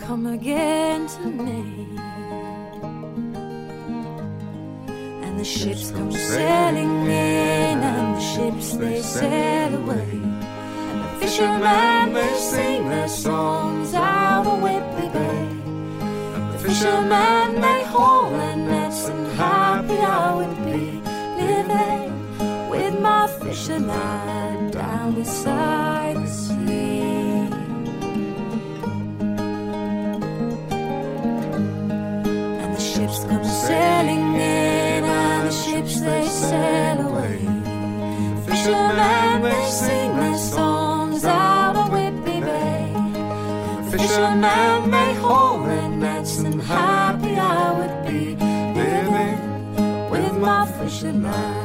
Come 0.00 0.26
again 0.26 1.06
to 1.08 1.20
me. 1.26 2.07
and 5.38 5.46
the 5.46 5.50
ships 5.50 5.92
come 5.92 6.10
sailing 6.10 7.06
in, 7.06 7.78
and 7.78 8.16
the 8.16 8.20
ships 8.20 8.76
they 8.76 9.00
sail 9.00 9.72
away. 9.76 10.10
And 10.10 11.00
the 11.04 11.08
fishermen 11.20 12.12
they 12.12 12.34
sing 12.34 12.88
their 12.88 13.06
songs 13.06 13.94
out 13.94 14.46
of 14.46 14.60
Whitley 14.60 15.08
Bay. 15.10 15.46
And 16.34 16.52
the 16.52 16.58
fishermen 16.58 17.60
they 17.60 17.84
haul 17.84 18.30
their 18.30 18.56
nets, 18.56 19.08
and 19.08 19.26
happy 19.36 19.98
I 19.98 20.34
would 20.34 20.56
be 20.64 21.00
living 21.42 22.68
with 22.68 23.00
my 23.00 23.28
fisherman 23.28 24.72
down 24.72 25.14
beside. 25.14 26.07
ships 35.88 36.00
they 36.00 36.26
sail 36.26 37.08
away. 37.08 37.38
Fishermen 38.46 39.42
they 39.42 39.70
sing 39.70 40.16
their 40.16 40.38
songs 40.38 41.24
out 41.24 41.76
of 41.76 41.92
Whitby 41.92 42.40
Bay. 42.40 42.92
Fishermen 43.90 44.90
they 44.90 45.14
haul 45.14 45.62
their 45.62 45.88
nets, 45.88 46.38
and 46.38 46.60
happy 46.62 47.36
I 47.36 47.72
would 47.78 48.06
be 48.06 48.36
living 48.36 50.10
with 50.10 50.38
my 50.38 50.66
fisherman. 50.66 51.57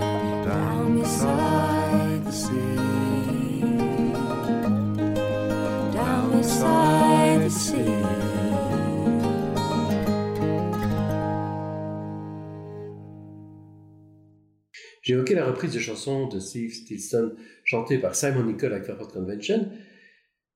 J'ai 15.04 15.16
évoqué 15.16 15.36
la 15.36 15.46
reprise 15.46 15.74
de 15.74 15.80
chansons 15.80 16.30
de 16.30 16.40
Steve 16.40 16.74
Stilson 16.74 17.34
chantée 17.66 17.98
par 17.98 18.16
Simon 18.16 18.44
Nicol 18.44 18.74
à 18.74 18.80
Crawford 18.80 19.10
Convention, 19.10 19.70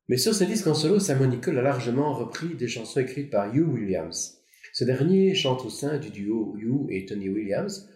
mais 0.08 0.16
sur 0.16 0.34
ce 0.34 0.46
disque 0.46 0.68
en 0.68 0.74
solo, 0.74 1.00
Simon 1.00 1.28
Nicol 1.28 1.58
a 1.58 1.62
largement 1.62 2.14
repris 2.14 2.56
des 2.56 2.70
chansons 2.70 3.02
écrites 3.02 3.30
par 3.30 3.54
Hugh 3.54 3.68
Williams. 3.68 4.42
Ce 4.72 4.86
dernier 4.86 5.36
chante 5.36 5.66
au 5.66 5.70
sein 5.70 5.98
du 5.98 6.12
duo 6.12 6.56
Hugh 6.58 6.88
et 6.90 7.06
Tony 7.06 7.28
Williams. 7.28 7.90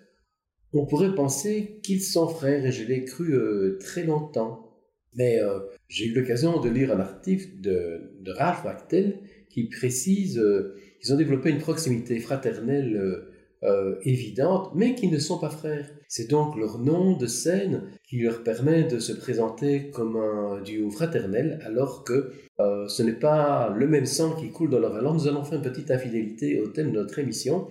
On 0.73 0.85
pourrait 0.85 1.15
penser 1.15 1.79
qu'ils 1.83 2.01
sont 2.01 2.27
frères 2.27 2.65
et 2.65 2.71
je 2.73 2.83
l'ai 2.83 3.05
cru 3.05 3.33
euh, 3.33 3.77
très 3.79 4.03
longtemps. 4.03 4.75
Mais 5.15 5.41
euh, 5.41 5.59
j'ai 5.87 6.07
eu 6.07 6.13
l'occasion 6.13 6.59
de 6.59 6.69
lire 6.69 6.93
un 6.93 6.99
article 6.99 7.61
de, 7.61 8.11
Ralph 8.27 8.65
Wachtel 8.65 9.19
qui 9.49 9.69
précise 9.69 10.37
euh, 10.37 10.75
qu'ils 10.99 11.13
ont 11.13 11.17
développé 11.17 11.49
une 11.49 11.59
proximité 11.59 12.19
fraternelle 12.19 13.30
euh, 13.63 13.71
euh, 13.71 13.99
évidente, 14.03 14.71
mais 14.75 14.95
qui 14.95 15.07
ne 15.07 15.19
sont 15.19 15.37
pas 15.37 15.49
frères. 15.49 15.87
C'est 16.07 16.29
donc 16.29 16.57
leur 16.57 16.79
nom 16.79 17.15
de 17.15 17.27
scène 17.27 17.91
qui 18.03 18.19
leur 18.19 18.43
permet 18.43 18.83
de 18.83 18.99
se 18.99 19.13
présenter 19.13 19.91
comme 19.91 20.17
un 20.17 20.61
duo 20.61 20.89
fraternel, 20.89 21.59
alors 21.63 22.03
que 22.03 22.31
euh, 22.59 22.87
ce 22.87 23.03
n'est 23.03 23.19
pas 23.19 23.69
le 23.69 23.87
même 23.87 24.05
sang 24.05 24.35
qui 24.35 24.51
coule 24.51 24.69
dans 24.69 24.79
leur 24.79 24.95
Alors 24.95 25.13
nous 25.13 25.27
allons 25.27 25.43
faire 25.43 25.59
une 25.59 25.63
petite 25.63 25.91
infidélité 25.91 26.59
au 26.59 26.67
thème 26.67 26.91
de 26.91 26.99
notre 26.99 27.19
émission. 27.19 27.67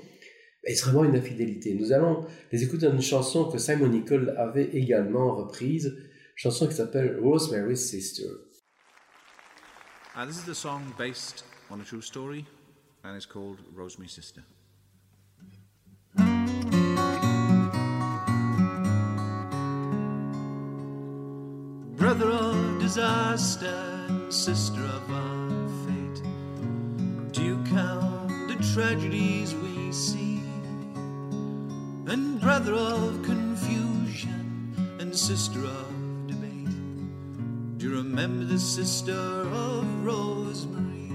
Est-ce 0.64 0.84
vraiment 0.84 1.04
une 1.04 1.16
infidélité? 1.16 1.74
Nous 1.74 1.92
allons 1.92 2.24
les 2.52 2.62
écouter 2.62 2.86
dans 2.86 2.92
une 2.92 3.02
chanson 3.02 3.44
que 3.50 3.58
Simon 3.58 3.88
Nicole 3.88 4.34
avait 4.38 4.70
également 4.72 5.34
reprise, 5.34 5.96
chanson 6.36 6.66
qui 6.66 6.74
s'appelle 6.74 7.18
Rosemary's 7.20 7.88
Sister. 7.88 8.28
Uh, 10.16 10.26
this 10.26 10.36
is 10.36 10.44
the 10.44 10.54
song 10.54 10.82
based 10.98 11.44
on 11.70 11.80
a 11.80 11.84
true 11.84 12.02
story 12.02 12.44
and 13.04 13.16
it's 13.16 13.26
called 13.26 13.58
Rosemary's 13.74 14.12
Sister. 14.12 14.42
Brother 22.00 22.30
of 22.30 22.78
disaster 22.80 23.90
sister 24.30 24.80
of 24.84 25.10
our 25.10 25.68
fate. 25.84 26.22
Do 27.32 27.42
you 27.42 27.62
count 27.64 28.48
the 28.48 28.56
tragedies 28.74 29.54
we 29.54 29.92
see? 29.92 30.40
And 32.06 32.40
brother 32.40 32.74
of 32.74 33.22
confusion 33.22 34.74
and 34.98 35.16
sister 35.16 35.64
of 35.64 36.26
debate. 36.26 37.78
Do 37.78 37.88
you 37.88 37.96
remember 37.96 38.44
the 38.44 38.58
sister 38.58 39.12
of 39.12 40.04
Rosemary? 40.04 41.10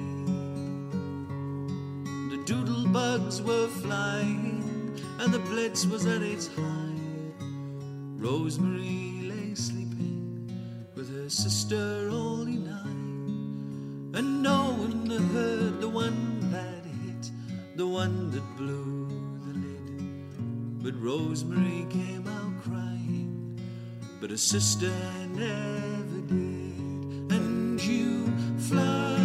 The 2.29 2.43
doodle 2.45 2.87
bugs 2.87 3.41
were 3.41 3.67
flying 3.67 4.54
and 5.25 5.33
the 5.33 5.39
blitz 5.39 5.87
was 5.87 6.05
at 6.05 6.21
its 6.21 6.45
height. 6.45 7.33
Rosemary 8.15 9.23
lay 9.23 9.55
sleeping 9.55 10.47
with 10.93 11.09
her 11.17 11.27
sister 11.29 12.09
only 12.11 12.57
nine. 12.57 14.11
And 14.13 14.43
no 14.43 14.75
one 14.77 15.09
heard 15.33 15.81
the 15.81 15.89
one 15.89 16.51
that 16.51 16.85
hit, 16.85 17.31
the 17.75 17.87
one 17.87 18.29
that 18.31 18.45
blew 18.55 19.07
the 19.45 19.53
lid. 19.65 20.83
But 20.83 20.93
Rosemary 21.01 21.87
came 21.89 22.27
out 22.27 22.63
crying, 22.63 23.59
but 24.21 24.29
her 24.29 24.37
sister 24.37 24.91
never 25.29 26.21
did. 26.27 27.31
And 27.31 27.83
you 27.83 28.27
fly 28.59 29.17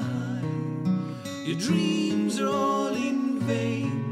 high, 0.00 1.44
your 1.44 1.58
dreams 1.58 2.40
are 2.40 2.48
all 2.48 2.94
in 2.94 3.38
vain. 3.40 4.09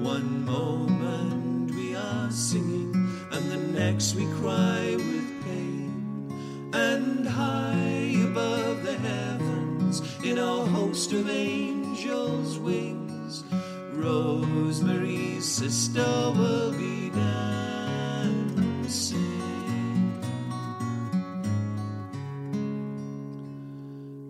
One 0.00 0.44
moment 0.46 1.74
we 1.74 1.94
are 1.94 2.30
singing, 2.30 2.94
and 3.32 3.50
the 3.50 3.58
next 3.58 4.14
we 4.14 4.24
cry 4.40 4.96
with 4.96 5.44
pain. 5.44 6.70
And 6.72 7.28
high 7.28 8.16
above 8.24 8.82
the 8.82 8.96
heavens, 8.96 10.00
in 10.24 10.38
a 10.38 10.64
host 10.64 11.12
of 11.12 11.28
angels' 11.28 12.58
wings, 12.58 13.44
Rosemary's 13.92 15.44
sister 15.44 16.32
will 16.34 16.72
be 16.72 17.10
dancing. 17.10 18.40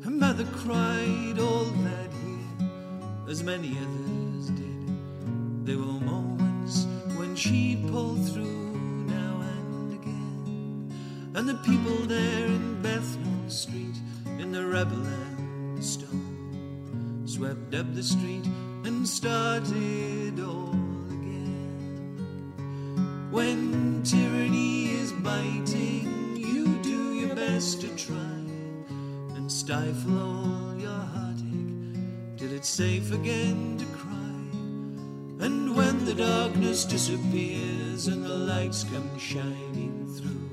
Her 0.03 0.11
mother 0.11 0.47
cried 0.47 1.39
all 1.39 1.67
that 1.87 2.13
year, 2.27 2.69
as 3.29 3.45
many 3.45 3.79
others 3.79 4.51
did. 4.51 4.70
There 5.71 5.79
were 5.79 6.01
moments 6.01 6.89
when 7.17 7.37
she 7.37 7.77
pulled 7.93 8.29
through 8.33 8.75
now 9.07 9.41
and 9.41 9.95
again. 9.95 10.93
And 11.37 11.49
the 11.49 11.55
people 11.55 11.95
there 12.09 12.47
in 12.47 12.83
Bethnal 12.83 13.49
Street, 13.49 13.95
in 14.41 14.51
the 14.51 14.67
rebel 14.67 15.01
and 15.01 15.85
stone, 15.85 17.23
swept 17.25 17.73
up 17.77 17.95
the 17.95 18.03
street 18.03 18.47
and 18.83 19.09
started 19.09 20.41
all 20.41 20.75
again. 21.21 22.59
When 23.31 24.03
tyranny 24.03 24.91
is 24.91 25.13
biting, 25.13 26.37
you 26.37 26.83
do 26.83 27.15
your 27.15 27.37
best 27.37 27.81
to 27.83 27.89
try 27.95 28.35
and 29.37 29.49
stifle 29.49 30.19
all 30.19 30.75
your 30.77 30.91
heartache 31.15 32.39
till 32.39 32.53
it's 32.53 32.69
safe 32.69 33.13
again 33.13 33.80
the 36.11 36.25
darkness 36.25 36.85
disappears 36.85 38.09
and 38.09 38.25
the 38.25 38.37
lights 38.37 38.83
come 38.83 39.17
shining 39.17 40.13
through, 40.17 40.51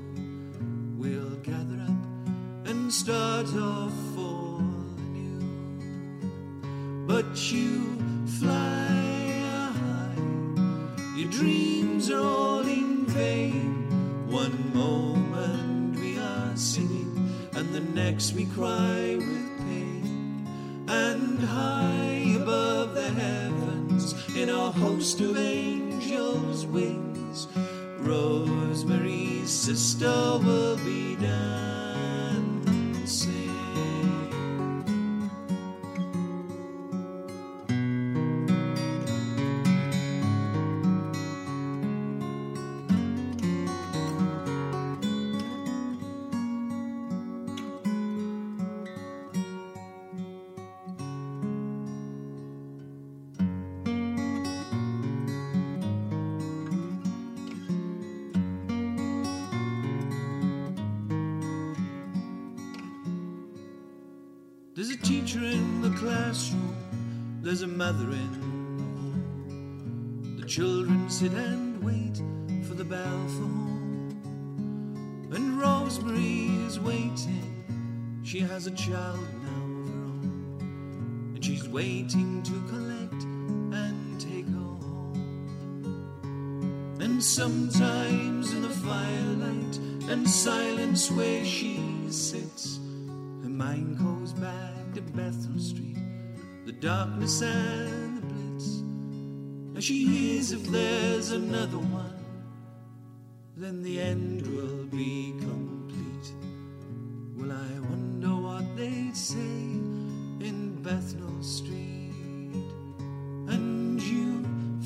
we'll 0.96 1.34
gather 1.42 1.80
up 1.82 2.68
and 2.68 2.92
start 2.92 3.48
off 3.56 4.16
all 4.16 4.60
anew. 4.98 5.40
But 7.08 7.50
you 7.50 7.98
fly 8.38 9.42
high, 9.74 10.22
your 11.16 11.28
dreams 11.28 12.08
are 12.08 12.20
all 12.20 12.60
in 12.60 13.06
vain. 13.06 14.28
One 14.30 14.72
moment 14.72 15.98
we 15.98 16.20
are 16.20 16.56
singing, 16.56 17.34
and 17.54 17.74
the 17.74 17.80
next 17.80 18.32
we 18.34 18.44
cry 18.46 19.16
with 19.16 19.58
pain. 19.58 20.46
And 20.86 21.40
high 21.40 22.36
above 22.40 22.94
the 22.94 23.10
heavens, 23.10 23.57
in 24.36 24.48
a 24.48 24.70
host 24.70 25.20
of 25.20 25.36
angels' 25.36 26.64
wings, 26.66 27.48
Rosemary's 27.98 29.50
sister 29.50 30.38
will 30.44 30.67
Bethnal 95.14 95.58
Street, 95.58 95.96
the 96.66 96.72
darkness 96.72 97.42
and 97.42 98.18
the 98.18 98.26
blitz. 98.26 98.78
And 99.74 99.82
she 99.82 100.06
hears 100.06 100.52
if 100.52 100.64
there's 100.64 101.30
another 101.32 101.78
one, 101.78 102.14
then 103.56 103.82
the 103.82 104.00
end 104.00 104.46
will 104.46 104.84
be 104.86 105.34
complete. 105.38 106.32
Well, 107.36 107.52
I 107.52 107.80
wonder 107.88 108.34
what 108.36 108.76
they'd 108.76 109.16
say 109.16 109.38
in 109.38 110.80
Bethnal 110.82 111.42
Street. 111.42 112.12
And 113.48 114.00
you 114.00 114.44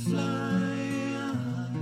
fly 0.08 0.22
high, 1.16 1.76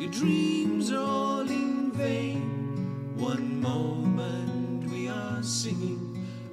your 0.00 0.10
dreams 0.10 0.92
are 0.92 0.98
all 0.98 1.48
in 1.48 1.92
vain. 1.92 3.14
One 3.16 3.60
moment 3.62 4.90
we 4.90 5.08
are 5.08 5.42
singing, 5.42 6.05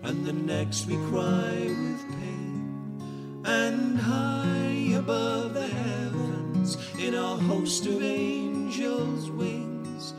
and 0.03 0.25
the 0.25 0.33
next 0.33 0.85
we 0.85 0.95
cry 1.07 1.67
with 1.67 2.05
pain. 2.09 3.41
And 3.45 3.97
high 3.97 4.95
above 4.97 5.53
the 5.53 5.67
heavens, 5.67 6.77
in 6.99 7.13
a 7.15 7.37
host 7.37 7.85
of 7.85 8.01
angels' 8.03 9.31
wings, 9.31 10.13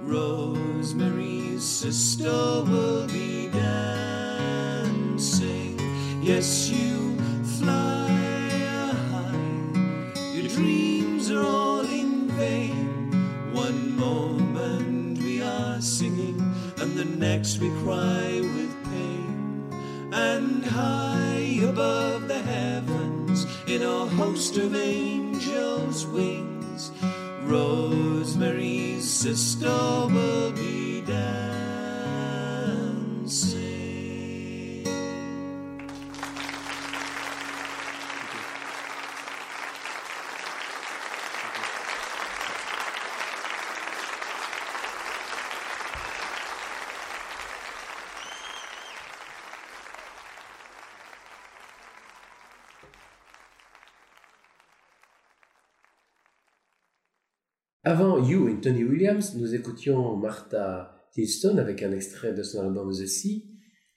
Rosemary's 0.00 1.64
sister 1.64 2.24
will 2.30 3.06
be 3.08 3.48
dancing. 3.48 4.88
Yes, 6.22 6.70
you 6.70 7.18
fly 7.58 8.08
high, 9.10 10.12
your 10.34 10.48
dreams 10.48 11.30
are 11.30 11.44
all 11.44 11.80
in 11.80 12.28
vain. 12.30 13.12
One 13.52 13.96
moment 13.96 15.18
we 15.18 15.42
are 15.42 15.80
singing, 15.80 16.40
and 16.78 16.96
the 16.96 17.04
next 17.04 17.58
we 17.58 17.68
cry. 17.82 18.45
And 20.16 20.64
high 20.64 21.60
above 21.62 22.26
the 22.26 22.40
heavens, 22.40 23.46
in 23.66 23.82
a 23.82 24.06
host 24.06 24.56
of 24.56 24.74
angels' 24.74 26.06
wings, 26.06 26.90
Rosemary's 27.42 29.08
sister 29.08 29.68
will 29.68 30.52
be 30.52 31.02
dancing. 31.02 31.45
Avant 57.88 58.20
You 58.20 58.48
et 58.48 58.60
Tony 58.60 58.82
Williams, 58.82 59.36
nous 59.36 59.54
écoutions 59.54 60.16
Martha 60.16 61.06
Tilston 61.12 61.56
avec 61.58 61.84
un 61.84 61.92
extrait 61.92 62.34
de 62.34 62.42
son 62.42 62.62
album 62.62 62.90
The 62.90 63.06
Sea. 63.06 63.44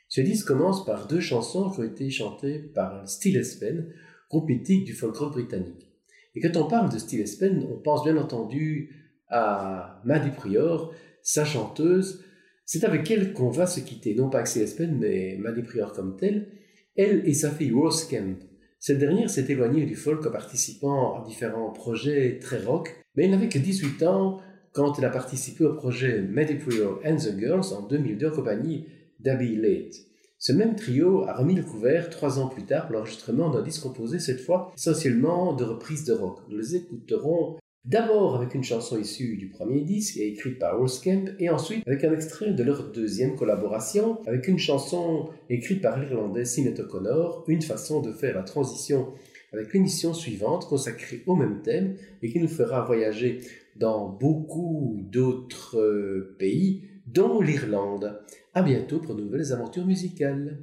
Ce 0.08 0.22
disque 0.22 0.46
commence 0.46 0.86
par 0.86 1.08
deux 1.08 1.20
chansons 1.20 1.72
qui 1.72 1.80
ont 1.80 1.86
été 1.86 2.08
chantées 2.12 2.60
par 2.60 3.10
Steel 3.10 3.38
Espen, 3.38 3.92
groupe 4.30 4.48
mythique 4.48 4.86
du 4.86 4.94
folk 4.94 5.16
rock 5.16 5.34
britannique. 5.34 5.92
Et 6.36 6.40
quand 6.40 6.56
on 6.56 6.68
parle 6.68 6.94
de 6.94 7.00
Steel 7.00 7.22
Espen, 7.22 7.66
on 7.68 7.80
pense 7.80 8.04
bien 8.04 8.16
entendu 8.18 8.92
à 9.28 10.04
Maddie 10.06 10.36
Prior, 10.38 10.94
sa 11.24 11.44
chanteuse. 11.44 12.24
C'est 12.66 12.84
avec 12.84 13.10
elle 13.10 13.34
qu'on 13.34 13.50
va 13.50 13.66
se 13.66 13.80
quitter, 13.80 14.14
non 14.14 14.30
pas 14.30 14.38
avec 14.38 14.50
Steel 14.50 14.66
Espen, 14.66 15.00
mais 15.00 15.36
Maddie 15.40 15.64
Prior 15.64 15.94
comme 15.94 16.16
telle. 16.16 16.52
Elle 16.96 17.28
et 17.28 17.34
sa 17.34 17.50
fille 17.50 17.72
Rose 17.72 18.08
Kemp. 18.08 18.38
Cette 18.80 19.00
dernière 19.00 19.30
s'est 19.30 19.46
éloignée 19.50 19.86
du 19.86 19.96
folk 19.96 20.26
en 20.26 20.32
participant 20.32 21.22
à 21.22 21.26
différents 21.26 21.72
projets 21.72 22.40
très 22.40 22.64
rock, 22.64 22.96
mais 23.16 23.26
elle 23.26 23.32
n'avait 23.32 23.50
que 23.50 23.60
18 23.60 24.04
ans 24.04 24.40
quand 24.72 24.98
elle 24.98 25.06
a 25.06 25.10
participé 25.10 25.66
au 25.66 25.74
projet 25.74 26.22
Mediprio 26.22 27.02
and 27.06 27.18
the 27.18 27.38
Girls 27.38 27.74
en 27.74 27.82
2002 27.82 28.30
en 28.30 28.36
compagnie 28.36 28.86
d'Abby 29.20 29.58
Late. 29.58 29.96
Ce 30.38 30.54
même 30.54 30.78
trio 30.78 31.24
a 31.24 31.34
remis 31.34 31.56
le 31.56 31.64
couvert 31.64 32.10
trois 32.10 32.40
ans 32.40 32.48
plus 32.48 32.64
tard 32.64 32.88
pour 32.88 32.96
l'enregistrement 32.96 33.50
d'un 33.50 33.62
disque 33.62 33.84
composé 33.84 34.20
cette 34.20 34.40
fois 34.40 34.72
essentiellement 34.78 35.52
de 35.52 35.66
reprises 35.66 36.06
de 36.06 36.14
rock. 36.14 36.40
Nous 36.48 36.58
les 36.58 36.78
écouterons 36.78 37.58
d'abord 37.86 38.36
avec 38.36 38.56
une 38.56 38.64
chanson 38.64 39.00
issue 39.00 39.38
du 39.38 39.50
premier 39.50 39.82
disque 39.82 40.18
et 40.18 40.28
écrite 40.28 40.60
par 40.60 40.78
Rose 40.78 41.02
et 41.40 41.50
ensuite 41.50 41.88
avec 41.88 42.04
un 42.04 42.14
extrait 42.14 42.54
de 42.54 42.64
leur 42.64 42.92
deuxième 42.92 43.36
collaboration 43.36 44.20
avec 44.28 44.48
une 44.48 44.60
chanson 44.60 45.30
écrite 45.50 45.82
par 45.82 46.00
l'Irlandais 46.00 46.46
Sinead 46.46 46.80
O'Connor, 46.80 47.46
une 47.48 47.62
façon 47.62 48.02
de 48.02 48.12
faire 48.12 48.36
la 48.36 48.44
transition 48.44 49.14
avec 49.54 49.74
l'émission 49.74 50.14
suivante 50.14 50.68
consacrée 50.68 51.24
au 51.26 51.36
même 51.36 51.62
thème 51.62 51.96
et 52.22 52.30
qui 52.32 52.40
nous 52.40 52.48
fera 52.48 52.86
voyager 52.86 53.42
dans 53.76 54.10
beaucoup 54.10 55.00
d'autres 55.10 55.80
euh, 55.80 56.36
pays, 56.38 56.84
dont 57.08 57.42
l'Irlande. 57.42 58.20
À 58.54 58.62
bientôt 58.62 59.00
pour 59.00 59.16
de 59.16 59.24
nouvelles 59.24 59.54
aventures 59.54 59.86
musicales. 59.86 60.60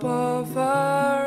Drop 0.00 0.04
of 0.04 1.17